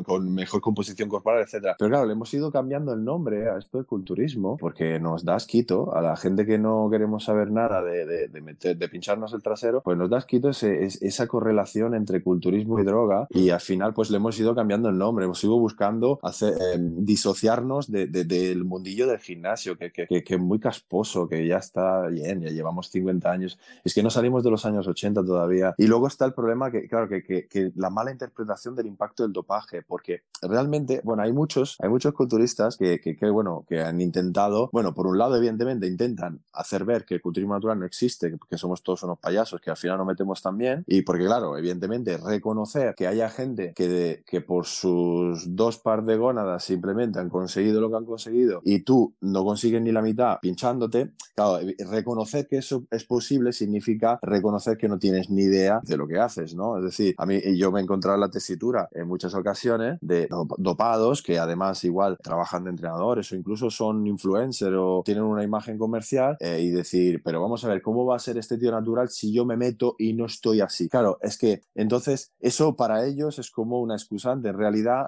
con, 0.05 0.33
mejor 0.33 0.61
composición 0.61 1.09
corporal, 1.09 1.43
etcétera. 1.43 1.77
Pero 1.79 1.91
claro, 1.91 2.07
le 2.07 2.13
hemos 2.13 2.33
ido 2.35 2.51
cambiando 2.51 2.93
el 2.93 3.05
nombre 3.05 3.18
a 3.27 3.59
esto 3.59 3.79
de 3.79 3.85
culturismo 3.85 4.57
porque 4.57 5.01
nos 5.01 5.25
da 5.25 5.35
asquito 5.35 5.95
a 5.95 6.01
la 6.01 6.17
gente 6.17 6.47
que 6.47 6.59
no 6.59 6.89
queremos 6.91 7.25
saber 7.25 7.51
nada 7.51 7.83
de, 7.83 8.07
de, 8.07 8.29
de, 8.29 8.41
meter, 8.41 8.77
de 8.77 8.89
pincharnos 8.89 9.33
el 9.33 9.43
trasero, 9.43 9.83
pues 9.83 9.99
nos 9.99 10.09
da 10.09 10.19
asquito 10.19 10.51
ese, 10.51 10.85
esa 10.85 11.27
correlación 11.27 11.95
entre 11.95 12.23
culturismo 12.23 12.79
y 12.81 12.85
droga 12.85 13.27
y 13.31 13.51
al 13.51 13.61
final 13.61 13.93
pues 13.93 14.11
le 14.11 14.17
hemos 14.19 14.39
ido 14.39 14.55
cambiando 14.55 14.89
el 14.89 14.99
nombre, 14.99 15.25
hemos 15.25 15.43
ido 15.43 15.59
buscando 15.59 16.19
hacer, 16.23 16.55
disociarnos 16.79 17.91
del 17.91 18.65
mundillo 18.65 19.07
del 19.07 19.19
gimnasio, 19.19 19.77
que, 19.77 19.91
que, 19.91 20.07
que, 20.07 20.35
es 20.35 20.41
muy 20.41 20.59
casposo, 20.59 21.29
que 21.29 21.47
ya 21.47 21.59
está 21.59 22.07
bien, 22.07 22.43
ya 22.43 22.51
llevamos 22.51 22.89
50 22.91 23.31
años. 23.31 23.59
Es 23.85 23.95
que 23.95 24.03
no 24.03 24.11
salimos 24.11 24.45
de 24.45 24.51
los 24.51 24.65
años 24.65 24.87
80 24.87 25.25
todavía. 25.25 25.75
Y 25.79 25.87
luego 25.87 26.07
está 26.07 26.25
el 26.25 26.35
problema 26.35 26.71
que, 26.71 26.89
claro, 26.89 27.09
que, 27.09 27.23
que 27.23 27.73
la 27.75 27.91
mala 27.91 28.11
interpretación 28.11 28.75
del 28.77 28.87
impacto 28.87 29.23
del 29.23 29.33
dopaje, 29.33 29.83
porque 29.83 30.23
realmente, 30.43 31.01
bueno, 31.05 31.23
hay 31.23 31.33
muchos, 31.33 31.77
hay 31.81 31.89
muchos 31.89 32.15
culturistas 32.15 32.77
que, 32.77 33.01
que, 33.17 33.31
bueno, 33.31 33.65
que 33.69 33.81
han 33.81 34.01
intentado, 34.01 34.71
bueno, 34.73 34.95
por 34.95 35.07
un 35.07 35.19
lado, 35.19 35.37
evidentemente, 35.37 35.87
intentan 35.87 36.41
hacer 36.53 36.85
ver 36.85 37.05
que 37.05 37.15
el 37.15 37.21
culturismo 37.23 37.55
natural 37.55 37.79
no 37.79 37.87
existe, 37.87 38.37
que 38.49 38.59
somos 38.59 38.83
todos 38.83 39.03
unos 39.03 39.19
payasos, 39.19 39.61
que 39.61 39.71
al 39.71 39.77
final 39.77 39.99
no 39.99 40.05
metemos 40.05 40.43
tan 40.43 40.57
bien, 40.57 40.85
y 40.87 41.03
porque, 41.03 41.27
claro, 41.27 41.57
evidentemente, 41.57 42.17
reconocer 42.17 42.95
que 42.95 43.07
haya 43.07 43.29
gente 43.31 43.73
que, 43.75 44.23
que 44.27 44.41
por 44.41 44.67
sus 44.67 45.55
dos 45.55 45.79
par 45.79 46.05
de 46.05 46.17
gónadas 46.17 46.65
simplemente 46.65 47.19
han 47.19 47.29
conseguido 47.29 47.81
lo 47.81 47.91
que 47.91 47.97
han 47.97 48.05
conseguido 48.05 48.61
y 48.65 48.81
tú 48.81 49.15
no 49.21 49.45
consigues 49.45 49.83
ni 49.83 49.93
la 49.93 50.03
mitad 50.03 50.39
pinchándote, 50.41 51.13
claro, 51.35 51.59
reconocer 51.91 52.47
que 52.47 52.59
eso 52.59 52.85
es 52.91 53.05
posible 53.05 53.53
significa 53.53 54.19
reconocer 54.23 54.77
que 54.77 54.89
no 54.89 54.99
tienes 54.99 55.31
ni 55.31 55.43
idea 55.43 55.81
de 55.83 55.97
lo 55.97 56.07
que 56.07 56.19
haces, 56.19 56.55
¿no? 56.55 56.79
Es 56.79 56.85
decir, 56.85 57.15
a 57.19 57.27
mí 57.27 57.41
yo 57.57 57.73
me 57.73 57.81
he 57.81 57.83
encontrado 57.83 58.17
en 58.17 58.21
la 58.21 58.31
tesitura 58.31 58.89
en 58.93 59.09
muchas 59.09 59.35
ocasiones 59.35 59.99
de 60.01 60.29
dopados 60.59 61.23
que 61.23 61.39
además 61.39 61.85
igual 61.85 62.19
trabajan 62.23 62.65
de 62.65 62.71
entrenadores 62.99 63.33
o 63.33 63.37
incluso 63.37 63.71
son 63.71 64.07
influencers 64.07 64.77
o 64.77 65.03
tienen 65.05 65.25
una 65.25 65.43
imagen 65.43 65.79
comercial 65.79 66.37
eh, 66.41 66.61
y 66.61 66.71
decir, 66.71 67.23
pero 67.25 67.41
vamos 67.41 67.65
a 67.65 67.69
ver, 67.69 67.83
¿cómo 67.83 68.05
va 68.05 68.17
a 68.17 68.19
ser 68.19 68.39
este 68.39 68.59
tío 68.59 68.71
natural 68.71 69.09
si 69.09 69.33
yo 69.33 69.45
me 69.45 69.57
meto 69.57 69.95
y 69.99 70.13
no 70.13 70.27
estoy 70.27 70.61
así? 70.61 70.89
Claro, 70.89 71.19
es 71.23 71.39
que 71.39 71.63
entonces 71.75 72.33
eso 72.41 72.77
para 72.77 73.07
ellos 73.07 73.39
es 73.39 73.51
como 73.51 73.81
una 73.81 73.95
excusante. 73.95 74.49
En 74.49 74.59
realidad, 74.59 75.07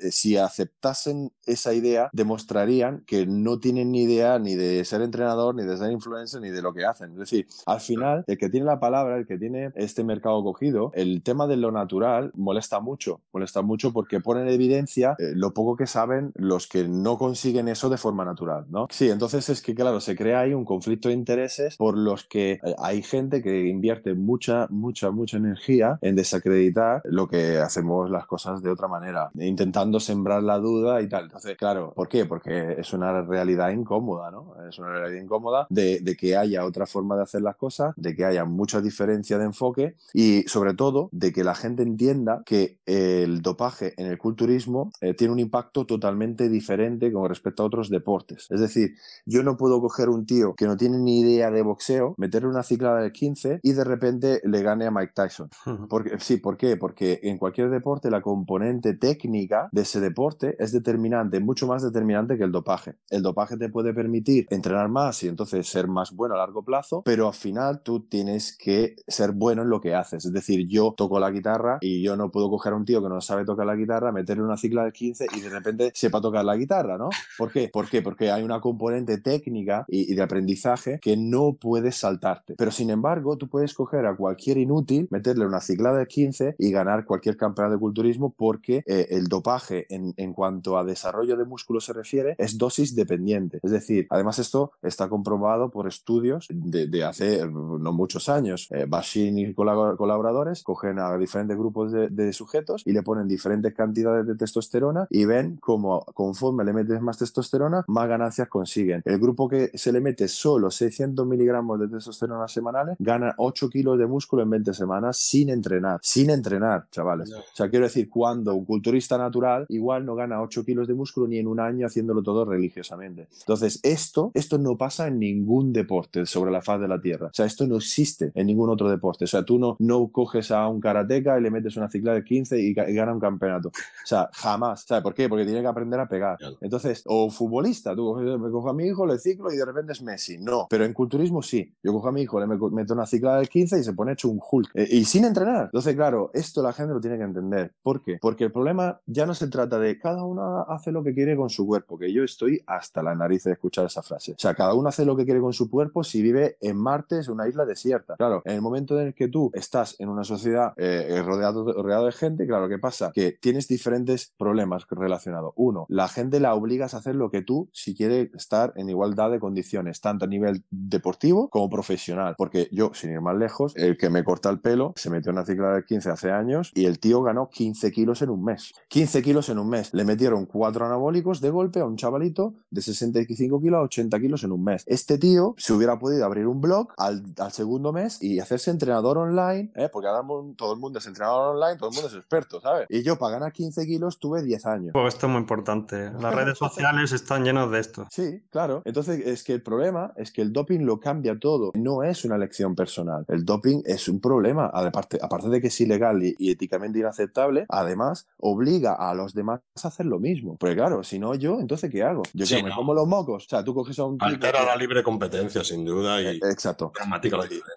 eh, 0.00 0.10
si 0.10 0.36
aceptasen 0.36 1.32
esa 1.46 1.74
idea, 1.74 2.10
demostrarían 2.12 3.04
que 3.06 3.26
no 3.26 3.58
tienen 3.58 3.92
ni 3.92 4.02
idea 4.02 4.38
ni 4.38 4.54
de 4.54 4.84
ser 4.84 5.02
entrenador, 5.02 5.54
ni 5.54 5.64
de 5.64 5.76
ser 5.76 5.92
influencer, 5.92 6.40
ni 6.40 6.50
de 6.50 6.62
lo 6.62 6.72
que 6.72 6.84
hacen. 6.84 7.12
Es 7.12 7.18
decir, 7.18 7.46
al 7.66 7.80
final, 7.80 8.24
el 8.26 8.38
que 8.38 8.48
tiene 8.48 8.66
la 8.66 8.80
palabra, 8.80 9.16
el 9.16 9.26
que 9.26 9.38
tiene 9.38 9.70
este 9.74 10.04
mercado 10.04 10.42
cogido, 10.42 10.90
el 10.94 11.22
tema 11.22 11.46
de 11.46 11.56
lo 11.56 11.70
natural 11.70 12.32
molesta 12.34 12.80
mucho, 12.80 13.20
molesta 13.32 13.62
mucho 13.62 13.92
porque 13.92 14.20
pone 14.20 14.42
en 14.42 14.48
evidencia 14.48 15.16
eh, 15.18 15.32
lo 15.34 15.52
poco 15.52 15.76
que 15.76 15.86
saben 15.86 16.32
los 16.34 16.66
que 16.66 16.88
no 16.88 17.18
consiguen 17.28 17.68
eso 17.68 17.90
de 17.90 17.98
forma 17.98 18.24
natural, 18.24 18.64
¿no? 18.70 18.86
Sí, 18.90 19.10
entonces 19.10 19.50
es 19.50 19.60
que, 19.60 19.74
claro, 19.74 20.00
se 20.00 20.16
crea 20.16 20.40
ahí 20.40 20.54
un 20.54 20.64
conflicto 20.64 21.08
de 21.08 21.14
intereses 21.14 21.76
por 21.76 21.98
los 21.98 22.24
que 22.24 22.52
eh, 22.52 22.74
hay 22.78 23.02
gente 23.02 23.42
que 23.42 23.66
invierte 23.66 24.14
mucha, 24.14 24.66
mucha, 24.70 25.10
mucha 25.10 25.36
energía 25.36 25.98
en 26.00 26.16
desacreditar 26.16 27.02
lo 27.04 27.28
que 27.28 27.58
hacemos 27.58 28.10
las 28.10 28.26
cosas 28.26 28.62
de 28.62 28.70
otra 28.70 28.88
manera, 28.88 29.30
intentando 29.34 30.00
sembrar 30.00 30.42
la 30.42 30.58
duda 30.58 31.02
y 31.02 31.08
tal. 31.08 31.24
Entonces, 31.24 31.54
claro, 31.58 31.92
¿por 31.94 32.08
qué? 32.08 32.24
Porque 32.24 32.76
es 32.78 32.94
una 32.94 33.20
realidad 33.20 33.72
incómoda, 33.72 34.30
¿no? 34.30 34.54
Es 34.66 34.78
una 34.78 34.88
realidad 34.88 35.22
incómoda 35.22 35.66
de, 35.68 36.00
de 36.00 36.16
que 36.16 36.34
haya 36.34 36.64
otra 36.64 36.86
forma 36.86 37.14
de 37.14 37.24
hacer 37.24 37.42
las 37.42 37.56
cosas, 37.56 37.92
de 37.96 38.16
que 38.16 38.24
haya 38.24 38.46
mucha 38.46 38.80
diferencia 38.80 39.36
de 39.36 39.44
enfoque 39.44 39.96
y 40.14 40.44
sobre 40.44 40.72
todo 40.72 41.10
de 41.12 41.30
que 41.30 41.44
la 41.44 41.54
gente 41.54 41.82
entienda 41.82 42.42
que 42.46 42.78
el 42.86 43.42
dopaje 43.42 43.92
en 43.98 44.06
el 44.06 44.16
culturismo 44.16 44.90
eh, 45.02 45.12
tiene 45.12 45.34
un 45.34 45.40
impacto 45.40 45.84
totalmente 45.84 46.48
diferente 46.48 47.12
con 47.20 47.28
respecto 47.28 47.62
a 47.62 47.66
otros 47.66 47.90
deportes. 47.90 48.46
Es 48.50 48.60
decir, 48.60 48.94
yo 49.26 49.42
no 49.42 49.56
puedo 49.56 49.80
coger 49.80 50.08
un 50.08 50.26
tío 50.26 50.54
que 50.54 50.66
no 50.66 50.76
tiene 50.76 50.98
ni 50.98 51.20
idea 51.20 51.50
de 51.50 51.62
boxeo, 51.62 52.14
meterle 52.16 52.48
una 52.48 52.62
ciclada 52.62 53.00
de 53.00 53.12
15 53.12 53.60
y 53.62 53.72
de 53.72 53.84
repente 53.84 54.40
le 54.44 54.62
gane 54.62 54.86
a 54.86 54.90
Mike 54.90 55.12
Tyson. 55.14 55.50
Porque, 55.88 56.18
sí, 56.18 56.36
¿por 56.36 56.56
qué? 56.56 56.76
Porque 56.76 57.20
en 57.22 57.38
cualquier 57.38 57.70
deporte 57.70 58.10
la 58.10 58.22
componente 58.22 58.94
técnica 58.94 59.68
de 59.72 59.82
ese 59.82 60.00
deporte 60.00 60.56
es 60.58 60.72
determinante, 60.72 61.40
mucho 61.40 61.66
más 61.66 61.82
determinante 61.82 62.36
que 62.36 62.44
el 62.44 62.52
dopaje. 62.52 62.96
El 63.10 63.22
dopaje 63.22 63.56
te 63.56 63.68
puede 63.68 63.94
permitir 63.94 64.46
entrenar 64.50 64.88
más 64.88 65.22
y 65.22 65.28
entonces 65.28 65.68
ser 65.68 65.88
más 65.88 66.12
bueno 66.12 66.34
a 66.34 66.38
largo 66.38 66.64
plazo, 66.64 67.02
pero 67.04 67.26
al 67.28 67.34
final 67.34 67.82
tú 67.82 68.00
tienes 68.00 68.56
que 68.56 68.96
ser 69.06 69.32
bueno 69.32 69.62
en 69.62 69.70
lo 69.70 69.80
que 69.80 69.94
haces. 69.94 70.24
Es 70.24 70.32
decir, 70.32 70.66
yo 70.68 70.94
toco 70.96 71.18
la 71.18 71.30
guitarra 71.30 71.78
y 71.80 72.02
yo 72.02 72.16
no 72.16 72.30
puedo 72.30 72.50
coger 72.50 72.72
a 72.72 72.76
un 72.76 72.84
tío 72.84 73.02
que 73.02 73.08
no 73.08 73.20
sabe 73.20 73.44
tocar 73.44 73.66
la 73.66 73.76
guitarra, 73.76 74.12
meterle 74.12 74.42
una 74.42 74.56
cicla 74.56 74.84
de 74.84 74.92
15 74.92 75.26
y 75.36 75.40
de 75.40 75.48
repente 75.48 75.90
sepa 75.94 76.20
tocar 76.20 76.44
la 76.44 76.56
guitarra, 76.56 76.98
¿no? 76.98 77.07
¿Por 77.36 77.52
qué? 77.52 77.68
¿Por 77.72 77.88
qué? 77.88 78.02
Porque 78.02 78.30
hay 78.30 78.42
una 78.42 78.60
componente 78.60 79.18
técnica 79.18 79.84
y, 79.88 80.14
de 80.14 80.22
aprendizaje 80.22 80.98
que 81.00 81.16
no 81.16 81.54
puedes 81.54 81.96
saltarte. 81.96 82.54
Pero 82.56 82.70
sin 82.70 82.90
embargo, 82.90 83.36
tú 83.36 83.48
puedes 83.48 83.74
coger 83.74 84.06
a 84.06 84.16
cualquier 84.16 84.58
inútil, 84.58 85.08
meterle 85.10 85.46
una 85.46 85.60
ciclada 85.60 85.98
de 85.98 86.06
15 86.06 86.56
y 86.58 86.70
ganar 86.70 87.04
cualquier 87.04 87.36
campeonato 87.36 87.74
de 87.74 87.80
culturismo 87.80 88.34
porque 88.36 88.82
eh, 88.86 89.08
el 89.10 89.28
dopaje 89.28 89.86
en, 89.94 90.14
en 90.16 90.32
cuanto 90.32 90.78
a 90.78 90.84
desarrollo 90.84 91.36
de 91.36 91.44
músculo 91.44 91.80
se 91.80 91.92
refiere 91.92 92.34
es 92.38 92.58
dosis 92.58 92.94
dependiente. 92.94 93.60
Es 93.62 93.70
decir, 93.70 94.06
además 94.10 94.38
esto 94.38 94.72
está 94.82 95.08
comprobado 95.08 95.70
por 95.70 95.86
estudios 95.86 96.46
de, 96.50 96.86
de 96.86 97.04
hace 97.04 97.46
no 97.46 97.92
muchos 97.92 98.28
años. 98.28 98.68
Eh, 98.70 98.86
Bashin 98.88 99.38
y 99.38 99.54
colaboradores 99.54 100.62
cogen 100.62 100.98
a 100.98 101.16
diferentes 101.16 101.56
grupos 101.56 101.92
de, 101.92 102.08
de 102.08 102.32
sujetos 102.32 102.82
y 102.84 102.92
le 102.92 103.02
ponen 103.02 103.28
diferentes 103.28 103.74
cantidades 103.74 104.26
de 104.26 104.34
testosterona 104.34 105.06
y 105.10 105.24
ven 105.24 105.56
cómo 105.60 106.04
conforme 106.14 106.64
le 106.64 106.72
metes 106.88 107.02
más 107.02 107.18
testosterona, 107.18 107.84
más 107.86 108.08
ganancias 108.08 108.48
consiguen. 108.48 109.02
El 109.04 109.18
grupo 109.18 109.48
que 109.48 109.70
se 109.74 109.92
le 109.92 110.00
mete 110.00 110.28
solo 110.28 110.70
600 110.70 111.26
miligramos 111.26 111.78
de 111.80 111.88
testosterona 111.88 112.48
semanales 112.48 112.96
gana 112.98 113.34
8 113.36 113.68
kilos 113.68 113.98
de 113.98 114.06
músculo 114.06 114.42
en 114.42 114.50
20 114.50 114.74
semanas 114.74 115.18
sin 115.18 115.50
entrenar. 115.50 116.00
Sin 116.02 116.30
entrenar, 116.30 116.86
chavales. 116.90 117.32
O 117.32 117.42
sea, 117.52 117.68
quiero 117.68 117.84
decir, 117.86 118.08
cuando 118.08 118.54
un 118.54 118.64
culturista 118.64 119.18
natural 119.18 119.66
igual 119.68 120.04
no 120.04 120.14
gana 120.14 120.40
8 120.40 120.64
kilos 120.64 120.88
de 120.88 120.94
músculo 120.94 121.28
ni 121.28 121.38
en 121.38 121.46
un 121.46 121.60
año 121.60 121.86
haciéndolo 121.86 122.22
todo 122.22 122.44
religiosamente. 122.44 123.28
Entonces, 123.40 123.80
esto, 123.82 124.30
esto 124.34 124.58
no 124.58 124.76
pasa 124.76 125.06
en 125.08 125.18
ningún 125.18 125.72
deporte 125.72 126.26
sobre 126.26 126.50
la 126.50 126.62
faz 126.62 126.80
de 126.80 126.88
la 126.88 127.00
Tierra. 127.00 127.28
O 127.28 127.34
sea, 127.34 127.46
esto 127.46 127.66
no 127.66 127.76
existe 127.76 128.32
en 128.34 128.46
ningún 128.46 128.70
otro 128.70 128.88
deporte. 128.88 129.24
O 129.24 129.28
sea, 129.28 129.44
tú 129.44 129.58
no, 129.58 129.76
no 129.78 130.08
coges 130.08 130.50
a 130.50 130.66
un 130.68 130.80
karateca 130.80 131.38
y 131.38 131.42
le 131.42 131.50
metes 131.50 131.76
una 131.76 131.88
cicla 131.88 132.14
de 132.14 132.24
15 132.24 132.58
y, 132.58 132.74
gana 132.74 133.12
un 133.12 133.20
campeonato. 133.20 133.68
O 133.68 134.06
sea, 134.06 134.30
jamás. 134.32 134.82
¿Sabes 134.82 135.02
por 135.02 135.14
qué? 135.14 135.28
Porque 135.28 135.44
tiene 135.44 135.60
que 135.60 135.66
aprender 135.66 136.00
a 136.00 136.08
pegar. 136.08 136.38
Entonces, 136.60 136.77
O 137.06 137.30
futbolista, 137.30 137.94
tú 137.94 138.14
me 138.14 138.50
cojo 138.50 138.70
a 138.70 138.74
mi 138.74 138.86
hijo, 138.86 139.06
le 139.06 139.18
ciclo 139.18 139.52
y 139.52 139.56
de 139.56 139.64
repente 139.64 139.92
es 139.92 140.02
Messi. 140.02 140.38
No, 140.38 140.66
pero 140.68 140.84
en 140.84 140.92
culturismo 140.92 141.42
sí. 141.42 141.74
Yo 141.82 141.92
cojo 141.92 142.08
a 142.08 142.12
mi 142.12 142.22
hijo, 142.22 142.40
le 142.40 142.46
meto 142.46 142.94
una 142.94 143.06
cicla 143.06 143.36
del 143.36 143.48
15 143.48 143.78
y 143.78 143.84
se 143.84 143.92
pone 143.92 144.12
hecho 144.12 144.28
un 144.28 144.40
Hulk. 144.40 144.70
Eh, 144.74 144.88
y 144.90 145.04
sin 145.04 145.24
entrenar. 145.24 145.66
Entonces, 145.66 145.94
claro, 145.94 146.30
esto 146.34 146.62
la 146.62 146.72
gente 146.72 146.94
lo 146.94 147.00
tiene 147.00 147.16
que 147.16 147.24
entender. 147.24 147.72
¿Por 147.82 148.02
qué? 148.02 148.18
Porque 148.20 148.44
el 148.44 148.52
problema 148.52 149.00
ya 149.06 149.26
no 149.26 149.34
se 149.34 149.48
trata 149.48 149.78
de 149.78 149.98
cada 149.98 150.24
uno 150.24 150.64
hace 150.68 150.92
lo 150.92 151.02
que 151.02 151.14
quiere 151.14 151.36
con 151.36 151.50
su 151.50 151.66
cuerpo, 151.66 151.98
que 151.98 152.12
yo 152.12 152.24
estoy 152.24 152.62
hasta 152.66 153.02
la 153.02 153.14
nariz 153.14 153.44
de 153.44 153.52
escuchar 153.52 153.86
esa 153.86 154.02
frase. 154.02 154.32
O 154.32 154.38
sea, 154.38 154.54
cada 154.54 154.74
uno 154.74 154.88
hace 154.88 155.04
lo 155.04 155.16
que 155.16 155.24
quiere 155.24 155.40
con 155.40 155.52
su 155.52 155.70
cuerpo 155.70 156.04
si 156.04 156.22
vive 156.22 156.56
en 156.60 156.76
Marte, 156.76 157.18
es 157.18 157.28
una 157.28 157.48
isla 157.48 157.64
desierta. 157.64 158.16
Claro, 158.16 158.42
en 158.44 158.54
el 158.54 158.62
momento 158.62 158.98
en 158.98 159.08
el 159.08 159.14
que 159.14 159.28
tú 159.28 159.50
estás 159.54 159.96
en 159.98 160.08
una 160.08 160.24
sociedad 160.24 160.72
eh, 160.76 161.22
rodeado, 161.24 161.72
rodeado 161.72 162.06
de 162.06 162.12
gente, 162.12 162.46
claro, 162.46 162.68
¿qué 162.68 162.78
pasa? 162.78 163.10
Que 163.12 163.32
tienes 163.32 163.68
diferentes 163.68 164.32
problemas 164.36 164.86
relacionados. 164.90 165.52
Uno, 165.56 165.86
la 165.88 166.08
gente 166.08 166.40
la 166.40 166.54
obligas 166.68 166.92
a 166.92 166.98
hacer 166.98 167.14
lo 167.14 167.30
que 167.30 167.40
tú, 167.40 167.70
si 167.72 167.96
quiere 167.96 168.30
estar 168.34 168.74
en 168.76 168.90
igualdad 168.90 169.30
de 169.30 169.40
condiciones, 169.40 170.02
tanto 170.02 170.26
a 170.26 170.28
nivel 170.28 170.64
deportivo 170.70 171.48
como 171.48 171.70
profesional. 171.70 172.34
Porque 172.36 172.68
yo, 172.70 172.90
sin 172.92 173.10
ir 173.10 173.22
más 173.22 173.36
lejos, 173.36 173.74
el 173.76 173.96
que 173.96 174.10
me 174.10 174.22
corta 174.22 174.50
el 174.50 174.60
pelo 174.60 174.92
se 174.96 175.08
metió 175.08 175.30
en 175.30 175.38
una 175.38 175.46
cicla 175.46 175.72
de 175.72 175.84
15 175.84 176.10
hace 176.10 176.30
años 176.30 176.70
y 176.74 176.84
el 176.84 176.98
tío 176.98 177.22
ganó 177.22 177.48
15 177.48 177.90
kilos 177.90 178.20
en 178.20 178.28
un 178.28 178.44
mes. 178.44 178.74
15 178.88 179.22
kilos 179.22 179.48
en 179.48 179.58
un 179.58 179.70
mes. 179.70 179.94
Le 179.94 180.04
metieron 180.04 180.44
cuatro 180.44 180.84
anabólicos 180.84 181.40
de 181.40 181.48
golpe 181.48 181.80
a 181.80 181.86
un 181.86 181.96
chavalito 181.96 182.54
de 182.70 182.82
65 182.82 183.60
kilos 183.60 183.78
a 183.78 183.82
80 183.82 184.20
kilos 184.20 184.44
en 184.44 184.52
un 184.52 184.62
mes. 184.62 184.84
Este 184.86 185.16
tío 185.16 185.54
se 185.56 185.72
hubiera 185.72 185.98
podido 185.98 186.26
abrir 186.26 186.46
un 186.46 186.60
blog 186.60 186.88
al, 186.98 187.22
segundo 187.50 187.94
mes 187.94 188.22
y 188.22 188.40
hacerse 188.40 188.70
entrenador 188.70 189.16
online, 189.16 189.72
¿eh? 189.74 189.88
porque 189.90 190.08
ahora 190.08 190.26
todo 190.54 190.74
el 190.74 190.78
mundo 190.78 190.98
es 190.98 191.06
entrenador 191.06 191.56
online, 191.56 191.78
todo 191.78 191.88
el 191.88 191.94
mundo 191.94 192.08
es 192.08 192.14
experto, 192.14 192.60
¿sabes? 192.60 192.86
Y 192.90 193.02
yo 193.02 193.18
para 193.18 193.38
ganar 193.38 193.52
15 193.52 193.86
kilos 193.86 194.18
tuve 194.18 194.42
10 194.42 194.66
años. 194.66 194.90
Pues 194.92 195.14
esto 195.14 195.26
es 195.26 195.32
muy 195.32 195.40
importante. 195.40 196.10
Las 196.20 196.34
redes 196.34 196.57
sociales 196.58 197.12
están 197.12 197.44
llenas 197.44 197.70
de 197.70 197.78
esto. 197.78 198.06
Sí, 198.10 198.42
claro. 198.50 198.82
Entonces 198.84 199.26
es 199.26 199.44
que 199.44 199.54
el 199.54 199.62
problema 199.62 200.12
es 200.16 200.32
que 200.32 200.42
el 200.42 200.52
doping 200.52 200.80
lo 200.80 201.00
cambia 201.00 201.38
todo. 201.38 201.72
No 201.74 202.02
es 202.02 202.24
una 202.24 202.36
elección 202.36 202.74
personal. 202.74 203.24
El 203.28 203.44
doping 203.44 203.82
es 203.84 204.08
un 204.08 204.20
problema. 204.20 204.66
Aparte, 204.66 205.18
aparte 205.20 205.48
de 205.48 205.60
que 205.60 205.68
es 205.68 205.80
ilegal 205.80 206.22
y, 206.22 206.50
éticamente 206.50 206.98
inaceptable, 206.98 207.66
además 207.68 208.26
obliga 208.38 208.94
a 208.94 209.14
los 209.14 209.34
demás 209.34 209.60
a 209.82 209.88
hacer 209.88 210.06
lo 210.06 210.18
mismo. 210.18 210.56
Porque 210.58 210.76
claro, 210.76 211.02
si 211.02 211.18
no 211.18 211.34
yo, 211.34 211.60
entonces 211.60 211.90
¿qué 211.90 212.02
hago? 212.02 212.22
Yo 212.32 212.46
me 212.62 212.74
como 212.74 212.94
los 212.94 213.06
mocos. 213.06 213.46
O 213.46 213.48
sea, 213.48 213.64
tú 213.64 213.74
coges 213.74 213.98
a 213.98 214.04
un... 214.04 214.18
Altera 214.20 214.64
la 214.64 214.76
libre 214.76 215.02
competencia, 215.02 215.62
sin 215.64 215.84
duda. 215.84 216.20
Y 216.20 216.26
e, 216.26 216.38
Exacto. 216.50 216.92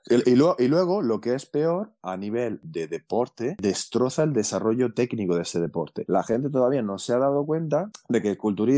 y, 0.09 0.35
luego, 0.35 0.55
y 0.59 0.67
luego, 0.67 1.01
lo 1.01 1.21
que 1.21 1.35
es 1.35 1.45
peor, 1.45 1.91
a 2.01 2.17
nivel 2.17 2.59
de 2.63 2.87
deporte, 2.87 3.55
destroza 3.59 4.23
el 4.23 4.33
desarrollo 4.33 4.93
técnico 4.93 5.35
de 5.35 5.43
ese 5.43 5.59
deporte. 5.59 6.05
La 6.07 6.23
gente 6.23 6.49
todavía 6.49 6.81
no 6.81 6.97
se 6.97 7.13
ha 7.13 7.17
dado 7.17 7.45
cuenta 7.45 7.89
de 8.09 8.21
que 8.21 8.29
el 8.29 8.37
culturismo, 8.37 8.70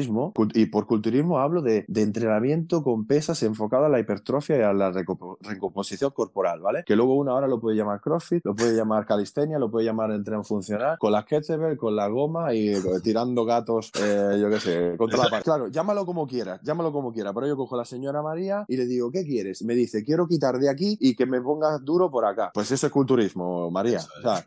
y 0.53 0.65
por 0.67 0.87
culturismo 0.87 1.39
hablo 1.39 1.61
de, 1.61 1.85
entrenamiento 1.95 2.83
con 2.83 3.05
pesas 3.05 3.41
enfocado 3.43 3.85
a 3.85 3.89
la 3.89 3.99
hipertrofia 3.99 4.57
y 4.57 4.61
a 4.61 4.73
la 4.73 4.91
recomposición 4.91 6.11
corporal, 6.11 6.59
¿vale? 6.59 6.83
Que 6.85 6.95
luego 6.95 7.15
una 7.15 7.33
hora 7.33 7.47
lo 7.47 7.59
puede 7.59 7.77
llamar 7.77 8.01
CrossFit, 8.01 8.45
lo 8.45 8.55
puede 8.55 8.75
llamar 8.75 9.05
calistenia, 9.05 9.57
lo 9.59 9.71
puede 9.71 9.85
llamar 9.85 10.11
entreno 10.11 10.43
funcional, 10.43 10.97
con 10.99 11.11
la 11.11 11.23
kettlebell, 11.25 11.77
con 11.77 11.95
la 11.95 12.07
goma 12.07 12.53
y 12.53 12.73
tirando 13.03 13.45
gatos, 13.45 13.91
eh, 14.01 14.37
yo 14.39 14.49
qué 14.49 14.59
sé, 14.59 14.95
contra 14.97 15.17
la 15.17 15.29
pared. 15.29 15.43
Claro, 15.43 15.67
llámalo 15.67 16.05
como 16.05 16.27
quieras, 16.27 16.59
llámalo 16.63 16.91
como 16.91 17.11
quieras, 17.13 17.33
pero 17.33 17.47
yo 17.47 17.55
cojo 17.55 17.75
a 17.75 17.79
la 17.79 17.85
señora 17.85 18.21
María 18.21 18.65
y 18.67 18.77
le 18.77 18.85
digo, 18.85 19.11
¿qué 19.11 19.23
quieres? 19.23 19.63
Me 19.63 19.75
dice, 19.75 20.03
quiero 20.03 20.27
quitar 20.27 20.57
de 20.57 20.69
aquí 20.69 20.97
y 20.99 21.15
que 21.15 21.25
me 21.25 21.41
pongas 21.41 21.83
duro 21.83 22.09
por 22.09 22.25
acá. 22.25 22.51
Pues 22.53 22.71
eso 22.71 22.87
es 22.87 22.91
culturismo, 22.91 23.69
María. 23.71 23.99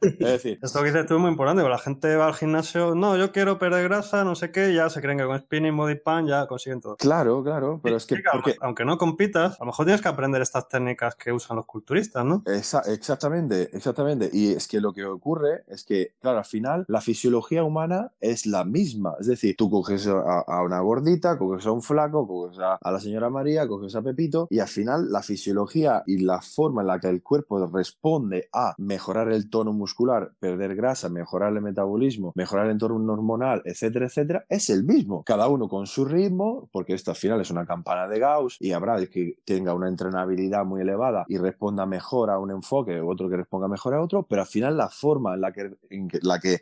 es 0.03 0.19
decir... 0.19 0.59
Esto 0.63 0.81
que 0.81 0.87
dices 0.87 1.07
tú 1.07 1.15
es 1.15 1.21
muy 1.21 1.31
importante, 1.31 1.63
porque 1.63 1.77
la 1.77 1.79
gente 1.79 2.17
va 2.17 2.27
al 2.27 2.35
gimnasio, 2.35 2.95
no, 2.95 3.17
yo 3.17 3.33
quiero 3.33 3.59
perder 3.59 3.85
grasa, 3.85 4.25
no 4.25 4.35
sé 4.35 4.51
qué, 4.51 4.75
ya 4.75 4.91
se 4.91 5.01
creen 5.01 5.19
que 5.19 5.25
con 5.25 5.36
spinning, 5.39 5.77
body 5.77 5.97
pan 5.97 6.27
ya 6.27 6.47
consiguen 6.47 6.81
todo. 6.81 6.97
Claro, 6.97 7.43
claro, 7.43 7.81
pero 7.83 7.97
es 7.97 8.07
que... 8.07 8.17
Porque... 8.33 8.57
Aunque 8.61 8.85
no 8.85 8.99
compitas, 8.99 9.55
a 9.61 9.65
lo 9.65 9.67
mejor 9.67 9.87
tienes 9.87 10.03
que 10.03 10.09
aprender 10.09 10.43
estas 10.43 10.69
técnicas 10.69 11.15
que 11.15 11.33
usan 11.33 11.57
los 11.57 11.67
culturistas, 11.67 12.25
¿no? 12.25 12.43
exactamente, 12.47 13.71
exactamente. 13.77 14.31
Y 14.33 14.53
es 14.53 14.69
que 14.69 14.81
lo 14.81 14.93
que 14.93 15.05
ocurre 15.05 15.65
es 15.69 15.85
que, 15.85 16.15
claro, 16.21 16.39
al 16.39 16.45
final 16.45 16.85
la 16.89 17.01
fisiología 17.01 17.65
humana 17.65 18.13
es 18.21 18.47
la 18.47 18.65
misma. 18.65 19.15
Es 19.21 19.27
decir, 19.27 19.55
tú 19.57 19.71
coges 19.71 20.07
a, 20.07 20.63
una 20.63 20.81
gordita, 20.81 21.39
coges 21.39 21.67
a 21.67 21.73
un 21.73 21.83
flaco, 21.83 22.27
coges 22.27 22.59
a, 22.59 22.79
la 22.91 23.01
señora 23.01 23.31
María, 23.31 23.67
coges 23.67 23.95
a 23.95 24.03
Pepito 24.03 24.47
y 24.51 24.59
al 24.59 24.69
final 24.69 25.11
la 25.11 25.23
fisiología 25.23 26.03
y 26.07 26.19
la 26.19 26.41
forma 26.41 26.83
en 26.83 26.89
la 26.89 27.01
que 27.01 27.09
el 27.09 27.23
cuerpo 27.23 27.67
responde 27.67 28.49
a 28.53 28.75
mejorar 28.79 29.31
el 29.33 29.51
tono 29.51 29.73
muscular, 29.73 30.33
perder 30.39 30.75
grasa, 30.75 31.09
mejorar 31.09 31.53
el 31.53 31.63
metabolismo, 31.63 32.33
mejorar 32.35 32.67
el 32.67 32.73
entorno 32.73 33.13
hormonal, 33.13 33.63
etcétera, 33.65 34.07
etcétera, 34.07 34.45
es 34.49 34.71
el 34.71 34.85
mismo. 34.85 35.25
Cada 35.27 35.49
uno 35.49 35.69
con 35.69 35.89
su 35.89 36.05
ritmo, 36.05 36.69
porque 36.71 36.95
esto 36.95 37.11
al 37.11 37.17
final 37.17 37.41
es 37.41 37.51
una 37.51 37.67
campana 37.67 38.07
de 38.07 38.21
Gauss 38.21 38.59
y 38.61 38.71
habrá 38.71 38.97
el 38.97 39.11
que 39.11 39.39
tenga 39.45 39.75
una 39.75 39.89
entrenabilidad 39.89 40.65
muy 40.65 40.83
elevada 40.83 41.25
y 41.27 41.37
responda 41.37 41.85
mejor 41.85 42.31
a 42.31 42.39
un 42.39 42.53
enfoque, 42.53 43.01
otro 43.01 43.29
que 43.29 43.37
responda 43.37 43.67
mejor 43.67 43.95
a 43.95 44.01
otro, 44.01 44.23
pero 44.23 44.43
al 44.43 44.47
final 44.47 44.77
la 44.77 44.89
forma 44.89 45.35
en 45.35 45.41
la 45.41 45.51
que, 45.51 45.73
en 45.91 46.09
la 46.23 46.39
que 46.39 46.61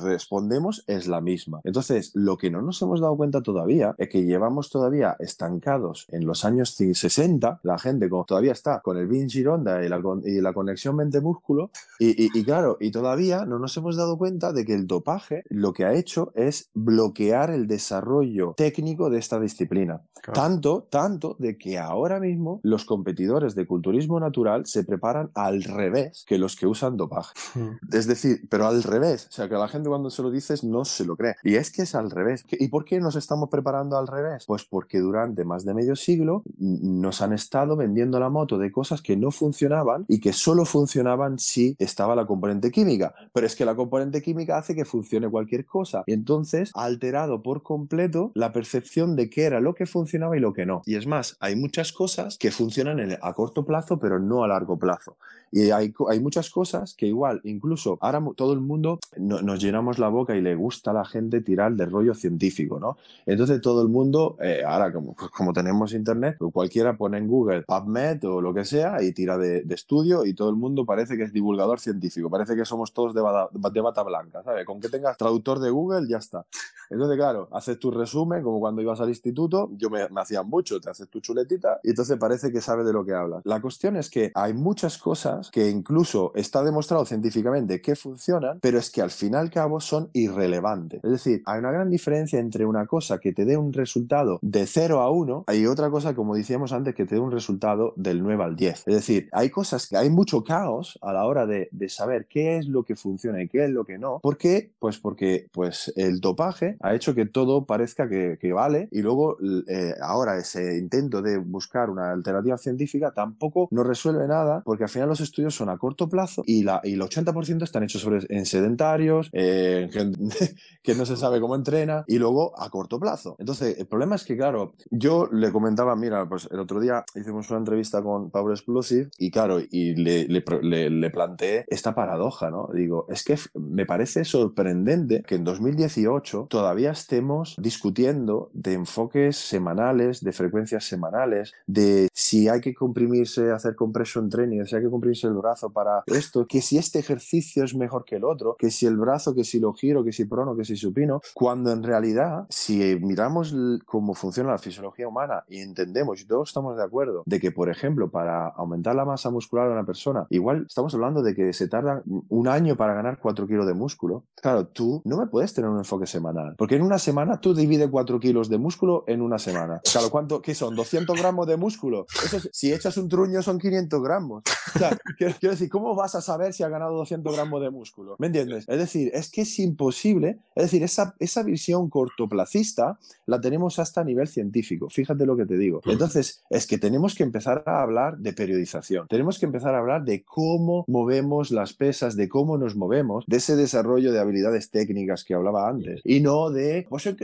respondemos 0.00 0.84
es 0.86 1.06
la 1.06 1.20
misma. 1.20 1.60
Entonces, 1.64 2.12
lo 2.14 2.36
que 2.36 2.50
no 2.50 2.62
nos 2.62 2.80
hemos 2.82 3.00
dado 3.00 3.16
cuenta 3.16 3.42
todavía 3.42 3.94
es 3.98 4.08
que 4.08 4.24
llevamos 4.24 4.70
todavía 4.70 5.16
estancados 5.18 6.06
en 6.10 6.26
los 6.26 6.44
años 6.44 6.74
60, 6.74 7.60
la 7.62 7.78
gente 7.78 8.08
todavía 8.26 8.52
está 8.52 8.80
con 8.80 8.96
el 8.98 9.06
Vinci 9.06 9.42
Ronda 9.42 9.84
y 9.84 9.88
la, 9.88 10.00
y 10.24 10.40
la 10.40 10.52
conexión 10.52 10.96
mente-músculo, 10.96 11.70
y, 11.98 12.44
claro, 12.44 12.76
y 12.80 12.90
todavía 12.90 13.44
no 13.44 13.58
nos 13.58 13.76
hemos 13.76 13.96
dado 13.96 14.18
cuenta 14.18 14.52
de 14.52 14.64
que 14.64 14.74
el 14.74 14.86
dopaje 14.86 15.44
lo 15.48 15.72
que 15.72 15.84
ha 15.84 15.94
hecho 15.94 16.32
es 16.34 16.70
bloquear 16.74 17.50
el 17.50 17.66
desarrollo 17.66 18.54
técnico 18.56 19.10
de 19.10 19.18
esta 19.18 19.38
disciplina. 19.38 20.02
Tanto, 20.32 20.86
tanto 20.88 21.36
de 21.38 21.58
que 21.58 21.78
ahora 21.78 22.20
mismo 22.20 22.60
los 22.62 22.84
competidores 22.84 23.54
de 23.54 23.66
culturismo 23.66 24.20
natural 24.20 24.66
se 24.66 24.84
preparan 24.84 25.30
al 25.34 25.62
revés 25.64 26.24
que 26.26 26.38
los 26.38 26.54
que 26.54 26.66
usan 26.66 26.96
dopaje. 26.96 27.34
Hmm. 27.54 27.78
Es 27.92 28.06
decir, 28.06 28.46
pero 28.48 28.66
al 28.66 28.82
revés. 28.82 29.26
O 29.28 29.32
sea, 29.32 29.48
que 29.48 29.54
la 29.54 29.68
gente 29.68 29.81
cuando 29.90 30.10
se 30.10 30.22
lo 30.22 30.30
dices 30.30 30.64
no 30.64 30.84
se 30.84 31.04
lo 31.04 31.16
cree. 31.16 31.36
Y 31.42 31.56
es 31.56 31.70
que 31.70 31.82
es 31.82 31.94
al 31.94 32.10
revés. 32.10 32.44
¿Y 32.50 32.68
por 32.68 32.84
qué 32.84 33.00
nos 33.00 33.16
estamos 33.16 33.48
preparando 33.48 33.96
al 33.96 34.06
revés? 34.06 34.44
Pues 34.46 34.64
porque 34.64 34.98
durante 34.98 35.44
más 35.44 35.64
de 35.64 35.74
medio 35.74 35.96
siglo 35.96 36.42
nos 36.58 37.20
han 37.22 37.32
estado 37.32 37.76
vendiendo 37.76 38.18
la 38.18 38.28
moto 38.28 38.58
de 38.58 38.72
cosas 38.72 39.02
que 39.02 39.16
no 39.16 39.30
funcionaban 39.30 40.04
y 40.08 40.20
que 40.20 40.32
solo 40.32 40.64
funcionaban 40.64 41.38
si 41.38 41.76
estaba 41.78 42.14
la 42.14 42.26
componente 42.26 42.70
química. 42.70 43.14
Pero 43.32 43.46
es 43.46 43.56
que 43.56 43.64
la 43.64 43.74
componente 43.74 44.22
química 44.22 44.58
hace 44.58 44.74
que 44.74 44.84
funcione 44.84 45.28
cualquier 45.28 45.64
cosa. 45.64 46.04
Y 46.06 46.12
entonces 46.12 46.70
ha 46.74 46.84
alterado 46.84 47.42
por 47.42 47.62
completo 47.62 48.32
la 48.34 48.52
percepción 48.52 49.16
de 49.16 49.30
qué 49.30 49.44
era 49.44 49.60
lo 49.60 49.74
que 49.74 49.86
funcionaba 49.86 50.36
y 50.36 50.40
lo 50.40 50.52
que 50.52 50.66
no. 50.66 50.82
Y 50.86 50.96
es 50.96 51.06
más, 51.06 51.36
hay 51.40 51.56
muchas 51.56 51.92
cosas 51.92 52.36
que 52.38 52.50
funcionan 52.50 53.18
a 53.20 53.32
corto 53.34 53.64
plazo, 53.64 53.98
pero 53.98 54.18
no 54.18 54.44
a 54.44 54.48
largo 54.48 54.78
plazo. 54.78 55.16
Y 55.50 55.70
hay, 55.70 55.92
hay 56.08 56.20
muchas 56.20 56.48
cosas 56.48 56.94
que 56.94 57.06
igual, 57.06 57.40
incluso 57.44 57.98
ahora 58.00 58.22
todo 58.36 58.54
el 58.54 58.60
mundo 58.60 58.98
nos 59.18 59.60
llenamos 59.72 59.98
la 59.98 60.08
boca 60.08 60.36
y 60.36 60.42
le 60.42 60.54
gusta 60.54 60.90
a 60.90 60.94
la 60.94 61.04
gente 61.06 61.40
tirar 61.40 61.72
de 61.72 61.86
rollo 61.86 62.14
científico, 62.14 62.78
¿no? 62.78 62.98
Entonces 63.24 63.58
todo 63.62 63.80
el 63.80 63.88
mundo, 63.88 64.36
eh, 64.38 64.62
ahora 64.66 64.92
como, 64.92 65.14
pues 65.14 65.30
como 65.30 65.54
tenemos 65.54 65.94
internet, 65.94 66.36
pues 66.38 66.52
cualquiera 66.52 66.94
pone 66.94 67.16
en 67.16 67.26
Google 67.26 67.62
PubMed 67.62 68.22
o 68.24 68.42
lo 68.42 68.52
que 68.52 68.66
sea 68.66 69.02
y 69.02 69.12
tira 69.12 69.38
de, 69.38 69.64
estudio 69.72 70.26
y 70.26 70.34
todo 70.34 70.50
el 70.50 70.56
mundo 70.56 70.84
parece 70.84 71.16
que 71.16 71.22
es 71.22 71.32
divulgador 71.32 71.80
científico, 71.80 72.28
parece 72.28 72.54
que 72.54 72.66
somos 72.66 72.92
todos 72.92 73.14
de 73.14 73.22
bata, 73.22 73.48
de 73.70 73.80
bata 73.80 74.02
blanca, 74.02 74.42
¿sabes? 74.42 74.66
Con 74.66 74.78
que 74.78 74.90
tengas 74.90 75.16
traductor 75.16 75.58
de 75.58 75.70
Google 75.70 76.06
ya 76.06 76.18
está. 76.18 76.44
Entonces, 76.90 77.16
claro, 77.16 77.48
haces 77.52 77.78
tu 77.78 77.90
resumen 77.90 78.42
como 78.42 78.60
cuando 78.60 78.82
ibas 78.82 79.00
al 79.00 79.08
instituto, 79.08 79.70
yo 79.78 79.88
me, 79.88 80.06
me 80.10 80.20
hacía 80.20 80.42
mucho, 80.42 80.78
te 80.78 80.90
haces 80.90 81.08
tu 81.08 81.20
chuletita 81.20 81.80
y 81.82 81.90
entonces 81.90 82.18
parece 82.18 82.52
que 82.52 82.60
sabes 82.60 82.84
de 82.84 82.92
lo 82.92 83.06
que 83.06 83.14
hablas. 83.14 83.40
La 83.44 83.62
cuestión 83.62 83.96
es 83.96 84.10
que 84.10 84.30
hay 84.34 84.52
muchas 84.52 84.98
cosas 84.98 85.50
que 85.50 85.70
incluso 85.70 86.32
está 86.34 86.62
demostrado 86.62 87.06
científicamente 87.06 87.80
que 87.80 87.96
funcionan, 87.96 88.58
pero 88.60 88.78
es 88.78 88.90
que 88.90 89.00
al 89.00 89.10
fin 89.10 89.32
y 89.32 89.36
al 89.36 89.50
cabo 89.52 89.80
son 89.80 90.10
irrelevantes. 90.12 91.00
Es 91.04 91.10
decir, 91.10 91.42
hay 91.46 91.60
una 91.60 91.70
gran 91.70 91.90
diferencia 91.90 92.40
entre 92.40 92.66
una 92.66 92.86
cosa 92.86 93.18
que 93.18 93.32
te 93.32 93.44
dé 93.44 93.56
un 93.56 93.72
resultado 93.72 94.38
de 94.42 94.66
0 94.66 95.00
a 95.00 95.10
1 95.10 95.44
y 95.52 95.66
otra 95.66 95.90
cosa, 95.90 96.14
como 96.14 96.34
decíamos 96.34 96.72
antes, 96.72 96.94
que 96.94 97.04
te 97.04 97.14
dé 97.14 97.20
un 97.20 97.30
resultado 97.30 97.92
del 97.96 98.22
9 98.22 98.42
al 98.42 98.56
10. 98.56 98.84
Es 98.86 98.94
decir, 98.94 99.28
hay 99.32 99.50
cosas 99.50 99.86
que 99.86 99.96
hay 99.96 100.10
mucho 100.10 100.42
caos 100.42 100.98
a 101.02 101.12
la 101.12 101.24
hora 101.26 101.46
de, 101.46 101.68
saber 101.88 102.26
qué 102.26 102.56
es 102.56 102.68
lo 102.68 102.84
que 102.84 102.96
funciona 102.96 103.42
y 103.42 103.48
qué 103.48 103.64
es 103.64 103.70
lo 103.70 103.84
que 103.84 103.98
no. 103.98 104.18
¿Por 104.20 104.38
qué? 104.38 104.72
Pues 104.78 104.98
porque 104.98 105.48
pues, 105.52 105.92
el 105.96 106.20
dopaje 106.20 106.76
ha 106.80 106.94
hecho 106.94 107.14
que 107.14 107.26
todo 107.26 107.66
parezca 107.66 108.08
que, 108.08 108.52
vale 108.52 108.88
y 108.90 109.00
luego 109.00 109.38
eh, 109.66 109.94
ahora 110.02 110.36
ese 110.36 110.76
intento 110.76 111.22
de 111.22 111.38
buscar 111.38 111.88
una 111.88 112.12
alternativa 112.12 112.58
científica 112.58 113.12
tampoco 113.12 113.68
no 113.70 113.82
resuelve 113.82 114.28
nada 114.28 114.62
porque 114.64 114.84
al 114.84 114.90
final 114.90 115.08
los 115.08 115.20
estudios 115.20 115.54
son 115.54 115.70
a 115.70 115.78
corto 115.78 116.08
plazo 116.08 116.42
y, 116.46 116.62
la, 116.62 116.80
el 116.84 117.00
80% 117.00 117.62
están 117.62 117.82
hechos 117.82 118.02
sobre, 118.02 118.20
en 118.28 118.46
sedentarios, 118.46 119.30
que 120.82 120.94
no 120.94 121.06
se 121.06 121.16
sabe 121.16 121.40
cómo 121.40 121.54
entrena 121.54 122.04
y 122.06 122.18
luego 122.18 122.58
a 122.60 122.68
corto 122.70 122.98
plazo. 122.98 123.36
Entonces, 123.38 123.78
el 123.78 123.86
problema 123.86 124.16
es 124.16 124.24
que, 124.24 124.36
claro, 124.36 124.74
yo 124.90 125.28
le 125.30 125.52
comentaba, 125.52 125.94
mira, 125.96 126.28
pues 126.28 126.48
el 126.50 126.58
otro 126.58 126.80
día 126.80 127.04
hicimos 127.14 127.48
una 127.50 127.60
entrevista 127.60 128.02
con 128.02 128.30
Power 128.30 128.52
Explosive 128.52 129.10
y, 129.18 129.30
claro, 129.30 129.60
y 129.60 129.94
le, 129.94 130.26
le, 130.26 130.90
le, 130.90 131.10
planteé 131.10 131.64
esta 131.68 131.94
paradoja, 131.94 132.50
¿no? 132.50 132.68
Digo, 132.72 133.06
es 133.08 133.24
que 133.24 133.36
me 133.54 133.86
parece 133.86 134.24
sorprendente 134.24 135.22
que 135.26 135.36
en 135.36 135.44
2018 135.44 136.46
todavía 136.48 136.90
estemos 136.90 137.54
discutiendo 137.58 138.50
de 138.52 138.74
enfoques 138.74 139.36
semanales, 139.36 140.22
de 140.22 140.32
frecuencias 140.32 140.84
semanales, 140.84 141.52
de 141.66 142.08
si 142.12 142.48
hay 142.48 142.60
que 142.60 142.74
comprimirse, 142.74 143.50
hacer 143.50 143.74
compression 143.74 144.28
training, 144.28 144.64
si 144.64 144.76
hay 144.76 144.82
que 144.82 144.90
comprimirse 144.90 145.26
el 145.26 145.34
brazo 145.34 145.70
para 145.70 146.02
esto, 146.06 146.46
que 146.46 146.60
si 146.60 146.78
este 146.78 146.98
ejercicio 146.98 147.64
es 147.64 147.74
mejor 147.74 148.04
que 148.04 148.16
el 148.16 148.24
otro, 148.24 148.56
que 148.58 148.70
si 148.70 148.86
el 148.86 148.96
brazo, 148.96 149.31
que 149.34 149.44
si 149.44 149.60
lo 149.60 149.72
giro, 149.72 150.04
que 150.04 150.12
si 150.12 150.24
prono, 150.24 150.56
que 150.56 150.64
si 150.64 150.76
supino, 150.76 151.20
cuando 151.34 151.72
en 151.72 151.82
realidad, 151.82 152.46
si 152.48 152.98
miramos 153.00 153.54
cómo 153.84 154.14
funciona 154.14 154.50
la 154.50 154.58
fisiología 154.58 155.08
humana 155.08 155.44
y 155.48 155.60
entendemos, 155.60 156.20
y 156.20 156.26
todos 156.26 156.48
estamos 156.48 156.76
de 156.76 156.84
acuerdo, 156.84 157.22
de 157.26 157.40
que, 157.40 157.50
por 157.52 157.68
ejemplo, 157.68 158.10
para 158.10 158.48
aumentar 158.48 158.94
la 158.94 159.04
masa 159.04 159.30
muscular 159.30 159.66
de 159.66 159.72
una 159.72 159.84
persona, 159.84 160.26
igual 160.30 160.66
estamos 160.68 160.94
hablando 160.94 161.22
de 161.22 161.34
que 161.34 161.52
se 161.52 161.68
tarda 161.68 162.02
un 162.28 162.48
año 162.48 162.76
para 162.76 162.94
ganar 162.94 163.18
4 163.20 163.46
kilos 163.46 163.66
de 163.66 163.74
músculo. 163.74 164.24
Claro, 164.34 164.66
tú 164.66 165.02
no 165.04 165.16
me 165.16 165.26
puedes 165.26 165.52
tener 165.54 165.70
un 165.70 165.78
enfoque 165.78 166.06
semanal, 166.06 166.54
porque 166.56 166.76
en 166.76 166.82
una 166.82 166.98
semana 166.98 167.40
tú 167.40 167.54
divides 167.54 167.88
4 167.90 168.20
kilos 168.20 168.48
de 168.48 168.58
músculo 168.58 169.04
en 169.06 169.22
una 169.22 169.38
semana. 169.38 169.80
Claro, 169.90 170.10
¿cuánto? 170.10 170.42
¿Qué 170.42 170.54
son? 170.54 170.76
¿200 170.76 171.18
gramos 171.18 171.46
de 171.46 171.56
músculo? 171.56 172.06
Eso 172.24 172.38
si 172.52 172.72
echas 172.72 172.96
un 172.96 173.08
truño 173.08 173.42
son 173.42 173.58
500 173.58 174.02
gramos. 174.02 174.42
O 174.74 174.78
sea, 174.78 174.96
quiero, 175.18 175.34
quiero, 175.38 175.52
decir, 175.52 175.68
¿cómo 175.68 175.94
vas 175.94 176.14
a 176.14 176.20
saber 176.20 176.52
si 176.52 176.62
ha 176.62 176.68
ganado 176.68 176.96
200 176.96 177.34
gramos 177.34 177.62
de 177.62 177.70
músculo? 177.70 178.16
¿Me 178.18 178.28
entiendes? 178.28 178.64
Es 178.68 178.78
decir, 178.78 179.10
es 179.14 179.21
que 179.30 179.42
es 179.42 179.58
imposible. 179.58 180.38
Es 180.54 180.64
decir, 180.64 180.82
esa, 180.82 181.14
esa 181.18 181.42
visión 181.42 181.88
cortoplacista 181.88 182.98
la 183.26 183.40
tenemos 183.40 183.78
hasta 183.78 184.02
a 184.02 184.04
nivel 184.04 184.28
científico. 184.28 184.88
Fíjate 184.90 185.26
lo 185.26 185.36
que 185.36 185.46
te 185.46 185.56
digo. 185.56 185.80
Entonces, 185.84 186.42
es 186.50 186.66
que 186.66 186.78
tenemos 186.78 187.14
que 187.14 187.22
empezar 187.22 187.62
a 187.66 187.82
hablar 187.82 188.18
de 188.18 188.32
periodización. 188.32 189.06
Tenemos 189.08 189.38
que 189.38 189.46
empezar 189.46 189.74
a 189.74 189.78
hablar 189.78 190.04
de 190.04 190.22
cómo 190.24 190.84
movemos 190.88 191.50
las 191.50 191.72
pesas, 191.72 192.16
de 192.16 192.28
cómo 192.28 192.58
nos 192.58 192.76
movemos, 192.76 193.24
de 193.26 193.36
ese 193.36 193.56
desarrollo 193.56 194.12
de 194.12 194.20
habilidades 194.20 194.70
técnicas 194.70 195.24
que 195.24 195.34
hablaba 195.34 195.68
antes. 195.68 196.00
Y 196.04 196.20
no 196.20 196.50
de, 196.50 196.86
pues 196.88 197.06
he, 197.06 197.16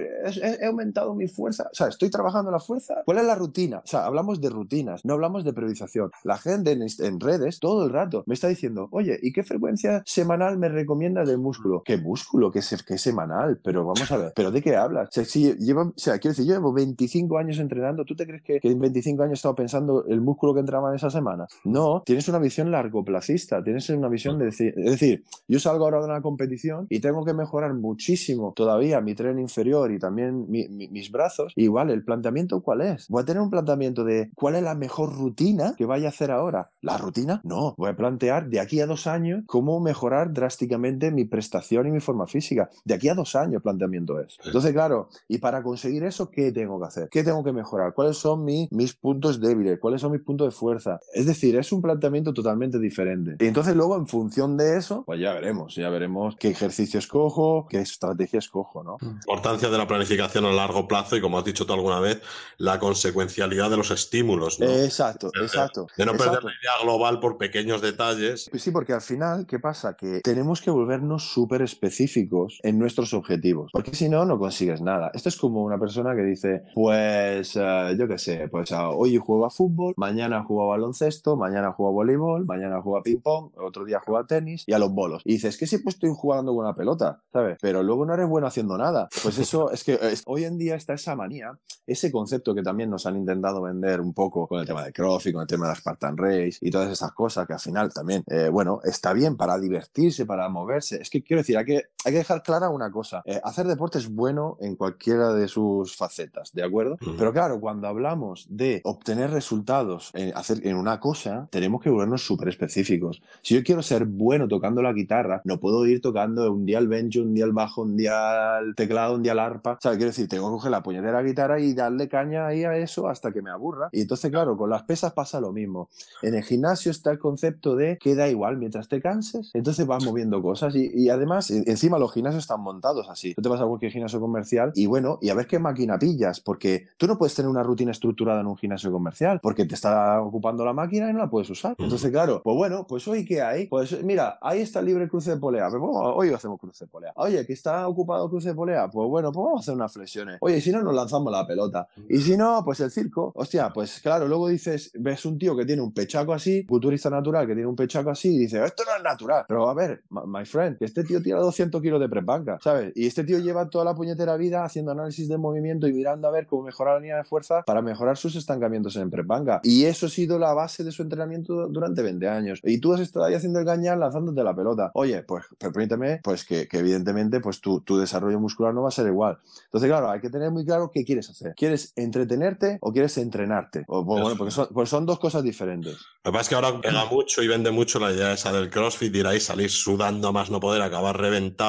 he 0.60 0.66
aumentado 0.66 1.14
mi 1.14 1.28
fuerza. 1.28 1.68
O 1.70 1.74
sea, 1.74 1.88
estoy 1.88 2.10
trabajando 2.10 2.50
la 2.50 2.60
fuerza. 2.60 3.02
¿Cuál 3.04 3.18
es 3.18 3.24
la 3.24 3.34
rutina? 3.34 3.78
O 3.78 3.86
sea, 3.86 4.06
hablamos 4.06 4.40
de 4.40 4.50
rutinas, 4.50 5.04
no 5.04 5.14
hablamos 5.14 5.44
de 5.44 5.52
periodización. 5.52 6.10
La 6.24 6.38
gente 6.38 6.72
en, 6.72 6.82
en 6.82 7.20
redes 7.20 7.58
todo 7.60 7.84
el 7.84 7.92
rato 7.92 8.24
me 8.26 8.34
está 8.34 8.48
diciendo, 8.48 8.88
oye, 8.90 9.18
¿y 9.22 9.32
qué 9.32 9.42
frecuencia 9.42 10.02
semanal 10.06 10.58
me 10.58 10.68
recomienda 10.68 11.24
de 11.24 11.36
músculo? 11.36 11.82
¿Qué 11.88 11.96
músculo? 11.96 12.50
¿Qué, 12.50 12.60
qué 12.86 12.98
semanal? 12.98 13.60
Pero 13.64 13.82
vamos 13.82 14.12
a 14.12 14.18
ver, 14.18 14.32
¿pero 14.36 14.50
de 14.50 14.60
qué 14.60 14.76
hablas? 14.76 15.08
Si 15.10 15.54
llevo, 15.54 15.94
quiero 15.94 16.18
decir, 16.18 16.44
yo 16.44 16.52
llevo 16.52 16.70
25 16.70 17.38
años 17.38 17.58
entrenando, 17.58 18.04
¿tú 18.04 18.14
te 18.14 18.26
crees 18.26 18.42
que, 18.42 18.60
en 18.62 18.78
25 18.78 19.22
años 19.22 19.30
he 19.30 19.34
estado 19.36 19.54
pensando 19.54 20.04
el 20.04 20.20
músculo 20.20 20.52
que 20.52 20.60
entraba 20.60 20.90
en 20.90 20.96
esa 20.96 21.08
semana? 21.08 21.46
No, 21.64 22.02
tienes 22.04 22.28
una 22.28 22.40
visión 22.40 22.70
largoplacista, 22.70 23.64
tienes 23.64 23.88
una 23.88 24.10
visión 24.10 24.38
de 24.38 24.44
decir, 24.44 24.74
es 24.76 24.90
decir, 24.90 25.24
yo 25.48 25.58
salgo 25.58 25.84
ahora 25.84 26.00
de 26.00 26.04
una 26.04 26.20
competición 26.20 26.86
y 26.90 27.00
tengo 27.00 27.24
que 27.24 27.32
mejorar 27.32 27.72
muchísimo 27.72 28.52
todavía 28.54 29.00
mi 29.00 29.14
tren 29.14 29.38
inferior 29.38 29.90
y 29.90 29.98
también 29.98 30.44
mis 30.50 31.10
brazos. 31.10 31.54
Igual, 31.56 31.88
¿el 31.88 32.04
planteamiento 32.04 32.60
cuál 32.60 32.82
es? 32.82 33.08
Voy 33.08 33.22
a 33.22 33.24
tener 33.24 33.40
un 33.40 33.48
planteamiento 33.48 34.04
de 34.04 34.30
cuál 34.34 34.56
es 34.56 34.62
la 34.62 34.74
mejor 34.74 35.16
rutina 35.16 35.72
que 35.78 35.86
vaya 35.86 36.08
a 36.08 36.10
hacer 36.10 36.32
ahora. 36.32 36.68
¿La 36.82 36.98
rutina? 36.98 37.40
No, 37.44 37.74
voy 37.78 37.88
a 37.88 37.96
plantear 37.96 38.50
de 38.50 38.60
aquí 38.60 38.78
a 38.82 38.86
dos 38.86 39.06
años 39.06 39.44
cómo 39.46 39.80
mejorar 39.80 40.34
drásticamente 40.34 41.10
mi 41.10 41.24
prestación 41.24 41.77
y 41.86 41.90
mi 41.90 42.00
forma 42.00 42.26
física. 42.26 42.68
De 42.84 42.94
aquí 42.94 43.08
a 43.08 43.14
dos 43.14 43.34
años 43.36 43.62
planteamiento 43.62 44.20
es. 44.20 44.38
Entonces, 44.44 44.72
claro, 44.72 45.08
y 45.28 45.38
para 45.38 45.62
conseguir 45.62 46.04
eso, 46.04 46.30
¿qué 46.30 46.52
tengo 46.52 46.80
que 46.80 46.86
hacer? 46.86 47.08
¿Qué 47.10 47.22
tengo 47.22 47.44
que 47.44 47.52
mejorar? 47.52 47.94
¿Cuáles 47.94 48.16
son 48.16 48.44
mis, 48.44 48.70
mis 48.72 48.94
puntos 48.94 49.40
débiles? 49.40 49.78
¿Cuáles 49.78 50.00
son 50.00 50.12
mis 50.12 50.22
puntos 50.22 50.48
de 50.48 50.50
fuerza? 50.52 51.00
Es 51.12 51.26
decir, 51.26 51.56
es 51.56 51.72
un 51.72 51.82
planteamiento 51.82 52.32
totalmente 52.32 52.78
diferente. 52.78 53.36
Y 53.38 53.46
entonces 53.46 53.76
luego, 53.76 53.96
en 53.96 54.06
función 54.06 54.56
de 54.56 54.78
eso, 54.78 55.04
pues 55.04 55.20
ya 55.20 55.32
veremos, 55.34 55.74
ya 55.74 55.88
veremos 55.90 56.36
qué 56.38 56.48
ejercicio 56.48 56.98
escojo, 56.98 57.66
qué 57.68 57.80
estrategia 57.80 58.38
escojo, 58.38 58.82
¿no? 58.82 58.98
Importancia 59.02 59.68
de 59.68 59.78
la 59.78 59.86
planificación 59.86 60.44
a 60.44 60.52
largo 60.52 60.88
plazo 60.88 61.16
y, 61.16 61.20
como 61.20 61.38
has 61.38 61.44
dicho 61.44 61.66
tú 61.66 61.72
alguna 61.72 62.00
vez, 62.00 62.20
la 62.56 62.78
consecuencialidad 62.78 63.70
de 63.70 63.76
los 63.76 63.90
estímulos, 63.90 64.60
¿no? 64.60 64.66
Exacto, 64.66 65.30
exacto. 65.40 65.86
De 65.96 66.06
no 66.06 66.12
perder 66.12 66.42
la 66.42 66.50
idea 66.50 66.82
global 66.82 67.20
por 67.20 67.38
pequeños 67.38 67.80
detalles. 67.80 68.50
Sí, 68.52 68.70
porque 68.70 68.92
al 68.92 69.00
final, 69.00 69.46
¿qué 69.46 69.58
pasa? 69.58 69.94
Que 69.94 70.20
tenemos 70.20 70.60
que 70.60 70.70
volvernos 70.70 71.32
súper 71.32 71.62
específicos 71.72 72.58
en 72.62 72.78
nuestros 72.78 73.14
objetivos, 73.14 73.70
porque 73.72 73.94
si 73.94 74.08
no, 74.08 74.24
no 74.24 74.38
consigues 74.38 74.80
nada. 74.80 75.10
Esto 75.14 75.28
es 75.28 75.36
como 75.36 75.62
una 75.62 75.78
persona 75.78 76.14
que 76.14 76.22
dice, 76.22 76.62
pues, 76.74 77.56
uh, 77.56 77.94
yo 77.98 78.08
qué 78.08 78.18
sé, 78.18 78.48
pues 78.48 78.70
uh, 78.70 78.90
hoy 78.94 79.16
juego 79.16 79.46
a 79.46 79.50
fútbol, 79.50 79.94
mañana 79.96 80.42
juego 80.44 80.64
a 80.64 80.76
baloncesto, 80.76 81.36
mañana 81.36 81.72
juego 81.72 81.90
a 81.90 81.94
voleibol, 81.94 82.46
mañana 82.46 82.80
juego 82.80 82.98
a 82.98 83.02
ping-pong, 83.02 83.52
otro 83.58 83.84
día 83.84 84.00
juego 84.00 84.18
a 84.18 84.26
tenis 84.26 84.64
y 84.66 84.72
a 84.72 84.78
los 84.78 84.92
bolos. 84.92 85.22
Y 85.24 85.32
dices, 85.34 85.58
que 85.58 85.66
siempre 85.66 85.90
estoy 85.90 86.10
jugando 86.14 86.54
con 86.54 86.64
una 86.64 86.74
pelota, 86.74 87.22
¿sabes? 87.32 87.58
Pero 87.60 87.82
luego 87.82 88.06
no 88.06 88.14
eres 88.14 88.28
bueno 88.28 88.46
haciendo 88.46 88.78
nada. 88.78 89.08
Pues 89.22 89.38
eso 89.38 89.70
es 89.70 89.84
que 89.84 89.98
hoy 90.26 90.44
en 90.44 90.58
día 90.58 90.74
está 90.74 90.94
esa 90.94 91.14
manía, 91.14 91.58
ese 91.86 92.10
concepto 92.12 92.54
que 92.54 92.62
también 92.62 92.90
nos 92.90 93.06
han 93.06 93.16
intentado 93.16 93.62
vender 93.62 94.00
un 94.00 94.14
poco 94.14 94.46
con 94.46 94.60
el 94.60 94.66
tema 94.66 94.84
de 94.84 94.92
CrossFit, 94.92 95.32
con 95.32 95.42
el 95.42 95.48
tema 95.48 95.68
de 95.68 95.74
Spartan 95.74 96.16
Race 96.16 96.58
y 96.60 96.70
todas 96.70 96.90
esas 96.90 97.12
cosas 97.12 97.46
que 97.46 97.54
al 97.54 97.60
final 97.60 97.92
también, 97.92 98.24
eh, 98.26 98.48
bueno, 98.50 98.80
está 98.84 99.12
bien 99.12 99.36
para 99.36 99.58
divertirse, 99.58 100.26
para 100.26 100.48
moverse. 100.48 101.00
Es 101.00 101.10
que 101.10 101.22
quiero 101.22 101.40
decir, 101.40 101.57
hay 101.58 101.64
que, 101.64 101.86
hay 102.08 102.12
que 102.12 102.18
dejar 102.18 102.42
clara 102.42 102.70
una 102.70 102.90
cosa. 102.90 103.22
Eh, 103.26 103.38
hacer 103.44 103.66
deporte 103.66 103.98
es 103.98 104.08
bueno 104.08 104.56
en 104.60 104.76
cualquiera 104.76 105.34
de 105.34 105.46
sus 105.46 105.94
facetas, 105.94 106.52
¿de 106.54 106.62
acuerdo? 106.62 106.96
Pero 107.18 107.34
claro, 107.34 107.60
cuando 107.60 107.86
hablamos 107.86 108.46
de 108.48 108.80
obtener 108.84 109.30
resultados 109.30 110.10
en, 110.14 110.34
hacer, 110.34 110.66
en 110.66 110.76
una 110.76 111.00
cosa, 111.00 111.48
tenemos 111.50 111.82
que 111.82 111.90
volvernos 111.90 112.26
súper 112.26 112.48
específicos. 112.48 113.20
Si 113.42 113.54
yo 113.54 113.62
quiero 113.62 113.82
ser 113.82 114.06
bueno 114.06 114.48
tocando 114.48 114.80
la 114.80 114.94
guitarra, 114.94 115.42
no 115.44 115.60
puedo 115.60 115.86
ir 115.86 116.00
tocando 116.00 116.50
un 116.50 116.64
día 116.64 116.78
el 116.78 116.88
benjo, 116.88 117.20
un 117.20 117.34
día 117.34 117.44
el 117.44 117.52
bajo, 117.52 117.82
un 117.82 117.96
día 117.96 118.58
el 118.58 118.74
teclado, 118.74 119.14
un 119.14 119.22
día 119.22 119.32
el 119.32 119.38
arpa. 119.38 119.72
O 119.72 119.78
sea, 119.80 119.92
quiero 119.92 120.06
decir, 120.06 120.28
tengo 120.28 120.48
que 120.48 120.52
coger 120.52 120.70
la 120.70 120.82
puñetera 120.82 121.22
guitarra 121.22 121.60
y 121.60 121.74
darle 121.74 122.08
caña 122.08 122.46
ahí 122.46 122.64
a 122.64 122.74
eso 122.78 123.08
hasta 123.08 123.32
que 123.32 123.42
me 123.42 123.50
aburra. 123.50 123.90
Y 123.92 124.00
entonces, 124.00 124.30
claro, 124.30 124.56
con 124.56 124.70
las 124.70 124.84
pesas 124.84 125.12
pasa 125.12 125.40
lo 125.40 125.52
mismo. 125.52 125.90
En 126.22 126.34
el 126.34 126.42
gimnasio 126.42 126.90
está 126.90 127.10
el 127.10 127.18
concepto 127.18 127.76
de 127.76 127.98
que 127.98 128.14
da 128.14 128.28
igual 128.28 128.56
mientras 128.56 128.88
te 128.88 129.02
canses, 129.02 129.50
entonces 129.52 129.86
vas 129.86 130.02
moviendo 130.06 130.40
cosas 130.40 130.74
y, 130.74 130.90
y 130.94 131.10
además, 131.10 131.50
encima 131.50 131.97
los 131.98 132.12
gimnasios 132.12 132.44
están 132.44 132.60
montados 132.60 133.08
así. 133.08 133.34
Tú 133.34 133.42
te 133.42 133.48
vas 133.48 133.60
a 133.60 133.66
cualquier 133.66 133.92
gimnasio 133.92 134.20
comercial 134.20 134.72
y 134.74 134.86
bueno, 134.86 135.18
y 135.20 135.30
a 135.30 135.34
ver 135.34 135.46
qué 135.46 135.58
máquina 135.58 135.98
pillas, 135.98 136.40
porque 136.40 136.88
tú 136.96 137.06
no 137.06 137.18
puedes 137.18 137.34
tener 137.34 137.48
una 137.48 137.62
rutina 137.62 137.92
estructurada 137.92 138.40
en 138.40 138.46
un 138.46 138.56
gimnasio 138.56 138.90
comercial, 138.90 139.40
porque 139.42 139.64
te 139.64 139.74
está 139.74 140.20
ocupando 140.20 140.64
la 140.64 140.72
máquina 140.72 141.10
y 141.10 141.12
no 141.12 141.18
la 141.18 141.30
puedes 141.30 141.50
usar. 141.50 141.74
Entonces, 141.78 142.10
claro, 142.10 142.40
pues 142.42 142.56
bueno, 142.56 142.86
pues 142.86 143.06
hoy 143.08 143.24
qué 143.24 143.42
hay? 143.42 143.66
Pues 143.66 144.02
mira, 144.04 144.38
ahí 144.40 144.60
está 144.60 144.80
el 144.80 144.86
libre 144.86 145.08
cruce 145.08 145.30
de 145.30 145.36
polea. 145.36 145.68
Pues, 145.70 145.82
hoy 145.82 146.30
hacemos 146.30 146.58
cruce 146.58 146.84
de 146.84 146.90
polea. 146.90 147.12
Oye, 147.16 147.46
que 147.46 147.52
está 147.52 147.86
ocupado 147.88 148.28
cruce 148.28 148.50
de 148.50 148.54
polea. 148.54 148.88
Pues 148.88 149.08
bueno, 149.08 149.32
pues 149.32 149.44
vamos 149.44 149.60
a 149.60 149.62
hacer 149.62 149.74
unas 149.74 149.92
flexiones. 149.92 150.38
Oye, 150.40 150.60
si 150.60 150.70
no, 150.72 150.82
nos 150.82 150.94
lanzamos 150.94 151.32
la 151.32 151.46
pelota. 151.46 151.88
Y 152.08 152.18
si 152.18 152.36
no, 152.36 152.62
pues 152.64 152.80
el 152.80 152.90
circo. 152.90 153.32
Hostia, 153.34 153.70
pues 153.72 154.00
claro, 154.00 154.28
luego 154.28 154.48
dices, 154.48 154.90
ves 154.94 155.24
un 155.24 155.38
tío 155.38 155.56
que 155.56 155.64
tiene 155.64 155.82
un 155.82 155.92
pechaco 155.92 156.32
así, 156.32 156.64
culturista 156.66 157.10
natural, 157.10 157.46
que 157.46 157.54
tiene 157.54 157.68
un 157.68 157.76
pechaco 157.76 158.10
así, 158.10 158.34
y 158.34 158.38
dice, 158.38 158.64
esto 158.64 158.82
no 158.86 158.96
es 158.96 159.02
natural. 159.02 159.44
Pero 159.48 159.68
a 159.68 159.74
ver, 159.74 160.02
my 160.10 160.44
friend, 160.44 160.78
que 160.78 160.84
este 160.84 161.04
tío 161.04 161.22
tira 161.22 161.40
200 161.40 161.77
kilos 161.80 162.00
de 162.00 162.08
prepanca, 162.08 162.58
¿sabes? 162.62 162.92
Y 162.94 163.06
este 163.06 163.24
tío 163.24 163.38
lleva 163.38 163.68
toda 163.68 163.84
la 163.84 163.94
puñetera 163.94 164.36
vida 164.36 164.64
haciendo 164.64 164.92
análisis 164.92 165.28
de 165.28 165.38
movimiento 165.38 165.86
y 165.86 165.92
mirando 165.92 166.28
a 166.28 166.30
ver 166.30 166.46
cómo 166.46 166.62
mejorar 166.62 166.94
la 166.94 167.00
línea 167.00 167.16
de 167.16 167.24
fuerza 167.24 167.62
para 167.62 167.82
mejorar 167.82 168.16
sus 168.16 168.36
estancamientos 168.36 168.96
en 168.96 169.10
prepanca. 169.10 169.60
Y 169.62 169.84
eso 169.84 170.06
ha 170.06 170.08
sido 170.08 170.38
la 170.38 170.52
base 170.54 170.84
de 170.84 170.92
su 170.92 171.02
entrenamiento 171.02 171.68
durante 171.68 172.02
20 172.02 172.28
años. 172.28 172.60
Y 172.64 172.78
tú 172.78 172.94
has 172.94 173.00
estado 173.00 173.26
ahí 173.26 173.34
haciendo 173.34 173.58
el 173.58 173.64
gañán 173.64 174.00
lanzándote 174.00 174.42
la 174.42 174.54
pelota. 174.54 174.90
Oye, 174.94 175.22
pues 175.22 175.44
permíteme, 175.58 176.20
pues 176.22 176.44
que, 176.44 176.68
que 176.68 176.78
evidentemente 176.78 177.40
pues 177.40 177.60
tu, 177.60 177.80
tu, 177.80 177.98
desarrollo 177.98 178.40
muscular 178.40 178.74
no 178.74 178.82
va 178.82 178.88
a 178.88 178.92
ser 178.92 179.06
igual. 179.06 179.38
Entonces, 179.64 179.88
claro, 179.88 180.10
hay 180.10 180.20
que 180.20 180.30
tener 180.30 180.50
muy 180.50 180.64
claro 180.64 180.90
qué 180.92 181.04
quieres 181.04 181.28
hacer. 181.30 181.54
¿Quieres 181.56 181.92
entretenerte 181.96 182.78
o 182.80 182.92
quieres 182.92 183.16
entrenarte? 183.18 183.84
O, 183.88 184.04
bueno, 184.04 184.36
porque 184.36 184.50
son, 184.50 184.68
pues 184.72 184.88
son 184.88 185.06
dos 185.06 185.18
cosas 185.18 185.42
diferentes. 185.42 185.96
Lo 186.24 186.30
que 186.30 186.32
pasa 186.32 186.42
es 186.42 186.48
que 186.48 186.54
ahora 186.54 186.80
pega 186.80 187.04
mucho 187.06 187.42
y 187.42 187.48
vende 187.48 187.70
mucho 187.70 187.98
la 187.98 188.12
idea 188.12 188.32
esa 188.32 188.52
del 188.52 188.70
CrossFit, 188.70 189.14
ir 189.14 189.26
ahí, 189.26 189.40
salir 189.40 189.70
sudando 189.70 190.32
más 190.32 190.50
no 190.50 190.60
poder, 190.60 190.82
acabar 190.82 191.18
reventado 191.18 191.67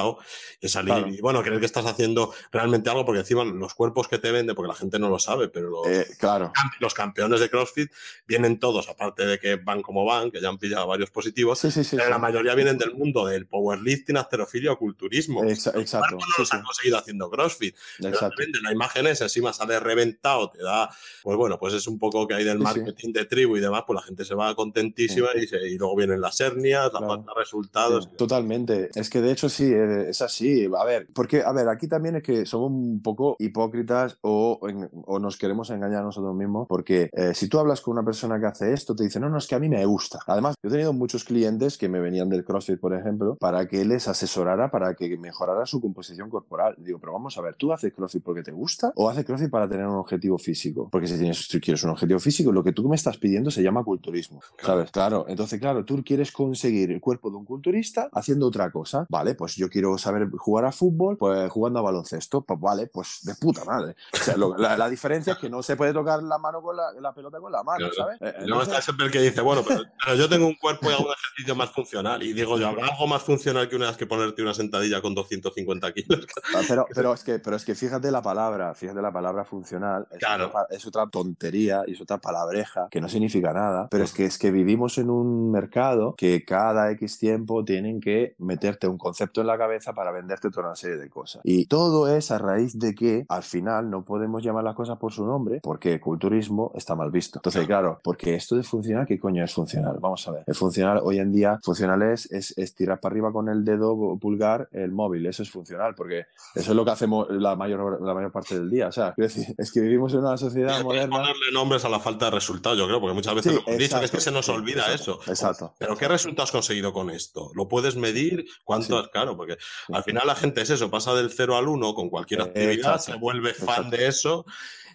y 0.61 0.67
salir. 0.67 0.93
Claro. 0.93 1.07
Y 1.07 1.21
bueno, 1.21 1.41
creer 1.41 1.59
que 1.59 1.65
estás 1.65 1.85
haciendo 1.85 2.33
realmente 2.51 2.89
algo, 2.89 3.05
porque 3.05 3.19
encima 3.19 3.43
los 3.43 3.73
cuerpos 3.73 4.07
que 4.07 4.17
te 4.17 4.31
venden, 4.31 4.55
porque 4.55 4.69
la 4.69 4.75
gente 4.75 4.99
no 4.99 5.09
lo 5.09 5.19
sabe, 5.19 5.49
pero 5.49 5.69
los, 5.69 5.87
eh, 5.87 6.07
claro. 6.17 6.51
los 6.79 6.93
campeones 6.93 7.39
de 7.39 7.49
CrossFit 7.49 7.91
vienen 8.27 8.59
todos, 8.59 8.89
aparte 8.89 9.25
de 9.25 9.39
que 9.39 9.55
van 9.55 9.81
como 9.81 10.05
van, 10.05 10.31
que 10.31 10.41
ya 10.41 10.49
han 10.49 10.57
pillado 10.57 10.87
varios 10.87 11.09
positivos, 11.11 11.59
sí, 11.59 11.71
sí, 11.71 11.83
sí, 11.83 11.95
pero 11.95 12.09
la 12.09 12.17
mayoría 12.17 12.55
vienen 12.55 12.77
del 12.77 12.93
mundo 12.93 13.25
del 13.25 13.47
powerlifting, 13.47 14.17
halterofilia 14.17 14.71
o 14.71 14.77
culturismo. 14.77 15.43
Exa 15.43 15.71
exacto. 15.79 16.15
No 16.15 16.25
los 16.37 16.53
han 16.53 16.63
conseguido 16.63 16.97
haciendo 16.97 17.29
CrossFit. 17.29 17.75
Exacto. 17.99 18.35
Pero 18.37 18.61
la 18.61 18.71
imagen 18.71 19.07
es 19.07 19.21
encima 19.21 19.53
sale 19.53 19.79
reventado, 19.79 20.49
te 20.49 20.61
da, 20.61 20.89
pues 21.23 21.37
bueno, 21.37 21.59
pues 21.59 21.73
es 21.73 21.87
un 21.87 21.99
poco 21.99 22.27
que 22.27 22.33
hay 22.33 22.43
del 22.43 22.59
marketing 22.59 23.13
de 23.13 23.25
tribu 23.25 23.57
y 23.57 23.59
demás, 23.59 23.83
pues 23.85 23.95
la 23.95 24.01
gente 24.01 24.25
se 24.25 24.35
va 24.35 24.55
contentísima 24.55 25.29
y, 25.35 25.47
se, 25.47 25.57
y, 25.67 25.77
luego 25.77 25.95
vienen 25.95 26.21
las 26.21 26.39
hernias, 26.39 26.91
la 26.93 26.99
falta 26.99 27.31
de 27.33 27.39
resultados. 27.39 28.15
Totalmente. 28.15 28.89
Es 28.95 29.09
que 29.09 29.21
de 29.21 29.31
hecho 29.31 29.49
sí, 29.49 29.65
es 29.89 30.21
así. 30.21 30.69
A 30.77 30.85
ver, 30.85 31.07
porque, 31.13 31.43
a 31.43 31.51
ver, 31.51 31.67
aquí 31.69 31.87
también 31.87 32.17
es 32.17 32.23
que 32.23 32.45
somos 32.45 32.71
un 32.71 33.01
poco 33.01 33.35
hipócritas 33.39 34.17
o, 34.21 34.59
o 35.05 35.19
nos 35.19 35.37
queremos 35.37 35.69
engañar 35.69 36.01
a 36.01 36.05
nosotros 36.05 36.35
mismos, 36.35 36.67
porque 36.67 37.09
eh, 37.13 37.33
si 37.33 37.47
tú 37.47 37.59
hablas 37.59 37.81
con 37.81 37.93
una 37.93 38.05
persona 38.05 38.39
que 38.39 38.45
hace 38.45 38.73
esto, 38.73 38.95
te 38.95 39.03
dice, 39.03 39.19
no, 39.19 39.29
no, 39.29 39.37
es 39.37 39.47
que 39.47 39.55
a 39.55 39.59
mí 39.59 39.69
me 39.69 39.85
gusta. 39.85 40.19
Además, 40.27 40.55
yo 40.61 40.69
he 40.69 40.71
tenido 40.71 40.93
muchos 40.93 41.23
clientes 41.23 41.77
que 41.77 41.89
me 41.89 41.99
venían 41.99 42.29
del 42.29 42.43
CrossFit, 42.43 42.79
por 42.79 42.93
ejemplo, 42.93 43.35
para 43.39 43.67
que 43.67 43.83
les 43.85 44.07
asesorara, 44.07 44.71
para 44.71 44.95
que 44.95 45.17
mejorara 45.17 45.65
su 45.65 45.81
composición 45.81 46.29
corporal. 46.29 46.75
Digo, 46.77 46.99
pero 46.99 47.13
vamos 47.13 47.37
a 47.37 47.41
ver, 47.41 47.55
¿tú 47.55 47.71
haces 47.71 47.93
CrossFit 47.93 48.23
porque 48.23 48.43
te 48.43 48.51
gusta 48.51 48.91
o 48.95 49.09
haces 49.09 49.25
CrossFit 49.25 49.49
para 49.49 49.67
tener 49.67 49.87
un 49.87 49.95
objetivo 49.95 50.37
físico? 50.37 50.89
Porque 50.91 51.07
si, 51.07 51.17
tienes, 51.17 51.47
si 51.47 51.59
quieres 51.59 51.83
un 51.83 51.91
objetivo 51.91 52.19
físico, 52.19 52.51
lo 52.51 52.63
que 52.63 52.71
tú 52.71 52.87
me 52.87 52.95
estás 52.95 53.17
pidiendo 53.17 53.51
se 53.51 53.63
llama 53.63 53.83
culturismo, 53.83 54.41
¿sabes? 54.61 54.91
Claro, 54.91 55.25
entonces, 55.27 55.59
claro, 55.59 55.85
tú 55.85 56.03
quieres 56.03 56.31
conseguir 56.31 56.91
el 56.91 57.01
cuerpo 57.01 57.29
de 57.29 57.37
un 57.37 57.45
culturista 57.45 58.09
haciendo 58.11 58.47
otra 58.47 58.71
cosa. 58.71 59.05
Vale, 59.09 59.35
pues 59.35 59.55
yo 59.55 59.69
quiero 59.69 59.78
saber 59.97 60.29
jugar 60.37 60.65
a 60.65 60.71
fútbol, 60.71 61.17
pues 61.17 61.49
jugando 61.51 61.79
a 61.79 61.81
baloncesto. 61.81 62.41
Pues 62.41 62.59
vale, 62.59 62.87
pues 62.87 63.19
de 63.23 63.35
puta 63.35 63.63
madre. 63.65 63.95
O 64.13 64.17
sea, 64.17 64.35
la, 64.37 64.89
diferencia 64.89 65.33
es 65.33 65.39
que 65.39 65.49
no 65.49 65.61
se 65.61 65.75
puede 65.75 65.93
tocar 65.93 66.21
la 66.23 66.37
mano 66.37 66.61
con 66.61 66.75
la, 66.75 67.13
pelota 67.13 67.39
con 67.39 67.51
la 67.51 67.63
mano, 67.63 67.87
¿sabes? 67.95 68.17
Eh, 68.21 68.45
no 68.47 68.61
está 68.61 68.81
siempre 68.81 69.07
el 69.07 69.11
que 69.11 69.21
dice, 69.21 69.41
bueno, 69.41 69.63
pero, 69.65 70.15
yo 70.15 70.29
tengo 70.29 70.47
un 70.47 70.55
cuerpo 70.55 70.89
y 70.89 70.93
hago 70.93 71.05
un 71.05 71.13
ejercicio 71.13 71.55
más 71.55 71.71
funcional. 71.71 72.23
Y 72.23 72.33
digo, 72.33 72.57
yo, 72.57 72.67
¿habrá 72.67 72.87
algo 72.87 73.07
más 73.07 73.23
funcional 73.23 73.69
que 73.69 73.75
una 73.75 73.87
vez 73.87 73.97
que 73.97 74.07
ponerte 74.07 74.41
una 74.41 74.53
sentadilla 74.53 75.01
con 75.01 75.15
250 75.15 75.93
kilos? 75.93 76.27
Pero, 76.67 76.85
pero, 76.93 77.13
es 77.13 77.23
que, 77.23 77.39
pero 77.39 77.55
es 77.55 77.65
que 77.65 77.75
fíjate 77.75 78.11
la 78.11 78.21
palabra, 78.21 78.73
fíjate 78.73 79.01
la 79.01 79.11
palabra 79.11 79.45
funcional. 79.45 80.07
Es, 80.11 80.19
claro. 80.19 80.47
otra, 80.47 80.67
es 80.69 80.85
otra 80.85 81.07
tontería 81.07 81.83
y 81.87 81.93
es 81.93 82.01
otra 82.01 82.17
palabreja 82.17 82.87
que 82.89 83.01
no 83.01 83.09
significa 83.09 83.53
nada. 83.53 83.87
Pero 83.89 84.03
es 84.03 84.13
que, 84.13 84.25
es 84.25 84.37
que 84.37 84.51
vivimos 84.51 84.97
en 84.97 85.09
un 85.09 85.51
mercado 85.51 86.15
que 86.17 86.43
cada 86.45 86.91
X 86.91 87.17
tiempo 87.19 87.63
tienen 87.63 87.99
que 87.99 88.35
meterte 88.37 88.87
un 88.87 88.97
concepto 88.97 89.41
en 89.41 89.47
la 89.47 89.57
cabeza 89.57 89.68
para 89.93 90.11
venderte 90.11 90.49
toda 90.49 90.67
una 90.67 90.75
serie 90.75 90.97
de 90.97 91.09
cosas. 91.09 91.41
Y 91.43 91.65
todo 91.65 92.07
es 92.07 92.31
a 92.31 92.37
raíz 92.37 92.77
de 92.77 92.93
que 92.95 93.25
al 93.29 93.43
final 93.43 93.89
no 93.89 94.03
podemos 94.03 94.43
llamar 94.43 94.63
las 94.63 94.75
cosas 94.75 94.97
por 94.97 95.13
su 95.13 95.25
nombre 95.25 95.59
porque 95.61 95.93
el 95.93 95.99
culturismo 95.99 96.71
está 96.75 96.95
mal 96.95 97.11
visto. 97.11 97.39
Entonces, 97.39 97.65
claro, 97.65 97.99
porque 98.03 98.35
esto 98.35 98.55
de 98.55 98.63
funcional, 98.63 99.05
¿qué 99.05 99.19
coño 99.19 99.43
es 99.43 99.53
funcional? 99.53 99.97
Vamos 99.99 100.27
a 100.27 100.31
ver. 100.31 100.43
El 100.47 100.55
funcional 100.55 100.99
hoy 101.03 101.19
en 101.19 101.31
día, 101.31 101.59
funcional 101.63 102.01
es, 102.01 102.29
es, 102.31 102.75
tirar 102.75 102.99
para 102.99 103.13
arriba 103.13 103.31
con 103.31 103.49
el 103.49 103.63
dedo 103.63 104.17
pulgar 104.19 104.69
el 104.71 104.91
móvil. 104.91 105.25
Eso 105.25 105.43
es 105.43 105.51
funcional 105.51 105.95
porque 105.95 106.25
eso 106.55 106.71
es 106.71 106.75
lo 106.75 106.85
que 106.85 106.91
hacemos 106.91 107.27
la 107.29 107.55
mayor, 107.55 108.01
la 108.01 108.13
mayor 108.13 108.31
parte 108.31 108.55
del 108.55 108.69
día. 108.69 108.87
O 108.87 108.91
sea, 108.91 109.13
decir, 109.17 109.45
es 109.57 109.71
que 109.71 109.81
vivimos 109.81 110.13
en 110.13 110.19
una 110.19 110.37
sociedad 110.37 110.81
moderna. 110.83 111.17
ponerle 111.17 111.51
nombres 111.53 111.85
a 111.85 111.89
la 111.89 111.99
falta 111.99 112.25
de 112.25 112.31
resultados, 112.31 112.77
yo 112.77 112.87
creo, 112.87 112.99
porque 112.99 113.13
muchas 113.13 113.35
veces 113.35 113.53
lo 113.53 113.61
hemos 113.65 113.77
dicho, 113.77 113.97
es 113.99 114.11
que 114.11 114.21
se 114.21 114.31
nos 114.31 114.49
olvida 114.49 114.93
eso. 114.93 115.19
Exacto. 115.27 115.73
Pero 115.77 115.95
¿qué 115.95 116.07
resultados 116.07 116.49
has 116.49 116.51
conseguido 116.51 116.93
con 116.93 117.09
esto? 117.09 117.51
¿Lo 117.53 117.67
puedes 117.67 117.95
medir? 117.95 118.45
¿Cuánto? 118.63 118.99
es 118.99 119.09
Claro, 119.09 119.35
porque 119.35 119.57
al 119.91 120.03
final 120.03 120.25
la 120.25 120.35
gente 120.35 120.61
es 120.61 120.69
eso, 120.69 120.89
pasa 120.89 121.13
del 121.13 121.31
0 121.31 121.57
al 121.57 121.67
1 121.67 121.93
con 121.93 122.09
cualquier 122.09 122.41
actividad, 122.41 122.99
se 122.99 123.15
vuelve 123.15 123.53
fan 123.53 123.89
de 123.89 124.07
eso 124.07 124.45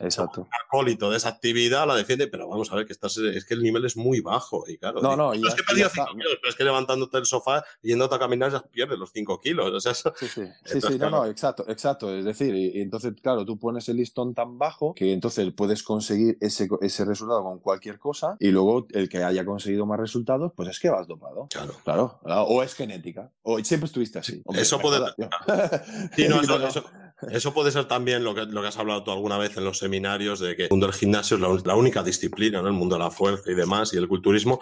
Exacto. 0.01 0.49
acólito 0.67 1.11
de 1.11 1.17
esa 1.17 1.31
actividad 1.31 1.87
la 1.87 1.95
defiende, 1.97 2.27
pero 2.27 2.49
vamos 2.49 2.71
a 2.73 2.77
ver 2.77 2.87
que 2.87 2.93
estás, 2.93 3.17
es 3.17 3.45
que 3.45 3.55
el 3.55 3.63
nivel 3.63 3.85
es 3.85 3.97
muy 3.97 4.21
bajo 4.21 4.65
y 4.69 4.77
claro. 4.79 5.01
No, 5.01 5.17
no, 5.17 5.33
es 5.33 5.55
que 5.55 5.63
perdido 5.63 5.89
5 5.89 6.07
kilos, 6.13 6.39
pero 6.41 6.51
es 6.51 6.57
que 6.57 6.65
levantándote 6.65 7.17
del 7.17 7.27
sofá 7.27 7.65
y 7.83 7.89
yéndote 7.89 8.15
a 8.15 8.19
caminar 8.19 8.53
ya 8.53 8.63
pierdes 8.63 8.99
los 8.99 9.11
5 9.13 9.41
kilos. 9.41 9.71
O 9.73 9.81
sea, 9.81 9.95
Sí, 9.95 10.29
sí, 10.29 10.43
sí, 10.65 10.81
sí 10.81 10.99
no, 10.99 11.11
no, 11.11 11.27
exacto, 11.27 11.65
exacto. 11.69 12.15
Es 12.15 12.25
decir, 12.25 12.55
y, 12.55 12.81
entonces, 12.81 13.15
claro, 13.21 13.45
tú 13.45 13.59
pones 13.59 13.89
el 13.89 13.97
listón 13.97 14.35
tan 14.35 14.59
bajo 14.59 14.95
que 14.95 15.13
entonces 15.13 15.53
puedes 15.53 15.83
conseguir 15.83 16.37
ese, 16.41 16.69
ese 16.81 17.05
resultado 17.05 17.43
con 17.45 17.59
cualquier 17.61 17.99
cosa 17.99 18.37
y 18.41 18.51
luego 18.51 18.87
el 18.91 19.09
que 19.09 19.23
haya 19.23 19.45
conseguido 19.45 19.87
más 19.87 19.99
resultados, 19.99 20.53
pues 20.55 20.69
es 20.69 20.81
que 20.81 20.91
vas 20.91 21.07
dopado. 21.07 21.49
Claro. 21.51 21.75
Claro. 21.85 22.43
O 22.45 22.63
es 22.63 22.75
genética. 22.75 23.31
O 23.43 23.59
siempre 23.63 23.87
estuviste 23.87 24.19
así. 24.19 24.43
eso 24.55 24.79
puede. 24.79 25.05
sí, 26.17 26.29
no, 26.29 26.41
eso, 26.43 26.67
eso, 26.67 26.85
eso 27.31 27.55
puede 27.55 27.71
ser 27.71 27.87
también 27.87 28.25
lo 28.25 28.35
que, 28.35 28.47
lo 28.47 28.61
que 28.61 28.69
has 28.69 28.77
hablado 28.77 29.05
tú 29.05 29.11
alguna 29.11 29.39
vez 29.39 29.57
en 29.57 29.65
los 29.65 29.79
seminarios 29.79 30.41
de 30.41 30.57
que 30.57 30.65
el 30.65 30.71
mundo 30.71 30.87
del 30.87 30.95
gimnasio 30.95 31.37
es 31.37 31.65
la, 31.65 31.75
única 31.75 32.03
disciplina, 32.03 32.61
¿no? 32.61 32.69
el 32.69 32.75
mundo 32.75 32.97
de 32.97 33.05
la 33.05 33.11
fuerza 33.11 33.51
y 33.51 33.55
demás, 33.55 33.95
y 33.95 33.97
el 33.97 34.09
culturismo, 34.09 34.61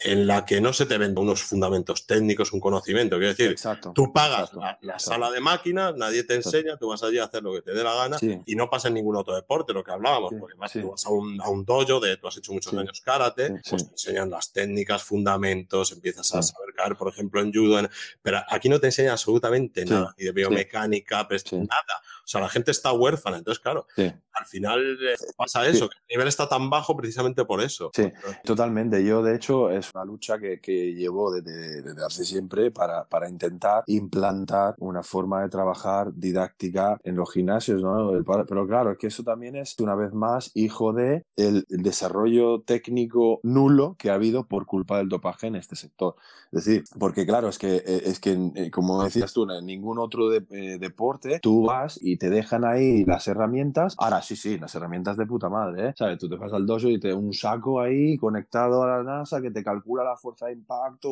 en 0.00 0.26
la 0.26 0.44
que 0.44 0.60
no 0.60 0.72
se 0.72 0.86
te 0.86 0.96
venden 0.96 1.24
unos 1.24 1.42
fundamentos 1.42 2.06
técnicos, 2.06 2.52
un 2.52 2.60
conocimiento. 2.60 3.16
Quiero 3.16 3.34
decir, 3.34 3.56
tú 3.94 4.12
pagas 4.12 4.50
la, 4.80 4.98
sala 4.98 5.30
de 5.30 5.40
máquinas, 5.40 5.94
nadie 5.96 6.22
te 6.22 6.34
enseña, 6.34 6.76
tú 6.76 6.88
vas 6.88 7.02
allí 7.02 7.18
a 7.18 7.24
hacer 7.24 7.42
lo 7.42 7.52
que 7.52 7.62
te 7.62 7.72
dé 7.72 7.82
la 7.82 7.94
gana 7.94 8.18
y 8.46 8.54
no 8.54 8.70
pasa 8.70 8.88
en 8.88 8.94
ningún 8.94 9.16
otro 9.16 9.34
deporte, 9.34 9.72
lo 9.72 9.82
que 9.82 9.90
hablábamos, 9.90 10.32
porque 10.38 10.56
vas, 10.56 10.72
tú 10.72 10.90
vas 10.90 11.04
a 11.04 11.10
un, 11.10 11.40
a 11.40 11.48
un, 11.48 11.64
dojo 11.64 12.00
de, 12.00 12.16
tú 12.16 12.28
has 12.28 12.36
hecho 12.36 12.52
muchos 12.52 12.72
años 12.74 13.00
karate, 13.00 13.60
pues 13.68 13.84
te 13.84 13.92
enseñan 13.92 14.30
las 14.30 14.52
técnicas, 14.52 15.02
fundamentos, 15.02 15.92
empiezas 15.92 16.32
a 16.34 16.42
saber 16.42 16.74
caer, 16.74 16.96
por 16.96 17.08
ejemplo, 17.08 17.40
en 17.40 17.52
judo, 17.52 17.88
pero 18.22 18.40
aquí 18.48 18.68
no 18.68 18.78
te 18.78 18.86
enseñan 18.86 19.12
absolutamente 19.12 19.84
nada, 19.84 20.14
ni 20.16 20.24
de 20.24 20.32
biomecánica, 20.32 21.26
nada. 21.52 22.02
O 22.28 22.30
sea, 22.30 22.42
la 22.42 22.50
gente 22.50 22.70
está 22.70 22.92
huérfana, 22.92 23.38
entonces, 23.38 23.58
claro, 23.58 23.86
al 23.96 24.44
final 24.44 24.98
eh, 25.00 25.16
pasa 25.34 25.66
eso, 25.66 25.88
que 25.88 25.96
el 25.96 26.16
nivel 26.18 26.28
está 26.28 26.46
tan 26.46 26.68
bajo 26.68 26.94
precisamente 26.94 27.46
por 27.46 27.62
eso. 27.62 27.90
Sí, 27.94 28.12
totalmente. 28.44 29.02
Yo, 29.02 29.22
de 29.22 29.34
hecho, 29.34 29.70
es 29.70 29.90
una 29.94 30.04
lucha 30.04 30.38
que, 30.38 30.60
que 30.60 30.92
llevo 30.92 31.32
desde, 31.32 31.80
desde, 31.80 32.04
hace 32.04 32.26
siempre 32.26 32.70
para, 32.70 33.08
para, 33.08 33.30
intentar 33.30 33.82
implantar 33.86 34.74
una 34.76 35.02
forma 35.02 35.40
de 35.40 35.48
trabajar 35.48 36.12
didáctica 36.12 37.00
en 37.02 37.16
los 37.16 37.32
gimnasios, 37.32 37.80
¿no? 37.80 38.12
Pero 38.46 38.66
claro, 38.66 38.92
es 38.92 38.98
que 38.98 39.06
eso 39.06 39.22
también 39.22 39.56
es, 39.56 39.74
una 39.78 39.94
vez 39.94 40.12
más, 40.12 40.50
hijo 40.52 40.92
de 40.92 41.24
el, 41.36 41.64
desarrollo 41.70 42.60
técnico 42.60 43.40
nulo 43.42 43.96
que 43.98 44.10
ha 44.10 44.14
habido 44.14 44.46
por 44.46 44.66
culpa 44.66 44.98
del 44.98 45.08
dopaje 45.08 45.46
en 45.46 45.56
este 45.56 45.76
sector. 45.76 46.14
Es 46.52 46.66
decir, 46.66 46.84
porque 46.98 47.24
claro, 47.24 47.48
es 47.48 47.56
que, 47.56 47.76
eh, 47.76 48.02
es 48.04 48.20
que 48.20 48.32
eh, 48.54 48.70
como 48.70 49.02
decías 49.02 49.32
tú, 49.32 49.50
en 49.50 49.64
ningún 49.64 49.98
otro 49.98 50.28
deporte 50.28 51.40
tú 51.40 51.64
vas 51.64 51.98
y 52.02 52.17
te 52.18 52.30
dejan 52.30 52.64
ahí 52.64 53.04
las 53.04 53.26
herramientas. 53.28 53.94
Ahora 53.98 54.20
sí, 54.22 54.36
sí, 54.36 54.58
las 54.58 54.74
herramientas 54.74 55.16
de 55.16 55.26
puta 55.26 55.48
madre, 55.48 55.88
¿eh? 55.88 55.94
¿Sabes? 55.96 56.18
Tú 56.18 56.28
te 56.28 56.36
vas 56.36 56.52
al 56.52 56.66
dojo 56.66 56.88
y 56.88 57.00
te 57.00 57.14
un 57.14 57.32
saco 57.32 57.80
ahí 57.80 58.16
conectado 58.16 58.82
a 58.82 58.98
la 58.98 59.02
NASA 59.02 59.40
que 59.40 59.50
te 59.50 59.64
calcula 59.64 60.04
la 60.04 60.16
fuerza 60.16 60.46
de 60.46 60.52
impacto, 60.52 61.10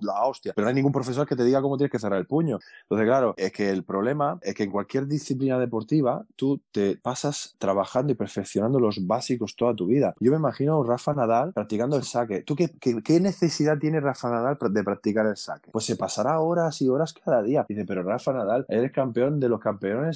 la 0.00 0.24
hostia. 0.24 0.52
Pero 0.54 0.64
no 0.64 0.68
hay 0.68 0.74
ningún 0.74 0.92
profesor 0.92 1.26
que 1.26 1.36
te 1.36 1.44
diga 1.44 1.62
cómo 1.62 1.76
tienes 1.76 1.92
que 1.92 1.98
cerrar 1.98 2.18
el 2.18 2.26
puño. 2.26 2.58
Entonces, 2.82 3.06
claro, 3.06 3.34
es 3.36 3.52
que 3.52 3.70
el 3.70 3.84
problema 3.84 4.38
es 4.42 4.54
que 4.54 4.64
en 4.64 4.70
cualquier 4.70 5.06
disciplina 5.06 5.58
deportiva 5.58 6.24
tú 6.36 6.60
te 6.72 6.96
pasas 6.96 7.54
trabajando 7.58 8.12
y 8.12 8.16
perfeccionando 8.16 8.80
los 8.80 9.06
básicos 9.06 9.56
toda 9.56 9.74
tu 9.74 9.86
vida. 9.86 10.14
Yo 10.20 10.30
me 10.30 10.38
imagino 10.38 10.80
a 10.80 10.86
Rafa 10.86 11.14
Nadal 11.14 11.52
practicando 11.52 11.96
el 11.96 12.04
saque. 12.04 12.42
¿Tú 12.42 12.56
qué, 12.56 12.70
qué, 12.80 13.20
necesidad 13.20 13.78
tiene 13.78 14.00
Rafa 14.00 14.30
Nadal 14.30 14.58
de 14.70 14.84
practicar 14.84 15.26
el 15.26 15.36
saque? 15.36 15.70
Pues 15.70 15.84
se 15.84 15.96
pasará 15.96 16.40
horas 16.40 16.80
y 16.82 16.88
horas 16.88 17.12
cada 17.12 17.42
día. 17.42 17.64
Dice, 17.68 17.84
pero 17.84 18.02
Rafa 18.02 18.32
Nadal, 18.32 18.66
eres 18.68 18.92
campeón 18.92 19.40
de 19.40 19.48
los 19.48 19.60
campeones 19.60 20.13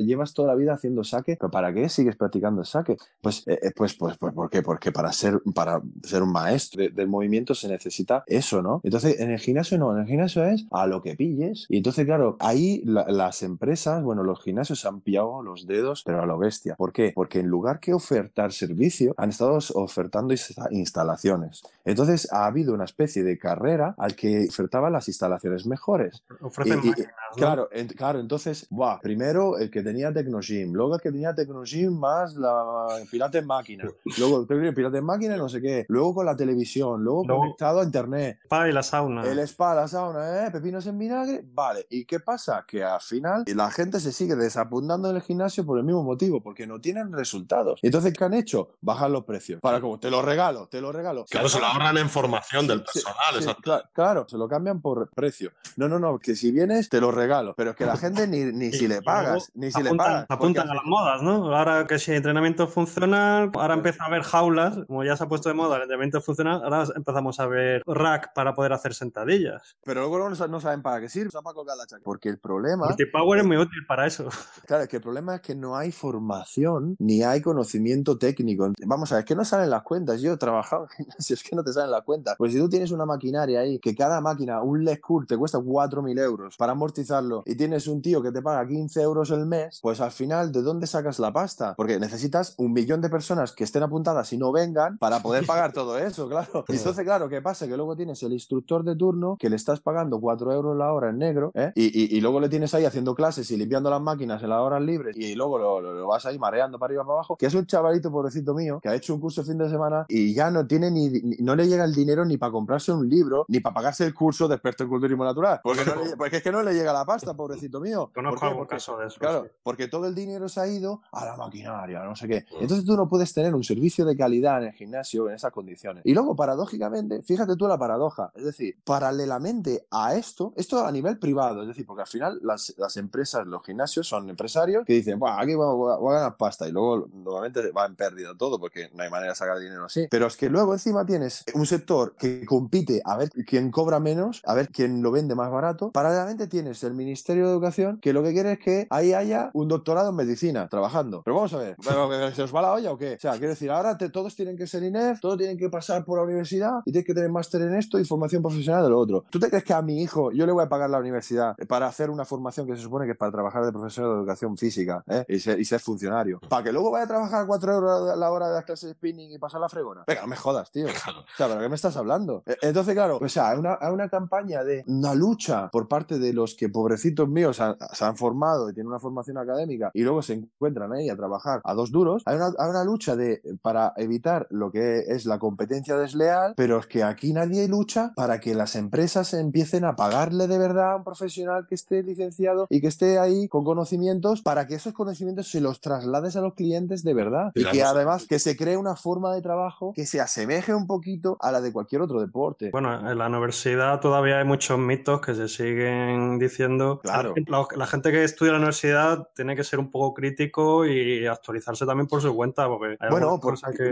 llevas 0.00 0.34
toda 0.34 0.48
la 0.48 0.54
vida 0.54 0.74
haciendo 0.74 1.04
saque, 1.04 1.36
pero 1.38 1.50
¿para 1.50 1.72
qué 1.72 1.88
sigues 1.88 2.16
practicando 2.16 2.60
el 2.60 2.66
saque? 2.66 2.96
Pues, 3.20 3.46
eh, 3.46 3.58
eh, 3.62 3.72
pues, 3.74 3.94
pues, 3.94 4.16
pues, 4.18 4.32
¿por 4.32 4.50
qué? 4.50 4.62
Porque 4.62 4.92
para 4.92 5.12
ser, 5.12 5.40
para 5.54 5.80
ser 6.02 6.22
un 6.22 6.32
maestro 6.32 6.82
del 6.90 7.08
movimiento 7.08 7.54
se 7.54 7.68
necesita 7.68 8.24
eso, 8.26 8.62
¿no? 8.62 8.80
Entonces, 8.82 9.20
en 9.20 9.30
el 9.30 9.38
gimnasio 9.38 9.78
no, 9.78 9.92
en 9.94 10.02
el 10.02 10.06
gimnasio 10.06 10.44
es 10.44 10.66
a 10.70 10.86
lo 10.86 11.02
que 11.02 11.16
pilles. 11.16 11.66
Y 11.68 11.78
entonces, 11.78 12.06
claro, 12.06 12.36
ahí 12.40 12.82
las 12.84 13.42
empresas, 13.42 14.02
bueno, 14.02 14.22
los 14.22 14.42
gimnasios 14.42 14.84
han 14.84 15.00
pillado 15.00 15.42
los 15.42 15.66
dedos, 15.66 16.02
pero 16.04 16.22
a 16.22 16.26
lo 16.26 16.38
bestia. 16.38 16.74
¿Por 16.76 16.92
qué? 16.92 17.12
Porque 17.14 17.40
en 17.40 17.48
lugar 17.48 17.80
que 17.80 17.92
ofertar 17.92 18.52
servicio, 18.52 19.14
han 19.16 19.30
estado 19.30 19.58
ofertando 19.74 20.34
instalaciones. 20.70 21.62
Entonces, 21.84 22.28
ha 22.32 22.46
habido 22.46 22.74
una 22.74 22.84
especie 22.84 23.22
de 23.22 23.38
carrera 23.38 23.94
al 23.98 24.14
que 24.14 24.46
ofertaba 24.48 24.90
las 24.90 25.08
instalaciones 25.08 25.66
mejores. 25.66 26.22
Ofrecen 26.40 26.76
máquinas, 26.78 27.12
Claro, 27.36 27.68
claro, 27.96 28.20
entonces, 28.20 28.66
buah, 28.70 29.00
primero 29.00 29.29
el 29.58 29.70
que 29.70 29.82
tenía 29.82 30.12
Tecnogym, 30.12 30.72
luego 30.72 30.94
el 30.94 31.00
que 31.00 31.10
tenía 31.10 31.34
Tecnogym 31.34 31.98
más 31.98 32.34
la 32.34 32.86
Pilates 33.10 33.44
Máquina, 33.44 33.84
luego 34.18 34.46
el 34.48 34.74
Pilates 34.74 35.02
Máquina 35.02 35.36
no 35.36 35.48
sé 35.48 35.60
qué, 35.60 35.86
luego 35.88 36.14
con 36.14 36.26
la 36.26 36.36
televisión, 36.36 37.02
luego, 37.02 37.24
conectado 37.26 37.80
a 37.80 37.84
internet. 37.84 38.38
Spa 38.44 38.68
y 38.68 38.72
la 38.72 38.82
sauna. 38.82 39.22
El 39.22 39.38
spa, 39.40 39.74
la 39.74 39.88
sauna, 39.88 40.46
¿eh? 40.46 40.50
Pepinos 40.50 40.86
en 40.86 40.98
vinagre, 40.98 41.44
vale. 41.44 41.86
¿Y 41.90 42.04
qué 42.04 42.20
pasa? 42.20 42.64
Que 42.66 42.82
al 42.84 43.00
final 43.00 43.44
la 43.46 43.70
gente 43.70 44.00
se 44.00 44.12
sigue 44.12 44.36
desapuntando 44.36 45.10
en 45.10 45.16
el 45.16 45.22
gimnasio 45.22 45.64
por 45.64 45.78
el 45.78 45.84
mismo 45.84 46.02
motivo, 46.02 46.42
porque 46.42 46.66
no 46.66 46.80
tienen 46.80 47.12
resultados. 47.12 47.80
Entonces, 47.82 48.12
¿qué 48.12 48.24
han 48.24 48.34
hecho? 48.34 48.76
Bajan 48.80 49.12
los 49.12 49.24
precios. 49.24 49.60
Para 49.60 49.80
como, 49.80 49.98
te 49.98 50.10
lo 50.10 50.22
regalo, 50.22 50.68
te 50.68 50.80
lo 50.80 50.92
regalo. 50.92 51.24
Claro, 51.28 51.48
se 51.48 51.60
lo 51.60 51.66
ahorran 51.66 51.98
en 51.98 52.08
formación 52.08 52.66
del 52.66 52.82
personal. 52.82 53.56
claro, 53.92 54.26
se 54.28 54.36
lo 54.36 54.48
cambian 54.48 54.80
por 54.80 55.10
precio. 55.10 55.52
No, 55.76 55.88
no, 55.88 55.98
no, 55.98 56.18
que 56.18 56.34
si 56.34 56.50
vienes, 56.50 56.88
te 56.88 57.00
lo 57.00 57.10
regalo. 57.10 57.54
Pero 57.56 57.70
es 57.70 57.76
que 57.76 57.86
la 57.86 57.96
gente 57.96 58.26
ni, 58.26 58.44
ni 58.44 58.72
si 58.72 58.88
le 58.88 59.02
paga 59.02 59.19
pagas, 59.24 59.50
ni 59.54 59.70
si 59.70 59.82
le 59.82 59.94
pagas. 59.94 60.26
Apuntan 60.28 60.68
a 60.68 60.74
las 60.74 60.84
modas, 60.84 61.22
¿no? 61.22 61.54
Ahora 61.54 61.86
que 61.86 61.98
si 61.98 62.12
entrenamiento 62.12 62.66
funcional, 62.66 63.50
ahora 63.54 63.74
empieza 63.74 64.04
a 64.04 64.06
haber 64.06 64.22
jaulas, 64.22 64.78
como 64.86 65.04
ya 65.04 65.16
se 65.16 65.24
ha 65.24 65.28
puesto 65.28 65.48
de 65.48 65.54
moda 65.54 65.76
el 65.76 65.82
entrenamiento 65.82 66.20
funcional, 66.20 66.62
ahora 66.62 66.84
empezamos 66.94 67.40
a 67.40 67.46
ver 67.46 67.82
rack 67.86 68.32
para 68.34 68.54
poder 68.54 68.72
hacer 68.72 68.94
sentadillas. 68.94 69.76
Pero 69.84 70.00
luego 70.00 70.28
no, 70.28 70.60
saben 70.60 70.82
para 70.82 71.00
qué 71.00 71.08
sirve, 71.08 71.30
para 71.30 71.54
colgar 71.54 71.76
la 71.76 71.84
Porque 72.02 72.28
el 72.28 72.38
problema... 72.38 72.86
Multipower 72.86 73.40
es 73.40 73.46
muy 73.46 73.56
útil 73.56 73.84
para 73.86 74.06
eso. 74.06 74.28
Claro, 74.66 74.84
es 74.84 74.88
que 74.88 74.96
el 74.96 75.02
problema 75.02 75.36
es 75.36 75.40
que 75.40 75.54
no 75.54 75.76
hay 75.76 75.90
formación 75.90 76.94
ni 76.98 77.22
hay 77.22 77.40
conocimiento 77.40 78.18
técnico. 78.18 78.70
Vamos 78.86 79.10
a 79.10 79.16
ver, 79.16 79.24
es 79.24 79.26
que 79.26 79.34
no 79.34 79.44
salen 79.44 79.70
las 79.70 79.82
cuentas. 79.82 80.20
Yo 80.20 80.32
he 80.32 80.36
trabajado 80.36 80.84
en 80.84 80.88
gimnasios 81.04 81.42
que 81.48 81.56
no 81.56 81.64
te 81.64 81.72
salen 81.72 81.90
las 81.90 82.02
cuentas. 82.02 82.36
Pues 82.38 82.52
si 82.52 82.58
tú 82.58 82.68
tienes 82.68 82.90
una 82.92 83.06
maquinaria 83.06 83.60
ahí, 83.60 83.78
que 83.80 83.94
cada 83.94 84.20
máquina, 84.20 84.62
un 84.62 84.84
leg 84.84 85.00
te 85.26 85.36
cuesta 85.36 85.58
4.000 85.58 86.20
euros 86.20 86.56
para 86.56 86.72
amortizarlo 86.72 87.42
y 87.46 87.54
tienes 87.54 87.86
un 87.86 88.02
tío 88.02 88.22
que 88.22 88.30
te 88.30 88.42
paga 88.42 88.66
15 88.66 88.99
euros 89.02 89.30
el 89.30 89.46
mes, 89.46 89.80
pues 89.82 90.00
al 90.00 90.10
final, 90.10 90.52
¿de 90.52 90.62
dónde 90.62 90.86
sacas 90.86 91.18
la 91.18 91.32
pasta? 91.32 91.74
Porque 91.76 91.98
necesitas 91.98 92.54
un 92.58 92.72
millón 92.72 93.00
de 93.00 93.08
personas 93.08 93.52
que 93.52 93.64
estén 93.64 93.82
apuntadas 93.82 94.32
y 94.32 94.38
no 94.38 94.52
vengan 94.52 94.98
para 94.98 95.20
poder 95.20 95.46
pagar 95.46 95.72
todo 95.72 95.98
eso, 95.98 96.28
claro. 96.28 96.64
Y 96.68 96.76
entonces, 96.76 97.04
claro, 97.04 97.28
¿qué 97.28 97.42
pasa? 97.42 97.66
Que 97.66 97.76
luego 97.76 97.96
tienes 97.96 98.22
el 98.22 98.32
instructor 98.32 98.84
de 98.84 98.96
turno 98.96 99.36
que 99.38 99.50
le 99.50 99.56
estás 99.56 99.80
pagando 99.80 100.20
4 100.20 100.52
euros 100.52 100.76
la 100.76 100.92
hora 100.92 101.10
en 101.10 101.18
negro, 101.18 101.52
¿eh? 101.54 101.72
y, 101.74 102.16
y, 102.16 102.20
luego 102.20 102.40
le 102.40 102.48
tienes 102.48 102.74
ahí 102.74 102.84
haciendo 102.84 103.14
clases 103.14 103.50
y 103.50 103.56
limpiando 103.56 103.90
las 103.90 104.00
máquinas 104.00 104.42
en 104.42 104.50
las 104.50 104.60
horas 104.60 104.82
libres 104.82 105.16
y 105.16 105.34
luego 105.34 105.58
lo, 105.58 105.80
lo, 105.80 106.06
vas 106.06 106.26
ahí 106.26 106.38
mareando 106.38 106.78
para 106.78 106.90
arriba 106.90 107.04
para 107.04 107.14
abajo, 107.14 107.36
que 107.36 107.46
es 107.46 107.54
un 107.54 107.66
chavalito 107.66 108.10
pobrecito 108.10 108.54
mío 108.54 108.80
que 108.82 108.88
ha 108.88 108.94
hecho 108.94 109.14
un 109.14 109.20
curso 109.20 109.40
el 109.40 109.46
fin 109.46 109.58
de 109.58 109.68
semana 109.68 110.06
y 110.08 110.34
ya 110.34 110.50
no 110.50 110.66
tiene 110.66 110.90
ni, 110.90 111.08
no 111.40 111.56
le 111.56 111.66
llega 111.66 111.84
el 111.84 111.94
dinero 111.94 112.24
ni 112.24 112.36
para 112.36 112.52
comprarse 112.52 112.92
un 112.92 113.08
libro 113.08 113.44
ni 113.48 113.60
para 113.60 113.74
pagarse 113.74 114.04
el 114.04 114.14
curso 114.14 114.48
de 114.48 114.54
experto 114.54 114.84
en 114.84 114.90
culturismo 114.90 115.24
natural, 115.24 115.60
porque, 115.62 115.82
porque 116.18 116.38
es 116.38 116.42
que 116.42 116.52
no 116.52 116.62
le 116.62 116.74
llega 116.74 116.92
la 116.92 117.04
pasta, 117.04 117.34
pobrecito 117.34 117.80
mío. 117.80 118.10
Conozco 118.14 118.46
algún 118.46 118.66
caso 118.66 118.89
de 118.98 119.06
eso. 119.06 119.18
Claro, 119.18 119.48
porque 119.62 119.88
todo 119.88 120.06
el 120.06 120.14
dinero 120.14 120.48
se 120.48 120.60
ha 120.60 120.66
ido 120.66 121.02
a 121.12 121.24
la 121.24 121.36
maquinaria, 121.36 122.02
no 122.04 122.16
sé 122.16 122.28
qué. 122.28 122.44
Mm. 122.50 122.62
Entonces 122.62 122.84
tú 122.84 122.96
no 122.96 123.08
puedes 123.08 123.32
tener 123.32 123.54
un 123.54 123.64
servicio 123.64 124.04
de 124.04 124.16
calidad 124.16 124.62
en 124.62 124.68
el 124.68 124.74
gimnasio 124.74 125.28
en 125.28 125.34
esas 125.34 125.52
condiciones. 125.52 126.04
Y 126.04 126.14
luego, 126.14 126.34
paradójicamente, 126.36 127.22
fíjate 127.22 127.56
tú 127.56 127.66
la 127.66 127.78
paradoja, 127.78 128.32
es 128.34 128.44
decir, 128.44 128.76
paralelamente 128.84 129.86
a 129.90 130.14
esto, 130.14 130.52
esto 130.56 130.84
a 130.84 130.92
nivel 130.92 131.18
privado, 131.18 131.62
es 131.62 131.68
decir, 131.68 131.86
porque 131.86 132.02
al 132.02 132.08
final 132.08 132.40
las, 132.42 132.74
las 132.78 132.96
empresas, 132.96 133.46
los 133.46 133.64
gimnasios 133.64 134.06
son 134.06 134.28
empresarios 134.28 134.84
que 134.84 134.94
dicen, 134.94 135.20
aquí 135.24 135.54
voy, 135.54 136.10
a 136.10 136.14
ganar 136.14 136.36
pasta 136.36 136.68
y 136.68 136.72
luego 136.72 137.08
normalmente 137.12 137.70
va 137.72 137.86
en 137.86 137.96
pérdida 137.96 138.34
todo 138.36 138.58
porque 138.58 138.90
no 138.94 139.02
hay 139.02 139.10
manera 139.10 139.32
de 139.32 139.36
sacar 139.36 139.58
dinero 139.58 139.84
así. 139.84 140.06
Pero 140.10 140.26
es 140.26 140.36
que 140.36 140.48
luego 140.48 140.72
encima 140.72 141.04
tienes 141.04 141.44
un 141.54 141.66
sector 141.66 142.14
que 142.16 142.44
compite 142.46 143.02
a 143.04 143.16
ver 143.16 143.30
quién 143.46 143.70
cobra 143.70 144.00
menos, 144.00 144.42
a 144.44 144.54
ver 144.54 144.68
quién 144.68 145.02
lo 145.02 145.10
vende 145.10 145.34
más 145.34 145.50
barato. 145.50 145.90
Paralelamente 145.92 146.46
tienes 146.46 146.82
el 146.84 146.94
Ministerio 146.94 147.46
de 147.46 147.52
Educación 147.52 147.98
que 148.00 148.12
lo 148.12 148.22
que 148.22 148.32
quiere 148.32 148.52
es 148.52 148.58
que 148.58 148.79
ahí 148.90 149.12
haya 149.12 149.50
un 149.54 149.68
doctorado 149.68 150.10
en 150.10 150.16
medicina 150.16 150.68
trabajando. 150.68 151.22
Pero 151.24 151.36
vamos 151.36 151.52
a 151.54 151.58
ver, 151.58 151.76
¿se 152.34 152.42
os 152.42 152.54
va 152.54 152.62
la 152.62 152.72
olla 152.72 152.92
o 152.92 152.98
qué? 152.98 153.14
O 153.14 153.20
sea, 153.20 153.32
quiero 153.32 153.48
decir, 153.48 153.70
ahora 153.70 153.96
todos 153.98 154.34
tienen 154.34 154.56
que 154.56 154.66
ser 154.66 154.82
INEF, 154.82 155.20
todos 155.20 155.38
tienen 155.38 155.58
que 155.58 155.68
pasar 155.68 156.04
por 156.04 156.18
la 156.18 156.24
universidad 156.24 156.80
y 156.84 156.92
tienes 156.92 157.06
que 157.06 157.14
tener 157.14 157.30
máster 157.30 157.62
en 157.62 157.74
esto 157.74 157.98
y 157.98 158.04
formación 158.04 158.42
profesional 158.42 158.82
de 158.82 158.90
lo 158.90 158.98
otro. 158.98 159.24
¿Tú 159.30 159.38
te 159.38 159.48
crees 159.48 159.64
que 159.64 159.74
a 159.74 159.82
mi 159.82 160.02
hijo 160.02 160.32
yo 160.32 160.46
le 160.46 160.52
voy 160.52 160.64
a 160.64 160.68
pagar 160.68 160.90
la 160.90 160.98
universidad 160.98 161.56
para 161.68 161.86
hacer 161.86 162.10
una 162.10 162.24
formación 162.24 162.66
que 162.66 162.76
se 162.76 162.82
supone 162.82 163.06
que 163.06 163.12
es 163.12 163.18
para 163.18 163.32
trabajar 163.32 163.64
de 163.64 163.72
profesor 163.72 164.06
de 164.06 164.20
educación 164.20 164.56
física 164.56 165.04
¿eh? 165.08 165.24
y, 165.28 165.38
ser, 165.38 165.60
y, 165.60 165.64
ser, 165.64 165.80
funcionario? 165.80 166.40
¿Para 166.48 166.64
que 166.64 166.72
luego 166.72 166.90
vaya 166.90 167.04
a 167.04 167.08
trabajar 167.08 167.46
cuatro 167.46 167.74
euros 167.74 168.10
a 168.10 168.16
la 168.16 168.30
hora 168.30 168.48
de 168.48 168.54
las 168.54 168.64
clases 168.64 168.88
de 168.88 168.94
spinning 168.94 169.32
y 169.32 169.38
pasar 169.38 169.60
la 169.60 169.68
fregona? 169.68 170.04
Venga, 170.06 170.22
no 170.22 170.28
me 170.28 170.36
jodas, 170.36 170.70
tío. 170.70 170.86
O 171.30 171.36
sea, 171.36 171.48
¿pero 171.48 171.60
qué 171.60 171.68
me 171.68 171.74
estás 171.74 171.96
hablando? 171.96 172.42
E, 172.46 172.56
entonces, 172.62 172.94
claro, 172.94 173.18
o 173.20 173.28
sea, 173.28 173.50
hay 173.50 173.58
una, 173.58 173.78
hay 173.80 173.92
una 173.92 174.08
campaña 174.08 174.64
de 174.64 174.84
una 174.86 175.14
lucha 175.14 175.70
por 175.70 175.88
parte 175.88 176.18
de 176.18 176.32
los 176.32 176.54
que 176.54 176.68
pobrecitos 176.68 177.28
míos 177.28 177.60
se 177.92 178.04
han 178.04 178.16
formado 178.16 178.69
y 178.70 178.74
tienen 178.74 178.88
una 178.88 178.98
formación 178.98 179.38
académica 179.38 179.90
y 179.94 180.02
luego 180.02 180.22
se 180.22 180.34
encuentran 180.34 180.92
ahí 180.92 181.08
a 181.08 181.16
trabajar 181.16 181.60
a 181.64 181.74
dos 181.74 181.90
duros, 181.92 182.22
hay 182.26 182.36
una, 182.36 182.46
hay 182.58 182.70
una 182.70 182.84
lucha 182.84 183.16
de, 183.16 183.42
para 183.62 183.92
evitar 183.96 184.46
lo 184.50 184.70
que 184.70 185.04
es 185.08 185.26
la 185.26 185.38
competencia 185.38 185.96
desleal, 185.96 186.54
pero 186.56 186.78
es 186.78 186.86
que 186.86 187.02
aquí 187.02 187.32
nadie 187.32 187.68
lucha 187.68 188.12
para 188.16 188.40
que 188.40 188.54
las 188.54 188.76
empresas 188.76 189.32
empiecen 189.34 189.84
a 189.84 189.96
pagarle 189.96 190.46
de 190.46 190.58
verdad 190.58 190.92
a 190.92 190.96
un 190.96 191.04
profesional 191.04 191.66
que 191.68 191.74
esté 191.74 192.02
licenciado 192.02 192.66
y 192.70 192.80
que 192.80 192.88
esté 192.88 193.18
ahí 193.18 193.48
con 193.48 193.64
conocimientos 193.64 194.42
para 194.42 194.66
que 194.66 194.74
esos 194.74 194.92
conocimientos 194.92 195.48
se 195.48 195.60
los 195.60 195.80
traslades 195.80 196.36
a 196.36 196.40
los 196.40 196.54
clientes 196.54 197.02
de 197.04 197.14
verdad 197.14 197.52
y, 197.54 197.64
que 197.64 197.82
además 197.82 198.26
que 198.26 198.38
se 198.38 198.56
cree 198.56 198.76
una 198.76 198.96
forma 198.96 199.34
de 199.34 199.42
trabajo 199.42 199.92
que 199.94 200.06
se 200.06 200.20
asemeje 200.20 200.74
un 200.74 200.86
poquito 200.86 201.36
a 201.40 201.52
la 201.52 201.60
de 201.60 201.72
cualquier 201.72 202.02
otro 202.02 202.20
deporte. 202.20 202.70
Bueno, 202.72 203.10
en 203.10 203.18
la 203.18 203.26
universidad 203.26 204.00
todavía 204.00 204.38
hay 204.38 204.44
muchos 204.44 204.78
mitos 204.78 205.20
que 205.20 205.34
se 205.34 205.48
siguen 205.48 206.38
diciendo. 206.38 207.00
Claro. 207.02 207.34
La, 207.76 207.86
gente 207.86 208.10
que 208.10 208.24
estudia 208.24 208.52
la 208.52 208.58
universidad 208.60 209.28
tiene 209.34 209.56
que 209.56 209.64
ser 209.64 209.78
un 209.78 209.90
poco 209.90 210.14
crítico 210.14 210.86
y 210.86 211.26
actualizarse 211.26 211.84
también 211.86 212.06
por 212.06 212.22
su 212.22 212.34
cuenta. 212.34 212.68
Porque 212.68 212.96
bueno, 213.10 213.40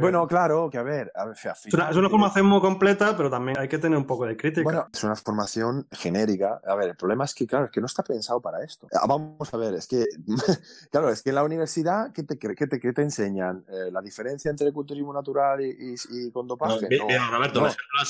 bueno, 0.00 0.26
claro, 0.26 0.70
que 0.70 0.78
a 0.78 0.82
ver, 0.82 1.12
es, 1.32 1.74
una, 1.74 2.08
formación 2.08 2.46
muy 2.46 2.60
completa, 2.60 3.16
pero 3.16 3.30
también 3.30 3.58
hay 3.58 3.68
que 3.68 3.78
tener 3.78 3.98
un 3.98 4.06
poco 4.06 4.26
de 4.26 4.36
crítica. 4.36 4.64
Bueno, 4.64 4.88
es 4.92 5.04
una 5.04 5.16
formación 5.16 5.86
genérica. 5.90 6.60
A 6.66 6.74
ver, 6.74 6.90
el 6.90 6.96
problema 6.96 7.24
es 7.24 7.34
que, 7.34 7.46
claro, 7.46 7.66
es 7.66 7.70
que 7.70 7.80
no 7.80 7.86
está 7.86 8.02
pensado 8.02 8.40
para 8.40 8.62
esto. 8.62 8.88
Ah, 8.92 9.06
vamos 9.06 9.52
a 9.52 9.56
ver, 9.56 9.74
es 9.74 9.86
que, 9.86 10.04
claro, 10.90 11.10
es 11.10 11.22
que 11.22 11.30
en 11.30 11.34
la 11.36 11.44
universidad, 11.44 12.12
¿qué 12.12 12.22
te, 12.22 12.38
qué 12.38 12.66
te, 12.66 12.80
qué 12.80 12.92
te 12.92 13.02
enseñan? 13.02 13.64
Eh, 13.68 13.90
¿La 13.92 14.00
diferencia 14.00 14.50
entre 14.50 14.66
el 14.66 14.72
culturismo 14.72 15.12
natural 15.12 15.60
y, 15.60 15.94
y, 16.10 16.30
con 16.30 16.46
dopaje? 16.46 16.88
Roberto, 17.30 17.66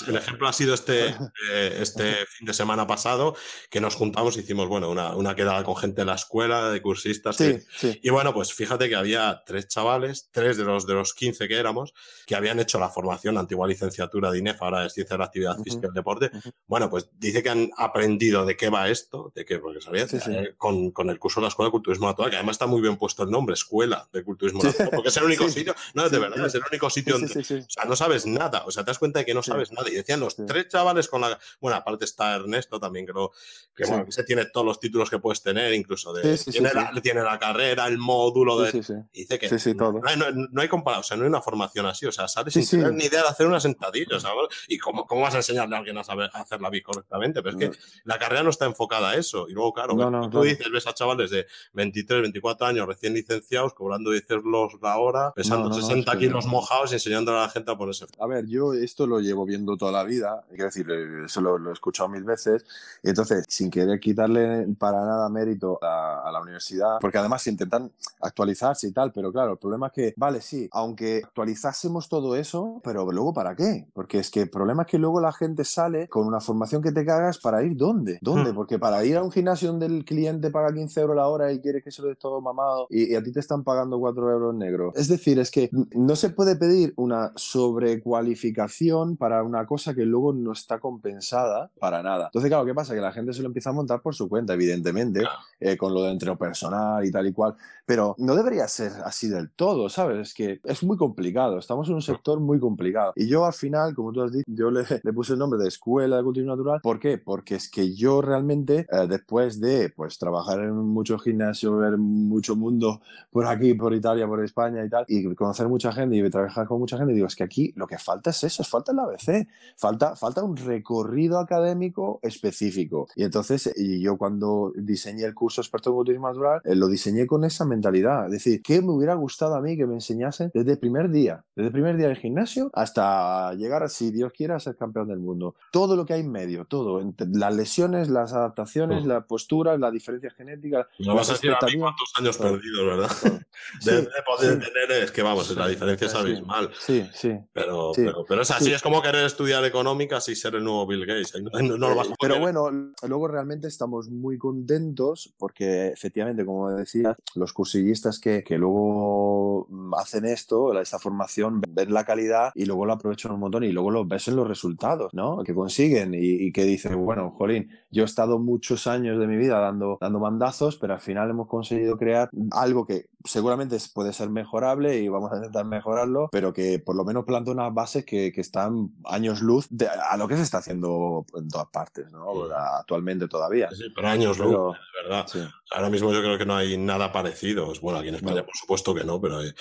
el, 0.07 0.17
ejemplo, 0.17 0.49
ha 0.49 0.53
sido 0.53 0.75
este, 0.75 1.09
eh, 1.53 1.79
este 1.81 2.27
fin 2.27 2.47
de 2.47 2.55
semana 2.55 2.87
pasado, 2.87 3.35
que 3.71 3.81
nos 3.81 3.95
juntamos 3.95 4.37
y 4.37 4.41
hicimos, 4.41 4.69
bueno, 4.69 4.91
una, 4.91 5.15
una 5.15 5.35
quedada 5.35 5.65
con 5.65 5.77
gente 5.77 6.03
de 6.03 6.07
la 6.07 6.15
escuela, 6.15 6.48
de 6.49 6.83
cursistas. 6.83 7.37
Sí, 7.37 7.59
sí. 7.77 8.01
Y 8.03 8.11
bueno, 8.11 8.35
pues 8.35 8.53
fíjate 8.53 8.89
que 8.89 8.97
había 8.97 9.43
tres 9.47 9.69
chavales, 9.69 10.29
tres 10.33 10.57
de 10.57 10.65
los, 10.65 10.87
de 10.87 10.95
los 10.95 11.15
15 11.15 11.49
que 11.49 11.57
éramos, 11.57 11.95
que 12.27 12.35
habían 12.35 12.59
hecho 12.61 12.79
la 12.79 12.89
formación, 12.89 13.39
antigua 13.39 13.67
licenciatura 13.67 14.31
de 14.31 14.39
INEF, 14.39 14.63
ahora 14.63 14.87
es 14.87 14.95
Ciencia 14.95 15.15
de 15.15 15.19
la 15.19 15.25
Actividad 15.27 15.59
Física 15.63 15.87
y 15.87 15.89
el 15.89 15.95
Deporte. 15.95 16.31
Bueno, 16.67 16.91
pues 16.91 17.09
dice 17.19 17.43
que 17.43 17.51
han 17.51 17.71
aprendido 17.77 18.45
de 18.45 18.57
qué 18.57 18.69
va 18.69 18.89
esto, 18.89 19.33
de 19.35 19.45
qué, 19.45 19.59
porque 19.59 19.81
sabía, 19.81 20.05
eh, 20.05 20.55
con, 20.57 20.91
con, 20.91 21.11
el 21.11 21.19
curso 21.19 21.41
de 21.41 21.45
la 21.45 21.49
Escuela 21.49 21.69
de 21.69 21.73
Culturismo 21.73 22.07
Natural, 22.07 22.31
que 22.31 22.37
además 22.37 22.55
está 22.55 22.67
muy 22.67 22.81
bien 22.81 22.97
puesto 22.97 23.23
el 23.23 23.31
nombre, 23.31 23.55
Escuela 23.55 24.09
de 24.13 24.25
Culturismo 24.25 24.63
Natural, 24.63 24.91
porque 24.95 25.09
es 25.09 25.17
el 25.17 25.25
único 25.25 25.49
sitio, 25.49 25.75
no, 25.95 26.09
de 26.09 26.19
verdad, 26.19 26.47
es 26.47 26.55
el 26.55 26.63
único 26.69 26.91
sitio 26.91 27.19
donde, 27.19 27.41
o 27.41 27.71
sea, 27.71 27.85
no 27.85 27.97
sabes 27.97 28.27
nada, 28.27 28.65
o 28.67 28.71
sea, 28.71 28.85
te 28.85 28.91
das 28.91 28.99
cuenta 28.99 29.21
de 29.21 29.27
que 29.27 29.35
no 29.35 29.43
sabes 29.43 29.73
nada. 29.73 29.89
Y 29.89 29.95
decían 29.95 30.21
los 30.21 30.37
tres 30.37 30.69
chavales 30.69 31.09
con 31.09 31.21
la, 31.21 31.39
bueno, 31.61 31.77
aparte 31.77 32.05
está 32.05 32.37
Ernesto 32.37 32.81
también, 32.81 33.07
creo, 33.07 33.33
que 33.75 33.85
bueno, 33.87 34.05
que 34.05 34.13
se 34.13 34.25
tiene 34.25 34.47
todos 34.47 34.67
los 34.67 34.81
títulos 34.81 35.11
que 35.11 35.19
puedes 35.19 35.43
tener, 35.43 35.73
incluso 35.73 36.13
de, 36.13 36.38
tiene, 36.45 36.71
la, 36.73 36.93
tiene, 37.03 37.23
la, 37.23 37.39
carrera, 37.39 37.87
el 37.87 37.99
módulo 37.99 38.61
de, 38.61 38.73
dice 39.13 39.39
que 39.39 39.75
todo. 39.75 39.93
No, 39.93 40.09
hay, 40.09 40.17
no, 40.17 40.63
hay 40.63 40.69
comparado, 40.69 41.01
o 41.01 41.05
sea, 41.05 41.17
no 41.17 41.25
hay 41.25 41.29
una 41.29 41.41
formación 41.41 41.87
así, 41.87 42.07
o 42.07 42.13
sea, 42.13 42.29
sales 42.29 42.55
sin 42.55 42.69
tener 42.69 42.93
ni 42.93 43.05
idea 43.05 43.23
de 43.23 43.29
hacer 43.29 43.47
una 43.47 43.61
sentadilla, 43.61 44.19
¿sabes? 44.21 44.49
¿Y 44.69 44.79
cómo, 44.79 45.07
cómo 45.07 45.23
vas 45.23 45.35
a 45.35 45.39
enseñarle 45.39 45.75
a 45.75 45.79
alguien 45.79 45.99
a 45.99 46.05
saber 46.05 46.31
hacer 46.35 46.61
la 46.61 46.71
BI 46.71 46.83
correctamente? 46.83 47.43
Pero 47.43 47.59
es 47.59 47.71
que 47.71 47.79
la 48.05 48.19
carrera 48.19 48.43
no 48.43 48.51
está 48.51 48.67
enfocada 48.67 49.11
a 49.11 49.17
eso. 49.17 49.49
Y 49.49 49.53
luego, 49.53 49.73
claro, 49.73 49.95
tú 50.31 50.43
dices, 50.43 50.71
ves 50.71 50.87
a 50.87 50.95
chavales 50.95 51.31
de 51.31 51.47
23, 51.75 52.23
24 52.23 52.67
años 52.67 52.87
recién 52.87 53.15
licenciados, 53.15 53.75
cobrando 53.75 54.11
10 54.11 54.31
euros 54.31 54.73
la 54.81 54.99
hora, 54.99 55.33
pesando 55.35 55.73
60 55.73 56.19
kilos 56.19 56.47
mojados 56.47 56.93
y 56.93 56.95
enseñándole 56.95 57.39
a 57.39 57.43
la 57.43 57.49
gente 57.49 57.71
a 57.71 57.77
ponerse. 57.77 58.07
A 58.19 58.27
ver, 58.27 58.47
yo 58.47 58.73
esto 58.75 59.07
lo 59.07 59.21
llevo 59.21 59.45
viendo 59.45 59.77
toda 59.77 59.93
la 59.93 60.05
vida, 60.05 60.45
quiero 60.49 60.67
decir, 60.67 60.91
eso 61.25 61.41
lo, 61.41 61.71
he 61.71 61.73
escuchado 61.73 62.09
mil 62.09 62.25
veces, 62.25 62.65
y 63.03 63.11
entonces, 63.11 63.45
sin 63.49 63.71
querer 63.71 64.01
quitarle 64.01 64.67
para 64.79 65.05
nada 65.05 65.29
mérito 65.29 65.79
a, 65.83 66.28
a 66.29 66.33
la 66.33 66.41
universidad, 66.41 66.99
porque 67.01 67.19
además 67.19 67.47
intentan 67.47 67.91
actualizarse 68.21 68.89
y 68.89 68.93
tal, 68.93 69.13
pero 69.13 69.33
claro, 69.33 69.53
el 69.53 69.59
problema 69.59 69.89
es 69.89 69.93
que, 69.93 70.15
vale, 70.17 70.41
sí, 70.41 70.69
aunque 70.73 71.23
actualizásemos 71.25 72.09
todo 72.09 72.37
eso, 72.37 72.81
pero 72.85 73.11
luego 73.11 73.33
¿para 73.33 73.55
qué? 73.55 73.89
Porque 73.93 74.19
es 74.19 74.31
que 74.31 74.43
el 74.43 74.51
problema 74.51 74.83
es 74.83 74.89
que 74.89 74.99
luego 74.99 75.21
la 75.21 75.33
gente 75.33 75.65
sale 75.65 76.09
con 76.09 76.27
una 76.27 76.41
formación 76.41 76.83
que 76.83 76.93
te 76.93 77.05
cagas 77.05 77.39
para 77.39 77.63
ir 77.63 77.77
¿dónde? 77.77 78.19
¿Dónde? 78.21 78.53
Hmm. 78.53 78.55
Porque 78.55 78.79
para 78.79 79.05
ir 79.05 79.17
a 79.17 79.23
un 79.23 79.31
gimnasio 79.31 79.69
donde 79.69 79.87
el 79.87 80.05
cliente 80.05 80.51
paga 80.51 80.73
15 80.73 81.01
euros 81.01 81.17
la 81.17 81.29
hora 81.29 81.53
y 81.53 81.61
quiere 81.61 81.83
que 81.83 81.91
se 81.91 82.03
lo 82.03 82.09
des 82.09 82.19
todo 82.19 82.41
mamado 82.41 82.87
y, 82.91 83.15
a 83.15 83.23
ti 83.23 83.33
te 83.33 83.41
están 83.41 83.65
pagando 83.65 83.99
4 83.99 84.31
euros 84.31 84.55
negro. 84.55 84.93
Es 84.95 85.09
decir, 85.09 85.39
es 85.39 85.51
que 85.51 85.71
no 85.95 86.17
se 86.17 86.31
puede 86.31 86.57
pedir 86.57 86.93
una 86.97 87.33
sobrecualificación 87.37 89.17
para 89.17 89.43
una 89.43 89.67
cosa 89.67 89.95
que 89.95 90.05
luego 90.05 90.33
no 90.33 90.53
está 90.53 90.79
compensada 90.79 91.71
para 91.79 92.03
nada. 92.03 92.27
Entonces, 92.27 92.51
claro, 92.51 92.65
¿qué 92.65 92.75
pasa? 92.75 92.95
Que 92.95 93.01
la 93.01 93.13
gente 93.13 93.33
se 93.33 93.43
lo 93.43 93.47
empieza 93.47 93.71
a 93.71 93.73
montar 93.73 94.01
por 94.01 94.15
su 94.15 94.29
cuenta, 94.29 94.55
evidentemente, 94.55 95.23
eh, 95.61 95.77
con 95.77 95.95
lo 95.95 96.03
de 96.03 96.08
entreno 96.11 96.37
personal 96.37 97.05
y 97.05 97.11
tal 97.11 97.27
y 97.27 97.33
cual. 97.33 97.55
Pero 97.87 98.15
no 98.19 98.35
debería 98.35 98.69
ser 98.69 98.93
así 99.05 99.29
del 99.29 99.51
todo, 99.51 99.89
¿sabes? 99.89 100.29
Es 100.29 100.35
que 100.35 100.61
es 100.65 100.83
muy 100.83 100.97
complicado. 100.97 101.59
Estamos 101.59 101.89
en 101.89 101.95
un 101.95 102.03
sector 102.03 102.39
muy 102.39 102.61
complicado. 102.61 103.13
Y 103.17 103.29
yo 103.29 103.47
al 103.47 103.55
final, 103.55 103.95
como 103.95 104.13
tú 104.13 104.23
has 104.23 104.33
dicho, 104.33 104.45
yo 104.47 104.71
le, 104.71 104.85
le 105.03 105.13
puse 105.13 105.33
el 105.33 105.39
nombre 105.39 105.59
de 105.59 105.69
Escuela 105.69 106.19
de 106.19 106.23
Cultivo 106.23 106.47
Natural. 106.47 106.81
¿Por 106.83 106.99
qué? 106.99 107.17
Porque 107.19 107.55
es 107.55 107.71
que 107.71 107.95
yo 107.95 108.21
realmente, 108.21 108.87
eh, 108.91 109.07
después 109.09 109.61
de 109.61 109.91
pues 109.91 110.19
trabajar 110.19 110.61
en 110.61 110.75
mucho 110.75 111.19
gimnasio, 111.19 111.77
ver 111.77 111.97
mucho 111.97 112.57
mundo 112.57 113.01
por 113.31 113.47
aquí, 113.47 113.75
por 113.75 113.95
Italia, 113.95 114.27
por 114.27 114.45
España 114.45 114.85
y 114.85 114.89
tal, 114.89 115.05
y 115.09 115.35
conocer 115.35 115.69
mucha 115.69 115.93
gente 115.93 116.17
y 116.17 116.31
trabajar 116.31 116.67
con 116.67 116.79
mucha 116.79 116.99
gente, 116.99 117.13
digo, 117.13 117.27
es 117.27 117.37
que 117.37 117.45
aquí 117.45 117.73
lo 117.77 117.87
que 117.87 117.99
falta 117.99 118.31
es 118.31 118.45
eso, 118.45 118.65
falta 118.65 118.93
el 118.93 118.99
ABC, 118.99 119.49
falta, 119.77 120.17
falta 120.17 120.43
un 120.43 120.57
recorrido 120.57 121.39
académico 121.39 122.21
específico. 122.23 123.09
Y 123.17 123.25
entonces, 123.25 123.73
y 123.77 124.01
yo 124.01 124.17
cuando 124.17 124.73
diseñé 124.77 125.25
el 125.25 125.35
curso 125.35 125.61
experto 125.61 125.93
culturismo 125.99 126.29
natural, 126.29 126.61
eh, 126.65 126.75
lo 126.75 126.89
diseñé 126.89 127.27
con 127.27 127.45
esa 127.45 127.65
mentalidad. 127.65 128.27
Es 128.27 128.33
decir, 128.33 128.63
¿qué 128.63 128.81
me 128.81 128.93
hubiera 128.93 129.15
gustado 129.15 129.55
a 129.55 129.61
mí 129.61 129.77
que 129.77 129.87
me 129.87 129.95
enseñasen 129.95 130.51
desde 130.55 130.73
el 130.73 130.79
primer 130.79 131.11
día? 131.11 131.45
Desde 131.55 131.69
el 131.69 131.73
primer 131.73 131.97
día 131.97 132.09
del 132.09 132.17
gimnasio 132.17 132.71
hasta 132.73 133.53
llegar, 133.55 133.89
si 133.89 134.11
Dios 134.11 134.33
quiera, 134.33 134.57
a 134.57 134.61
ser 134.61 134.77
campeón 134.77 135.09
del 135.09 135.19
mundo. 135.19 135.55
Todo 135.73 135.97
lo 135.97 136.05
que 136.05 136.15
hay 136.15 136.21
en 136.21 136.31
medio, 136.31 136.65
todo. 136.65 137.03
Las 137.33 137.55
lesiones, 137.55 138.09
las 138.09 138.33
adaptaciones, 138.33 139.05
las 139.05 139.25
posturas, 139.25 139.79
la 139.79 139.91
diferencia 139.91 140.31
genética. 140.31 140.89
No 141.01 141.15
vas 141.15 141.29
a 141.31 141.33
decir 141.33 141.51
a 141.51 141.67
mí 141.67 141.79
cuántos 141.79 142.13
años 142.17 142.37
perdidos, 142.37 142.87
¿verdad? 142.87 143.11
de, 143.85 144.09
poder 144.27 144.59
tener, 144.59 145.03
es 145.03 145.11
que 145.11 145.23
vamos, 145.23 145.55
la 145.57 145.69
diferencia 145.69 146.07
es 146.07 146.15
abismal. 146.15 146.71
Sí, 146.79 147.07
sí. 147.13 147.37
Pero, 147.53 147.93
pero, 147.95 148.25
pero, 148.29 148.43
es 148.43 148.51
así, 148.51 148.73
es 148.73 148.83
como 148.83 149.03
querer 149.03 149.25
estudiar 149.25 149.65
económicas 149.65 150.29
y 150.29 150.37
ser 150.37 150.55
el 150.55 150.65
nuevo 150.65 150.87
Bill 150.87 151.07
Gates. 151.07 151.33
No, 151.69 151.77
lo 151.77 151.95
vas 151.95 152.09
a 152.09 152.15
pero 152.21 152.39
bueno, 152.41 152.71
luego 153.03 153.29
realmente 153.29 153.69
estamos 153.69 154.09
muy 154.09 154.39
contentos 154.39 155.35
porque 155.39 155.88
efectivamente, 155.93 156.45
como 156.45 156.71
decía, 156.71 157.17
los 157.35 157.53
cursillistas 157.53 158.19
que, 158.19 158.43
que 158.43 158.59
luego 158.59 159.69
hacen 159.99 160.25
esto, 160.25 160.79
esta 160.81 160.99
formación, 160.99 161.61
ven 161.69 161.93
la 161.93 162.05
calidad 162.05 162.53
y 162.55 162.67
luego 162.67 162.87
lo 162.87 162.93
aprovechan 162.93 163.33
un 163.33 163.41
montón 163.41 163.65
y 163.65 163.73
luego 163.73 163.91
lo 163.91 164.05
ves 164.05 164.29
en 164.29 164.37
los 164.37 164.47
resultados, 164.47 165.13
¿no? 165.15 165.43
Que 165.43 165.55
consiguen 165.55 166.15
y, 166.15 166.19
y 166.19 166.53
que 166.53 166.65
dicen, 166.65 167.05
bueno, 167.05 167.31
jolín, 167.37 167.71
yo 167.91 168.03
he 168.03 168.07
estado 168.07 168.39
muchos 168.39 168.87
años 168.87 169.19
de 169.19 169.27
mi 169.27 169.37
vida 169.37 169.59
dando, 169.59 169.99
dando 170.01 170.21
mandazos, 170.21 170.77
pero 170.77 170.95
al 170.95 171.01
final 171.01 171.31
hemos 171.31 171.49
conseguido 171.49 171.97
crear 171.97 172.31
algo 172.51 172.87
que 172.87 173.07
seguramente 173.25 173.77
puede 173.93 174.13
ser 174.13 174.31
mejorable 174.31 174.99
y 174.99 175.09
vamos 175.09 175.33
a 175.33 175.37
intentar 175.37 175.65
mejorarlo, 175.65 176.29
pero 176.31 176.53
que 176.53 176.79
por 176.79 176.97
lo 176.97 177.05
menos 177.05 177.25
planta 177.25 177.51
unas 177.51 177.73
bases 177.75 178.05
que, 178.05 178.33
que 178.33 178.41
están 178.41 178.91
años 179.05 179.41
luz 179.41 179.67
de, 179.71 179.89
a 179.89 180.17
lo 180.17 180.29
que 180.29 180.37
se 180.37 180.43
está 180.43 180.59
haciendo 180.59 181.27
en 181.35 181.49
todas 181.49 181.69
partes, 181.69 182.11
¿no? 182.13 182.45
Actualmente 182.79 183.29
todavía. 183.29 183.69
Sí, 183.73 183.85
pero 183.95 184.09
años 184.09 184.39
luz, 184.39 184.77
de 184.77 185.09
verdad. 185.09 185.27
Ahora 185.71 185.91
mismo 185.91 186.13
yo 186.13 186.21
creo 186.21 186.39
que 186.39 186.47
no 186.47 186.57
hay 186.57 186.79
nada 186.79 187.13
parecido. 187.13 187.73
Bueno, 187.83 187.99
aquí 187.99 188.09
en 188.09 188.15
España 188.15 188.45
por 188.45 188.57
supuesto 188.57 188.95
que 188.95 189.05
no, 189.05 189.21
pero 189.21 189.43
es 189.43 189.55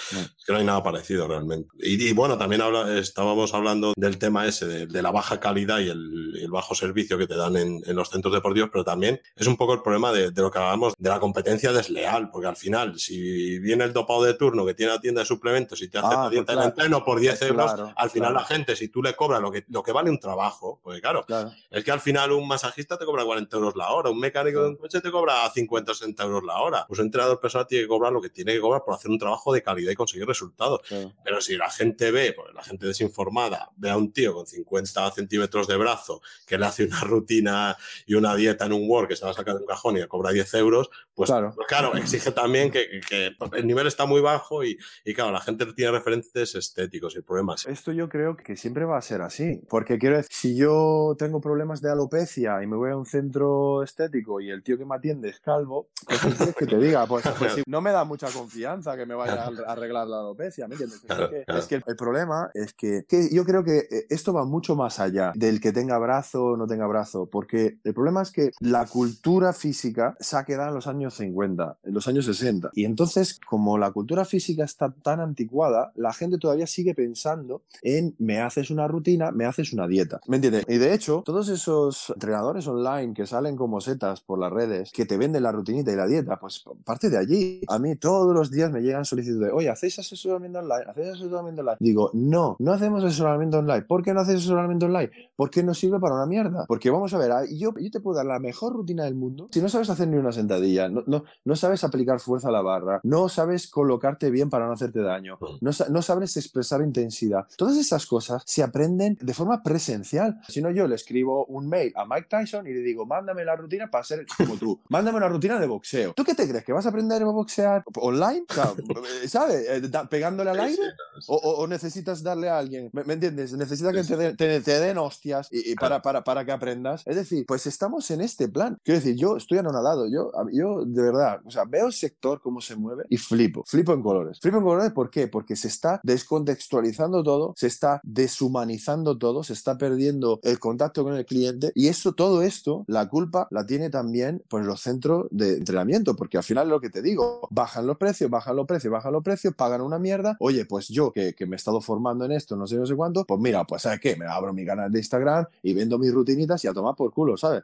que 0.45 0.53
no 0.53 0.60
hay 0.60 0.66
nada 0.66 0.84
parecido 0.84 1.28
realmente. 1.28 1.70
Y, 1.80 2.14
bueno, 2.14 2.38
también 2.38 2.62
habla, 2.62 2.97
estábamos 2.97 3.53
hablando 3.53 3.93
del 3.97 4.18
tema 4.18 4.45
ese, 4.45 4.88
de, 4.88 5.01
la 5.01 5.12
baja 5.12 5.39
calidad 5.39 5.80
y 5.80 5.89
el, 5.89 6.47
bajo 6.49 6.76
servicio 6.76 7.18
que 7.18 7.28
te 7.28 7.36
dan 7.36 7.58
en, 7.58 7.82
en, 7.86 7.95
los 7.95 8.10
centros 8.10 8.34
deportivos, 8.34 8.70
pero 8.72 8.84
también 8.84 9.20
es 9.36 9.47
un 9.47 9.58
poco 9.58 9.74
el 9.74 9.82
problema 9.82 10.12
de, 10.12 10.32
de 10.32 10.41
lo 10.41 10.49
que 10.49 10.60
hablamos 10.60 10.93
de 10.97 11.10
la 11.10 11.20
competencia 11.20 11.74
desleal, 11.74 12.32
porque 12.32 12.47
al 12.47 12.55
final, 12.55 12.97
si 12.97 13.57
viene 13.60 13.84
el 13.84 13.93
dopado 13.93 14.24
de 14.24 14.34
turno 14.34 14.66
que 14.66 14.74
tiene 14.74 14.91
la 14.91 14.99
tienda 14.99 15.22
de 15.22 15.26
suplementos 15.26 15.82
y 15.82 15.89
te 15.89 15.97
hace 15.97 16.16
ah, 16.16 16.24
la 16.24 16.30
dieta 16.30 16.53
pues 16.53 16.66
entreno 16.66 17.03
por 17.03 17.20
10 17.20 17.41
euros, 17.43 17.72
al 17.95 18.10
final 18.10 18.34
la 18.34 18.43
gente, 18.43 18.76
si 18.76 18.89
tú 18.89 19.01
le 19.01 19.16
cobras 19.16 19.41
lo 19.41 19.51
que, 19.51 19.66
lo 19.70 19.84
que 19.84 19.91
vale 19.91 20.10
un 20.10 20.20
trabajo, 20.20 20.80
pues 20.84 21.01
claro, 21.01 21.26
es 21.70 21.84
que 21.84 21.91
al 21.91 21.99
final 21.99 22.32
un 22.32 22.47
masajista 22.47 22.97
te 22.97 23.05
cobra 23.05 23.24
40 23.24 23.55
euros 23.58 23.76
la 23.76 23.91
hora, 23.91 24.10
un 24.10 24.20
mecánico 24.20 24.62
de 24.62 24.70
un 24.70 24.76
coche 24.76 25.01
te 25.01 25.12
cobra 25.12 25.49
50 25.49 25.91
o 25.91 25.95
60 25.95 26.24
euros 26.24 26.43
la 26.43 26.60
hora. 26.62 26.86
Pues 26.88 26.99
un 26.99 27.05
entrenador 27.05 27.39
personal 27.39 27.68
tiene 27.68 27.84
que 27.84 27.88
cobrar 27.88 28.12
lo 28.12 28.22
que 28.22 28.30
tiene 28.30 28.53
que 28.53 28.60
cobrar 28.60 28.84
por 28.84 28.93
hacer 28.93 29.12
un 29.12 29.20
trabajo 29.20 29.53
de 29.53 29.62
calidad 29.62 29.91
y 29.91 29.95
conseguir 29.95 30.28
resultados. 30.28 30.82
Pero 31.24 31.41
si 31.41 31.55
la 31.55 31.70
gente 31.70 32.12
ve, 32.12 32.34
pues 32.34 32.53
la 32.53 32.64
gente 32.64 32.88
desinformada, 32.88 33.72
ve 33.76 33.89
a 33.89 33.97
un 33.97 34.12
tío 34.12 34.34
con 34.34 34.45
50 34.45 35.12
centímetros 35.12 35.68
de 35.68 35.78
brazo 35.78 36.22
que 36.45 36.58
le 36.58 36.66
hace 36.66 36.86
una 36.86 37.01
rutina 37.01 37.78
y 38.05 38.16
una 38.16 38.36
dieta 38.36 38.66
en 38.66 38.74
un 38.74 38.89
Word 38.89 39.08
que 39.08 39.16
se 39.16 39.26
va 39.26 39.32
a 39.32 39.34
sacar 39.34 39.55
de 39.55 39.62
un 39.62 39.68
cajón 39.68 39.97
y 39.97 39.99
le 39.99 40.08
cobra 40.08 40.32
10 40.32 40.53
euros, 40.55 40.89
pues 41.14 41.30
claro, 41.30 41.53
pues 41.55 41.68
claro 41.68 41.95
exige 41.95 42.32
también 42.32 42.72
que, 42.72 43.01
que, 43.08 43.36
el 43.53 43.67
nivel 43.67 43.88
está 43.88 44.05
muy 44.05 44.21
bajo 44.21 44.63
y, 44.63 44.77
y, 45.05 45.13
claro, 45.13 45.31
la 45.31 45.41
gente 45.41 45.65
tiene 45.73 45.91
referentes 45.91 46.55
estéticos 46.55 47.15
y 47.15 47.17
el 47.17 47.23
problema 47.23 47.55
es... 47.55 47.65
Esto 47.67 47.91
yo 47.91 48.09
creo 48.09 48.35
que 48.35 48.55
siempre 48.55 48.85
va 48.85 48.97
a 48.97 49.01
ser 49.01 49.21
así, 49.21 49.61
porque 49.69 49.97
quiero 49.97 50.17
decir, 50.17 50.31
si 50.31 50.55
yo 50.55 51.15
tengo 51.17 51.41
problemas 51.41 51.81
de 51.81 51.91
alopecia 51.91 52.61
y 52.63 52.67
me 52.67 52.75
voy 52.75 52.91
a 52.91 52.97
un 52.97 53.05
centro 53.05 53.83
estético 53.83 54.41
y 54.41 54.49
el 54.49 54.63
tío 54.63 54.77
que 54.77 54.85
me 54.85 54.95
atiende 54.95 55.29
es 55.29 55.39
calvo, 55.39 55.89
pues 56.05 56.19
quieres 56.19 56.55
que 56.55 56.65
te 56.65 56.77
diga? 56.77 57.05
Pues, 57.05 57.25
pues 57.38 57.55
no 57.67 57.81
me 57.81 57.91
da 57.91 58.03
mucha 58.03 58.27
confianza 58.29 58.95
que 58.95 59.05
me 59.05 59.15
vaya 59.15 59.45
a 59.45 59.71
arreglar 59.71 60.07
la 60.07 60.19
alopecia, 60.19 60.67
¿me 60.67 60.75
entiendes? 60.75 61.03
Es, 61.47 61.65
que, 61.67 61.75
el 61.75 61.95
problema 61.95 62.49
es 62.53 62.73
que, 62.73 63.05
que, 63.07 63.29
yo 63.31 63.43
creo 63.45 63.63
que 63.63 63.77
eh, 63.77 64.05
esto 64.09 64.33
va 64.33 64.45
mucho 64.45 64.75
más 64.75 64.99
allá 64.99 65.31
del 65.35 65.59
que 65.59 65.71
tenga 65.71 65.97
brazo 65.97 66.43
o 66.43 66.57
no 66.57 66.67
tenga 66.67 66.88
brazo, 66.88 67.29
porque 67.29 67.77
el 67.83 67.93
problema 67.93 68.21
es 68.21 68.31
que 68.31 68.51
la 68.59 68.85
cultura 68.85 69.53
física 69.53 70.15
se 70.19 70.38
ha 70.38 70.45
quedado 70.45 70.69
en 70.69 70.75
los 70.75 70.88
años 70.88 71.15
50, 71.15 71.79
en 71.83 71.93
los 71.93 72.07
años 72.07 72.25
60, 72.25 72.71
y 72.73 72.85
entonces 72.85 73.26
como 73.45 73.78
la 73.78 73.91
cultura 73.91 74.25
física 74.25 74.63
está 74.63 74.91
tan 74.91 75.19
anticuada, 75.19 75.91
la 75.95 76.13
gente 76.13 76.38
todavía 76.38 76.67
sigue 76.67 76.93
pensando 76.95 77.63
en 77.82 78.15
me 78.19 78.39
haces 78.41 78.69
una 78.69 78.88
rutina, 78.88 79.32
me 79.32 79.45
haces 79.45 79.73
una 79.73 79.88
dieta, 79.88 80.19
¿me 80.28 80.38
entiendes? 80.38 80.65
Y 80.67 80.78
de 80.78 80.93
hecho, 80.93 81.21
todos 81.25 81.49
esos 81.49 82.11
entrenadores 82.11 82.67
online 82.67 83.13
que 83.13 83.25
salen 83.25 83.55
como 83.55 83.82
setas 83.82 84.21
por 84.21 84.39
las 84.39 84.51
redes, 84.51 84.91
que 84.91 85.05
te 85.05 85.17
venden 85.17 85.43
la 85.43 85.51
rutinita 85.51 85.91
y 85.91 85.95
la 85.95 86.07
dieta, 86.07 86.38
pues 86.39 86.63
parte 86.84 87.09
de 87.09 87.17
allí. 87.17 87.61
A 87.67 87.80
mí 87.80 87.95
todos 87.95 88.34
los 88.34 88.51
días 88.51 88.71
me 88.71 88.82
llegan 88.82 89.05
solicitudes, 89.05 89.51
oye, 89.53 89.69
¿hacéis 89.69 89.99
asesoramiento 89.99 90.59
online? 90.59 90.86
¿Hacéis 90.88 91.09
asesoramiento 91.09 91.61
online? 91.61 91.78
Digo, 91.80 92.11
no, 92.13 92.55
no 92.59 92.73
hacemos 92.73 93.03
asesoramiento 93.03 93.59
online. 93.59 93.84
¿Por 93.84 94.03
qué 94.03 94.13
no 94.13 94.21
hacéis 94.21 94.39
asesoramiento 94.39 94.86
online? 94.86 95.11
Porque 95.36 95.63
no 95.63 95.73
sirve 95.73 95.99
para 95.99 96.15
una 96.15 96.25
mierda. 96.25 96.65
Porque 96.67 96.89
vamos 96.89 97.13
a 97.13 97.17
ver, 97.17 97.32
ah, 97.32 97.43
yo, 97.49 97.73
yo 97.80 97.91
te 97.91 97.99
puedo 97.99 98.17
dar 98.17 98.25
la 98.25 98.39
mejor 98.39 98.73
rutina 98.73 99.05
del 99.05 99.15
mundo. 99.15 99.49
Si 99.51 99.61
no 99.61 99.69
sabes 99.69 99.89
hacer 99.89 100.07
ni 100.07 100.17
una 100.17 100.32
sentadilla, 100.32 100.89
no, 100.89 101.03
no, 101.07 101.23
no 101.45 101.55
sabes 101.55 101.84
aplicar 101.84 102.19
fuerza 102.19 102.49
a 102.49 102.51
la 102.51 102.61
barra, 102.61 102.99
no 103.03 103.16
sabes 103.30 103.68
colocarte 103.68 104.30
bien 104.30 104.49
para 104.49 104.68
no 104.68 104.74
hacerte 104.74 105.01
daño, 105.01 105.38
no, 105.61 105.72
no 105.89 106.01
sabes 106.01 106.38
expresar 106.38 106.82
intensidad. 106.82 107.47
Todas 107.57 107.78
esas 107.78 108.05
cosas 108.05 108.43
se 108.45 108.63
aprenden 108.63 109.18
de 109.22 109.34
forma 109.34 109.63
presencial. 109.63 110.39
Si 110.47 110.61
no, 110.61 110.72
yo 110.72 110.88
le 110.88 110.95
escribo 110.95 111.45
un 111.45 111.68
mail 111.68 111.91
a 111.95 112.05
Mike 112.05 112.28
Tyson 112.30 112.68
y 112.68 112.74
le 112.74 112.82
digo, 112.82 113.05
mándame 113.05 113.43
la 113.43 113.55
rutina 113.55 113.89
para 113.89 114.03
ser 114.03 114.26
como 114.38 114.55
tú. 114.57 114.80
Mándame 114.89 115.18
una 115.18 115.28
rutina 115.28 115.59
de 115.59 115.68
boxeo. 115.68 116.13
¿Tú 116.13 116.24
qué 116.24 116.34
te 116.34 116.47
crees? 116.47 116.63
¿Que 116.63 116.74
vas 116.74 116.86
a 116.86 116.89
aprender 116.89 117.22
a 117.22 117.26
boxear 117.26 117.84
online? 117.95 118.45
¿Sabes? 119.28 119.65
Eh, 119.70 119.82
¿Pegándole 120.09 120.51
al 120.51 120.59
aire? 120.59 120.82
O, 121.28 121.65
necesitas 121.68 122.24
darle 122.24 122.49
a 122.49 122.57
alguien? 122.57 122.89
¿Me, 122.93 123.13
entiendes? 123.13 123.53
Necesitas 123.53 123.93
que 123.93 124.36
te, 124.36 124.59
den 124.61 124.97
hostias 124.97 125.49
y, 125.51 125.76
para, 125.76 126.01
para, 126.01 126.24
para, 126.24 126.45
que 126.45 126.51
aprendas. 126.51 127.03
Es 127.05 127.15
decir, 127.15 127.45
pues 127.47 127.68
estamos 127.68 128.09
en 128.11 128.22
este 128.22 128.47
plan. 128.47 128.78
Quiero 128.84 128.99
decir, 128.99 129.15
yo 129.15 129.38
estoy 129.38 129.57
anonadado. 129.57 130.07
Yo, 130.09 130.32
yo 130.51 130.86
de 130.86 131.01
verdad, 131.01 131.41
o 131.45 131.51
sea, 131.51 131.65
veo 131.65 131.88
el 131.88 131.93
sector 131.93 132.41
cómo 132.41 132.61
se 132.61 132.76
mueve 132.76 133.05
y 133.10 133.18
flipo. 133.18 133.64
Flipo 133.66 133.93
en 133.93 134.01
colores. 134.01 134.39
Flipo 134.39 134.58
en 134.58 134.64
colores, 134.64 134.91
¿por 134.91 135.10
qué? 135.10 135.28
Porque 135.28 135.55
se 135.55 135.68
está 135.68 135.99
descontextualizando 136.03 137.24
todo, 137.24 137.53
se 137.55 137.68
está 137.68 138.01
deshumanizando 138.03 139.18
todo, 139.18 139.43
se 139.43 139.53
está 139.53 139.78
perdiendo 139.78 140.39
el 140.43 140.60
contacto 140.60 141.03
con 141.03 141.16
el 141.16 141.26
cliente 141.26 141.72
y 141.76 141.88
eso, 141.88 142.14
todo 142.14 142.41
esto, 142.41 142.84
la 142.88 143.08
culpa 143.10 143.47
la 143.51 143.66
tiene 143.66 143.89
también 143.89 144.43
pues 144.47 144.66
los 144.66 144.82
centros 144.82 145.28
de 145.32 145.58
entrenamiento, 145.58 146.16
porque 146.16 146.38
al 146.38 146.43
final 146.43 146.70
lo 146.70 146.80
que 146.80 146.89
te 146.89 147.01
digo, 147.01 147.47
bajan 147.51 147.88
los 147.88 147.97
precios, 147.97 148.30
bajan 148.30 148.55
los 148.55 148.66
precios, 148.66 148.91
bajan 148.91 149.14
los 149.14 149.24
precios, 149.24 149.53
pagan 149.55 149.82
una 149.82 149.99
mierda. 149.99 150.36
Oye, 150.39 150.66
pues 150.66 150.88
yo 150.88 151.12
que, 151.12 151.34
que 151.34 151.45
me 151.45 151.55
he 151.55 151.58
estado 151.58 151.82
formando 151.82 152.26
en 152.26 152.32
esto, 152.32 152.55
no 152.55 152.68
sé, 152.68 152.76
no 152.76 152.86
sé 152.86 152.95
cuánto, 152.95 153.26
pues 153.26 153.39
mira, 153.39 153.64
pues 153.66 153.82
¿sabes 153.82 153.99
qué? 153.99 154.16
Me 154.16 154.26
abro 154.26 154.53
mi 154.53 154.66
canal 154.66 154.91
de 154.91 154.99
Instagram 154.99 155.45
y 155.64 155.74
vendo 155.74 155.97
mis 155.97 156.14
rutinitas 156.14 156.64
y 156.64 156.68
a 156.68 156.74
tomar 156.74 156.95
por 156.95 157.12
culo, 157.14 157.38
¿sabes? 157.38 157.64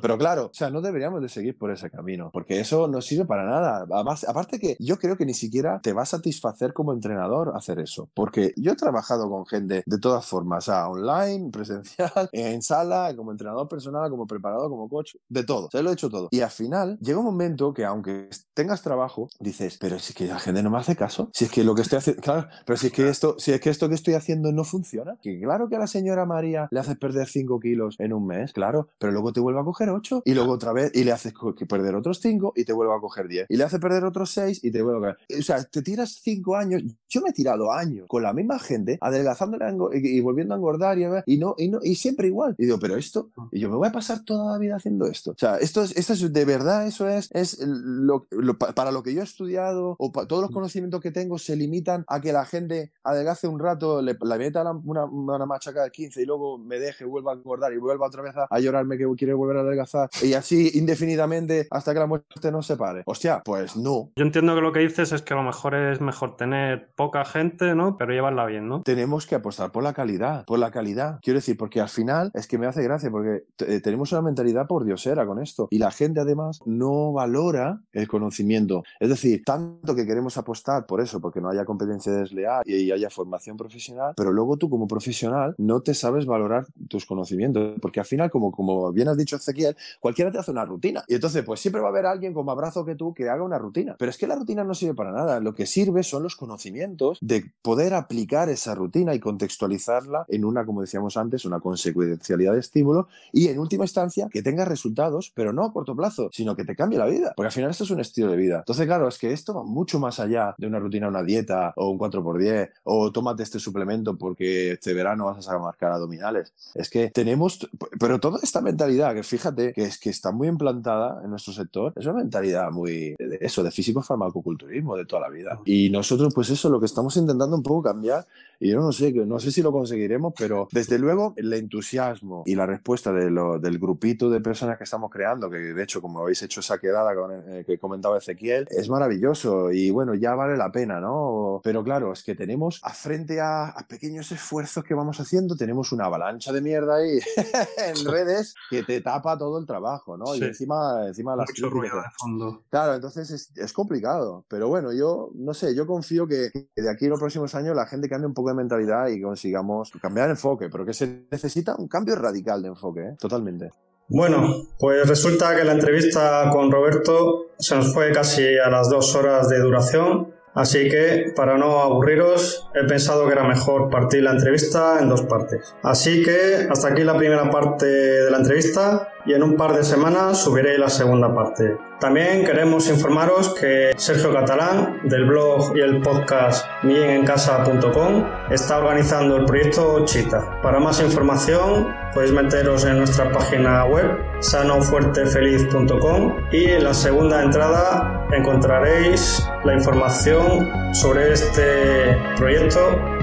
Pero 0.00 0.18
claro, 0.18 0.46
o 0.46 0.54
sea, 0.54 0.70
no 0.70 0.80
deberíamos 0.80 1.22
de 1.22 1.28
seguir 1.28 1.56
por 1.56 1.70
ese 1.70 1.90
camino, 1.90 2.30
porque 2.32 2.60
eso 2.60 2.88
no 2.88 3.00
sirve 3.00 3.24
para 3.24 3.44
nada. 3.44 3.86
Además, 3.90 4.24
aparte 4.24 4.58
que 4.58 4.76
yo 4.78 4.98
creo 4.98 5.16
que 5.16 5.26
ni 5.26 5.34
siquiera 5.34 5.80
te 5.82 5.92
va 5.92 6.02
a 6.02 6.06
satisfacer 6.06 6.72
como 6.72 6.92
entrenador 6.92 7.52
hacer 7.54 7.78
eso, 7.78 8.10
porque 8.14 8.52
yo 8.56 8.72
he 8.72 8.76
trabajado 8.76 9.28
con 9.30 9.46
gente 9.46 9.82
de 9.84 9.98
todas 9.98 10.26
formas, 10.26 10.68
o 10.68 10.72
sea, 10.72 10.88
online, 10.88 11.50
presencial, 11.52 12.28
en 12.32 12.62
sala, 12.62 13.14
como 13.16 13.30
entrenador 13.30 13.68
personal, 13.68 14.10
como 14.10 14.26
preparador, 14.26 14.68
como 14.68 14.88
coach, 14.88 15.14
de 15.28 15.44
todo, 15.44 15.66
o 15.66 15.70
sea, 15.70 15.82
lo 15.82 15.90
he 15.90 15.94
hecho 15.94 16.10
todo. 16.10 16.28
Y 16.30 16.40
al 16.40 16.50
final 16.50 16.98
llega 17.00 17.18
un 17.18 17.24
momento 17.24 17.72
que 17.72 17.84
aunque 17.84 18.28
tengas 18.54 18.82
trabajo, 18.82 19.28
dices, 19.40 19.78
pero 19.78 19.98
si 19.98 20.12
es 20.12 20.16
que 20.16 20.26
la 20.26 20.38
gente 20.38 20.62
no 20.62 20.70
me 20.70 20.78
hace 20.78 20.96
caso, 20.96 21.30
si 21.32 21.44
es 21.44 21.50
que 21.50 21.64
lo 21.64 21.74
que 21.74 21.82
estoy 21.82 21.98
haciendo, 21.98 22.22
claro, 22.22 22.48
pero 22.64 22.76
si 22.76 22.88
es 22.88 22.92
que 22.92 23.08
esto, 23.08 23.36
si 23.38 23.52
es 23.52 23.60
que 23.60 23.70
esto 23.70 23.88
que 23.88 23.94
estoy 23.94 24.14
haciendo 24.14 24.52
no 24.52 24.64
funciona, 24.64 25.16
que 25.22 25.40
claro 25.40 25.68
que 25.68 25.76
a 25.76 25.78
la 25.78 25.86
señora 25.86 26.26
María 26.26 26.68
le 26.70 26.80
haces 26.80 26.96
perder 26.96 27.28
5 27.28 27.60
kilos 27.60 27.96
en 27.98 28.12
un 28.12 28.26
mes, 28.26 28.52
claro, 28.52 28.88
pero 28.98 29.12
luego 29.12 29.32
te 29.32 29.40
vuelve 29.40 29.60
a 29.60 29.64
coger 29.64 29.90
8 29.90 30.22
y 30.24 30.34
luego 30.34 30.52
otra 30.52 30.72
vez 30.72 30.90
y 30.94 31.04
le 31.04 31.12
haces 31.12 31.32
perder 31.68 31.94
otros 31.94 32.20
5 32.20 32.52
y 32.56 32.64
te 32.64 32.72
vuelve 32.72 32.94
a 32.94 33.00
coger 33.00 33.28
10 33.28 33.46
y 33.48 33.56
le 33.56 33.64
hace 33.64 33.78
perder 33.78 34.04
otros 34.04 34.30
6 34.30 34.60
y 34.62 34.67
te 34.70 34.82
vuelve 34.82 35.08
a 35.08 35.14
coger. 35.14 35.38
O 35.40 35.42
sea, 35.42 35.64
te 35.64 35.82
tiras 35.82 36.20
5 36.22 36.56
años, 36.56 36.82
yo 37.08 37.20
me 37.20 37.30
he 37.30 37.32
tirado 37.32 37.72
años 37.72 38.06
con 38.08 38.22
la 38.22 38.32
misma 38.32 38.58
gente, 38.58 38.98
adelgazándola 39.00 39.74
y 39.92 40.20
volviendo 40.20 40.54
a 40.54 40.56
engordar 40.56 40.98
y, 40.98 41.04
y, 41.26 41.38
no, 41.38 41.54
y, 41.58 41.68
no, 41.68 41.78
y 41.82 41.94
siempre 41.94 42.28
igual. 42.28 42.54
Y 42.58 42.64
digo, 42.64 42.78
pero 42.78 42.96
esto, 42.96 43.30
y 43.52 43.60
yo 43.60 43.68
me 43.68 43.76
voy 43.76 43.88
a 43.88 43.92
pasar 43.92 44.24
toda 44.24 44.52
la 44.52 44.58
vida 44.58 44.76
haciendo 44.76 45.06
esto. 45.06 45.32
O 45.32 45.38
sea, 45.38 45.56
esto 45.56 45.82
es, 45.82 45.96
esto 45.96 46.12
es 46.12 46.32
de 46.32 46.44
verdad, 46.44 46.86
eso 46.86 47.08
es, 47.08 47.30
es 47.32 47.58
lo, 47.60 48.26
para 48.74 48.90
lo 48.90 49.02
que 49.02 49.14
yo 49.14 49.20
he 49.20 49.24
estudiado 49.24 49.96
o 49.98 50.10
todos 50.10 50.42
los 50.42 50.50
conocimientos 50.50 51.00
que 51.00 51.10
tengo 51.10 51.38
se 51.38 51.56
limitan 51.56 52.04
a 52.08 52.20
que 52.20 52.32
la 52.32 52.44
gente 52.44 52.92
adelgace 53.04 53.48
un 53.48 53.58
rato, 53.58 54.02
le, 54.02 54.16
meta 54.38 54.70
una, 54.84 55.04
una, 55.04 55.46
machaca 55.46 55.82
de 55.84 55.90
15 55.90 56.22
y 56.22 56.26
luego 56.26 56.58
me 56.58 56.78
deje, 56.78 57.04
vuelva 57.04 57.32
a 57.32 57.34
engordar 57.34 57.72
y 57.72 57.78
vuelva 57.78 58.06
otra 58.06 58.22
vez 58.22 58.34
a, 58.36 58.58
llorarme 58.58 58.98
que 58.98 59.06
quiere 59.16 59.34
volver 59.34 59.58
a 59.58 59.60
adelgazar 59.60 60.10
y 60.22 60.34
así 60.34 60.72
indefinidamente 60.74 61.68
hasta 61.70 61.92
que 61.92 62.00
la 62.00 62.06
muerte 62.06 62.52
nos 62.52 62.66
separe. 62.66 63.02
Hostia, 63.06 63.42
pues 63.44 63.76
no. 63.76 64.10
Yo 64.16 64.24
entiendo 64.24 64.54
que 64.58 64.62
lo 64.62 64.72
que 64.72 64.80
dices 64.80 65.12
es 65.12 65.22
que 65.22 65.34
a 65.34 65.36
lo 65.36 65.44
mejor 65.44 65.74
es 65.76 66.00
mejor 66.00 66.36
tener 66.36 66.90
poca 66.96 67.24
gente, 67.24 67.74
¿no? 67.76 67.96
Pero 67.96 68.12
llevarla 68.12 68.44
bien, 68.44 68.68
¿no? 68.68 68.82
Tenemos 68.82 69.24
que 69.24 69.36
apostar 69.36 69.70
por 69.70 69.84
la 69.84 69.92
calidad, 69.92 70.44
por 70.46 70.58
la 70.58 70.72
calidad. 70.72 71.20
Quiero 71.22 71.38
decir, 71.38 71.56
porque 71.56 71.80
al 71.80 71.88
final 71.88 72.32
es 72.34 72.48
que 72.48 72.58
me 72.58 72.66
hace 72.66 72.82
gracia, 72.82 73.08
porque 73.10 73.44
eh, 73.60 73.80
tenemos 73.80 74.10
una 74.10 74.22
mentalidad 74.22 74.66
por 74.66 74.84
diosera 74.84 75.26
con 75.26 75.40
esto. 75.40 75.68
Y 75.70 75.78
la 75.78 75.92
gente 75.92 76.20
además 76.20 76.60
no 76.66 77.12
valora 77.12 77.80
el 77.92 78.08
conocimiento. 78.08 78.82
Es 78.98 79.10
decir, 79.10 79.42
tanto 79.44 79.94
que 79.94 80.06
queremos 80.06 80.36
apostar 80.36 80.86
por 80.86 81.00
eso, 81.00 81.20
porque 81.20 81.40
no 81.40 81.50
haya 81.50 81.64
competencia 81.64 82.12
desleal 82.12 82.62
y 82.66 82.90
haya 82.90 83.10
formación 83.10 83.56
profesional, 83.56 84.14
pero 84.16 84.32
luego 84.32 84.56
tú 84.56 84.68
como 84.68 84.88
profesional 84.88 85.54
no 85.56 85.82
te 85.82 85.94
sabes 85.94 86.26
valorar 86.26 86.66
tus 86.88 87.06
conocimientos, 87.06 87.78
porque 87.80 88.00
al 88.00 88.06
final, 88.06 88.28
como, 88.28 88.50
como 88.50 88.92
bien 88.92 89.06
has 89.06 89.16
dicho 89.16 89.36
Ezequiel, 89.36 89.76
cualquiera 90.00 90.32
te 90.32 90.38
hace 90.38 90.50
una 90.50 90.64
rutina. 90.64 91.04
Y 91.06 91.14
entonces, 91.14 91.44
pues 91.44 91.60
siempre 91.60 91.80
va 91.80 91.88
a 91.88 91.90
haber 91.90 92.06
alguien 92.06 92.34
con 92.34 92.44
más 92.44 92.56
brazo 92.56 92.84
que 92.84 92.96
tú 92.96 93.14
que 93.14 93.28
haga 93.28 93.44
una 93.44 93.58
rutina. 93.58 93.94
Pero 93.96 94.10
es 94.10 94.18
que 94.18 94.26
la 94.26 94.34
rutina 94.34 94.47
no 94.54 94.74
sirve 94.74 94.94
para 94.94 95.12
nada. 95.12 95.40
Lo 95.40 95.54
que 95.54 95.66
sirve 95.66 96.02
son 96.02 96.22
los 96.22 96.36
conocimientos 96.36 97.18
de 97.20 97.52
poder 97.62 97.94
aplicar 97.94 98.48
esa 98.48 98.74
rutina 98.74 99.14
y 99.14 99.20
contextualizarla 99.20 100.24
en 100.28 100.44
una, 100.44 100.64
como 100.64 100.80
decíamos 100.80 101.16
antes, 101.16 101.44
una 101.44 101.60
consecuencialidad 101.60 102.52
de 102.52 102.60
estímulo 102.60 103.08
y 103.32 103.48
en 103.48 103.58
última 103.58 103.84
instancia 103.84 104.28
que 104.30 104.42
tenga 104.42 104.64
resultados, 104.64 105.32
pero 105.34 105.52
no 105.52 105.64
a 105.64 105.72
corto 105.72 105.94
plazo, 105.94 106.30
sino 106.32 106.56
que 106.56 106.64
te 106.64 106.76
cambie 106.76 106.98
la 106.98 107.06
vida. 107.06 107.32
Porque 107.36 107.48
al 107.48 107.52
final 107.52 107.70
esto 107.70 107.84
es 107.84 107.90
un 107.90 108.00
estilo 108.00 108.30
de 108.30 108.36
vida. 108.36 108.58
Entonces, 108.58 108.86
claro, 108.86 109.08
es 109.08 109.18
que 109.18 109.32
esto 109.32 109.54
va 109.54 109.62
mucho 109.62 109.98
más 109.98 110.20
allá 110.20 110.54
de 110.58 110.66
una 110.66 110.78
rutina, 110.78 111.08
una 111.08 111.22
dieta 111.22 111.72
o 111.76 111.90
un 111.90 111.98
4x10 111.98 112.70
o 112.84 113.12
tómate 113.12 113.42
este 113.42 113.58
suplemento 113.58 114.16
porque 114.16 114.72
este 114.72 114.94
verano 114.94 115.26
vas 115.26 115.48
a 115.48 115.58
marcar 115.58 115.92
abdominales. 115.92 116.52
Es 116.74 116.90
que 116.90 117.10
tenemos, 117.10 117.68
pero 117.98 118.20
toda 118.20 118.40
esta 118.42 118.60
mentalidad 118.60 119.14
que 119.14 119.22
fíjate 119.22 119.72
que 119.72 119.82
es 119.82 119.98
que 119.98 120.10
está 120.10 120.32
muy 120.32 120.48
implantada 120.48 121.20
en 121.22 121.30
nuestro 121.30 121.52
sector, 121.52 121.92
es 121.96 122.04
una 122.06 122.14
mentalidad 122.14 122.70
muy 122.70 123.14
de 123.18 123.38
eso, 123.40 123.62
de 123.62 123.70
físico 123.70 124.02
farmacoculturismo 124.28 124.96
de 124.96 125.06
toda 125.06 125.22
la 125.22 125.28
vida. 125.28 125.60
Y 125.64 125.90
nosotros, 125.90 126.32
pues 126.34 126.50
eso, 126.50 126.68
lo 126.68 126.80
que 126.80 126.86
estamos 126.86 127.16
intentando 127.16 127.56
un 127.56 127.62
poco 127.62 127.82
cambiar, 127.82 128.26
y 128.60 128.70
yo 128.70 128.80
no 128.80 128.92
sé, 128.92 129.12
no 129.12 129.38
sé 129.38 129.52
si 129.52 129.62
lo 129.62 129.70
conseguiremos, 129.72 130.34
pero 130.36 130.68
desde 130.72 130.98
luego 130.98 131.32
el 131.36 131.52
entusiasmo 131.52 132.42
y 132.44 132.54
la 132.56 132.66
respuesta 132.66 133.12
de 133.12 133.30
lo, 133.30 133.58
del 133.58 133.78
grupito 133.78 134.30
de 134.30 134.40
personas 134.40 134.78
que 134.78 134.84
estamos 134.84 135.10
creando, 135.10 135.48
que 135.48 135.58
de 135.58 135.82
hecho, 135.82 136.02
como 136.02 136.20
habéis 136.20 136.42
hecho 136.42 136.60
esa 136.60 136.78
quedada 136.78 137.14
con, 137.14 137.30
eh, 137.32 137.64
que 137.64 137.78
comentaba 137.78 138.18
Ezequiel, 138.18 138.66
es 138.70 138.88
maravilloso 138.88 139.70
y 139.70 139.90
bueno, 139.90 140.14
ya 140.14 140.34
vale 140.34 140.56
la 140.56 140.72
pena, 140.72 141.00
¿no? 141.00 141.60
Pero 141.62 141.84
claro, 141.84 142.12
es 142.12 142.22
que 142.24 142.34
tenemos 142.34 142.80
a 142.82 142.90
frente 142.90 143.40
a, 143.40 143.74
pequeños 143.88 144.32
esfuerzos 144.32 144.84
que 144.84 144.94
vamos 144.94 145.20
haciendo, 145.20 145.56
tenemos 145.56 145.92
una 145.92 146.06
avalancha 146.06 146.52
de 146.52 146.60
mierda 146.60 146.96
ahí 146.96 147.18
en 147.78 148.04
redes 148.04 148.54
que 148.68 148.82
te 148.82 149.00
tapa 149.00 149.38
todo 149.38 149.58
el 149.58 149.66
trabajo, 149.66 150.16
¿no? 150.16 150.34
Y 150.34 150.42
encima, 150.42 151.06
encima 151.06 151.36
las 151.36 151.48
Mucho 151.48 151.70
ruido 151.70 151.96
de 151.96 152.08
fondo. 152.18 152.62
Claro, 152.70 152.94
entonces 152.94 153.30
es, 153.30 153.56
es, 153.56 153.72
complicado. 153.72 154.17
Pero 154.48 154.68
bueno, 154.68 154.92
yo 154.92 155.30
no 155.34 155.54
sé, 155.54 155.74
yo 155.74 155.86
confío 155.86 156.26
que, 156.26 156.50
de 156.76 156.90
aquí 156.90 157.06
a 157.06 157.10
los 157.10 157.20
próximos 157.20 157.54
años 157.54 157.76
la 157.76 157.86
gente 157.86 158.08
cambie 158.08 158.26
un 158.26 158.34
poco 158.34 158.50
de 158.50 158.56
mentalidad 158.56 159.08
y 159.08 159.20
consigamos 159.20 159.90
cambiar 160.00 160.26
el 160.26 160.32
enfoque, 160.32 160.68
pero 160.70 160.84
que 160.84 160.94
se 160.94 161.26
necesita 161.30 161.76
un 161.76 161.88
cambio 161.88 162.16
radical 162.16 162.62
de 162.62 162.68
enfoque, 162.68 163.00
¿eh? 163.00 163.16
totalmente. 163.18 163.70
Bueno, 164.10 164.68
pues 164.78 165.06
resulta 165.06 165.54
que 165.54 165.64
la 165.64 165.72
entrevista 165.72 166.48
con 166.50 166.72
Roberto 166.72 167.48
se 167.58 167.76
nos 167.76 167.92
fue 167.92 168.10
casi 168.10 168.56
a 168.56 168.70
las 168.70 168.88
dos 168.88 169.14
horas 169.14 169.48
de 169.50 169.60
duración. 169.60 170.32
Así 170.54 170.88
que, 170.88 171.32
para 171.36 171.58
no 171.58 171.80
aburriros, 171.82 172.68
he 172.74 172.84
pensado 172.84 173.26
que 173.26 173.32
era 173.32 173.46
mejor 173.46 173.90
partir 173.90 174.22
la 174.22 174.32
entrevista 174.32 174.98
en 175.00 175.08
dos 175.08 175.22
partes. 175.22 175.74
Así 175.82 176.22
que, 176.22 176.66
hasta 176.70 176.88
aquí 176.88 177.04
la 177.04 177.16
primera 177.16 177.48
parte 177.50 177.86
de 177.86 178.30
la 178.30 178.38
entrevista 178.38 179.08
y 179.26 179.34
en 179.34 179.42
un 179.42 179.56
par 179.56 179.74
de 179.74 179.84
semanas 179.84 180.38
subiré 180.42 180.78
la 180.78 180.88
segunda 180.88 181.34
parte. 181.34 181.76
También 182.00 182.44
queremos 182.44 182.88
informaros 182.88 183.52
que 183.54 183.90
Sergio 183.96 184.32
Catalán, 184.32 185.00
del 185.02 185.24
blog 185.26 185.76
y 185.76 185.80
el 185.80 186.00
podcast 186.00 186.64
mielencasa.com, 186.84 188.24
está 188.50 188.78
organizando 188.78 189.36
el 189.36 189.44
proyecto 189.44 190.04
Chita. 190.04 190.60
Para 190.62 190.78
más 190.78 191.00
información 191.00 191.92
podéis 192.14 192.32
meteros 192.32 192.84
en 192.84 192.98
nuestra 192.98 193.32
página 193.32 193.84
web 193.84 194.16
sanofuertefeliz.com 194.40 196.36
y 196.52 196.66
en 196.66 196.84
la 196.84 196.94
segunda 196.94 197.42
entrada 197.42 198.24
encontraréis 198.32 199.44
la 199.64 199.74
información 199.74 200.94
sobre 200.94 201.32
este 201.32 202.16
proyecto 202.36 202.78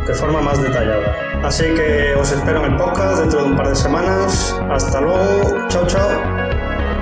de 0.06 0.14
forma 0.14 0.42
más 0.42 0.62
detallada. 0.62 1.35
Así 1.46 1.66
que 1.76 2.16
os 2.16 2.32
espero 2.32 2.66
en 2.66 2.72
el 2.72 2.76
podcast 2.76 3.20
dentro 3.20 3.44
de 3.44 3.46
un 3.52 3.56
par 3.56 3.70
de 3.70 3.76
semanas. 3.76 4.60
Hasta 4.68 5.00
luego. 5.00 5.68
Chao, 5.68 5.86
chao. 5.86 6.10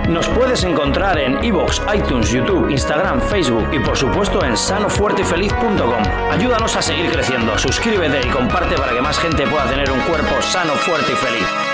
Nos 0.09 0.27
puedes 0.27 0.65
encontrar 0.65 1.17
en 1.17 1.41
iVoox, 1.41 1.79
iTunes, 1.95 2.29
YouTube, 2.29 2.69
Instagram, 2.69 3.21
Facebook 3.21 3.65
y 3.71 3.79
por 3.79 3.95
supuesto 3.95 4.43
en 4.43 4.57
sanofuertefeliz.com. 4.57 6.03
Ayúdanos 6.29 6.75
a 6.75 6.81
seguir 6.81 7.09
creciendo, 7.09 7.57
suscríbete 7.57 8.27
y 8.27 8.29
comparte 8.31 8.75
para 8.75 8.91
que 8.91 9.01
más 9.01 9.17
gente 9.17 9.47
pueda 9.47 9.63
tener 9.63 9.89
un 9.89 10.01
cuerpo 10.01 10.41
sano, 10.41 10.73
fuerte 10.73 11.13
y 11.13 11.15
feliz. 11.15 11.72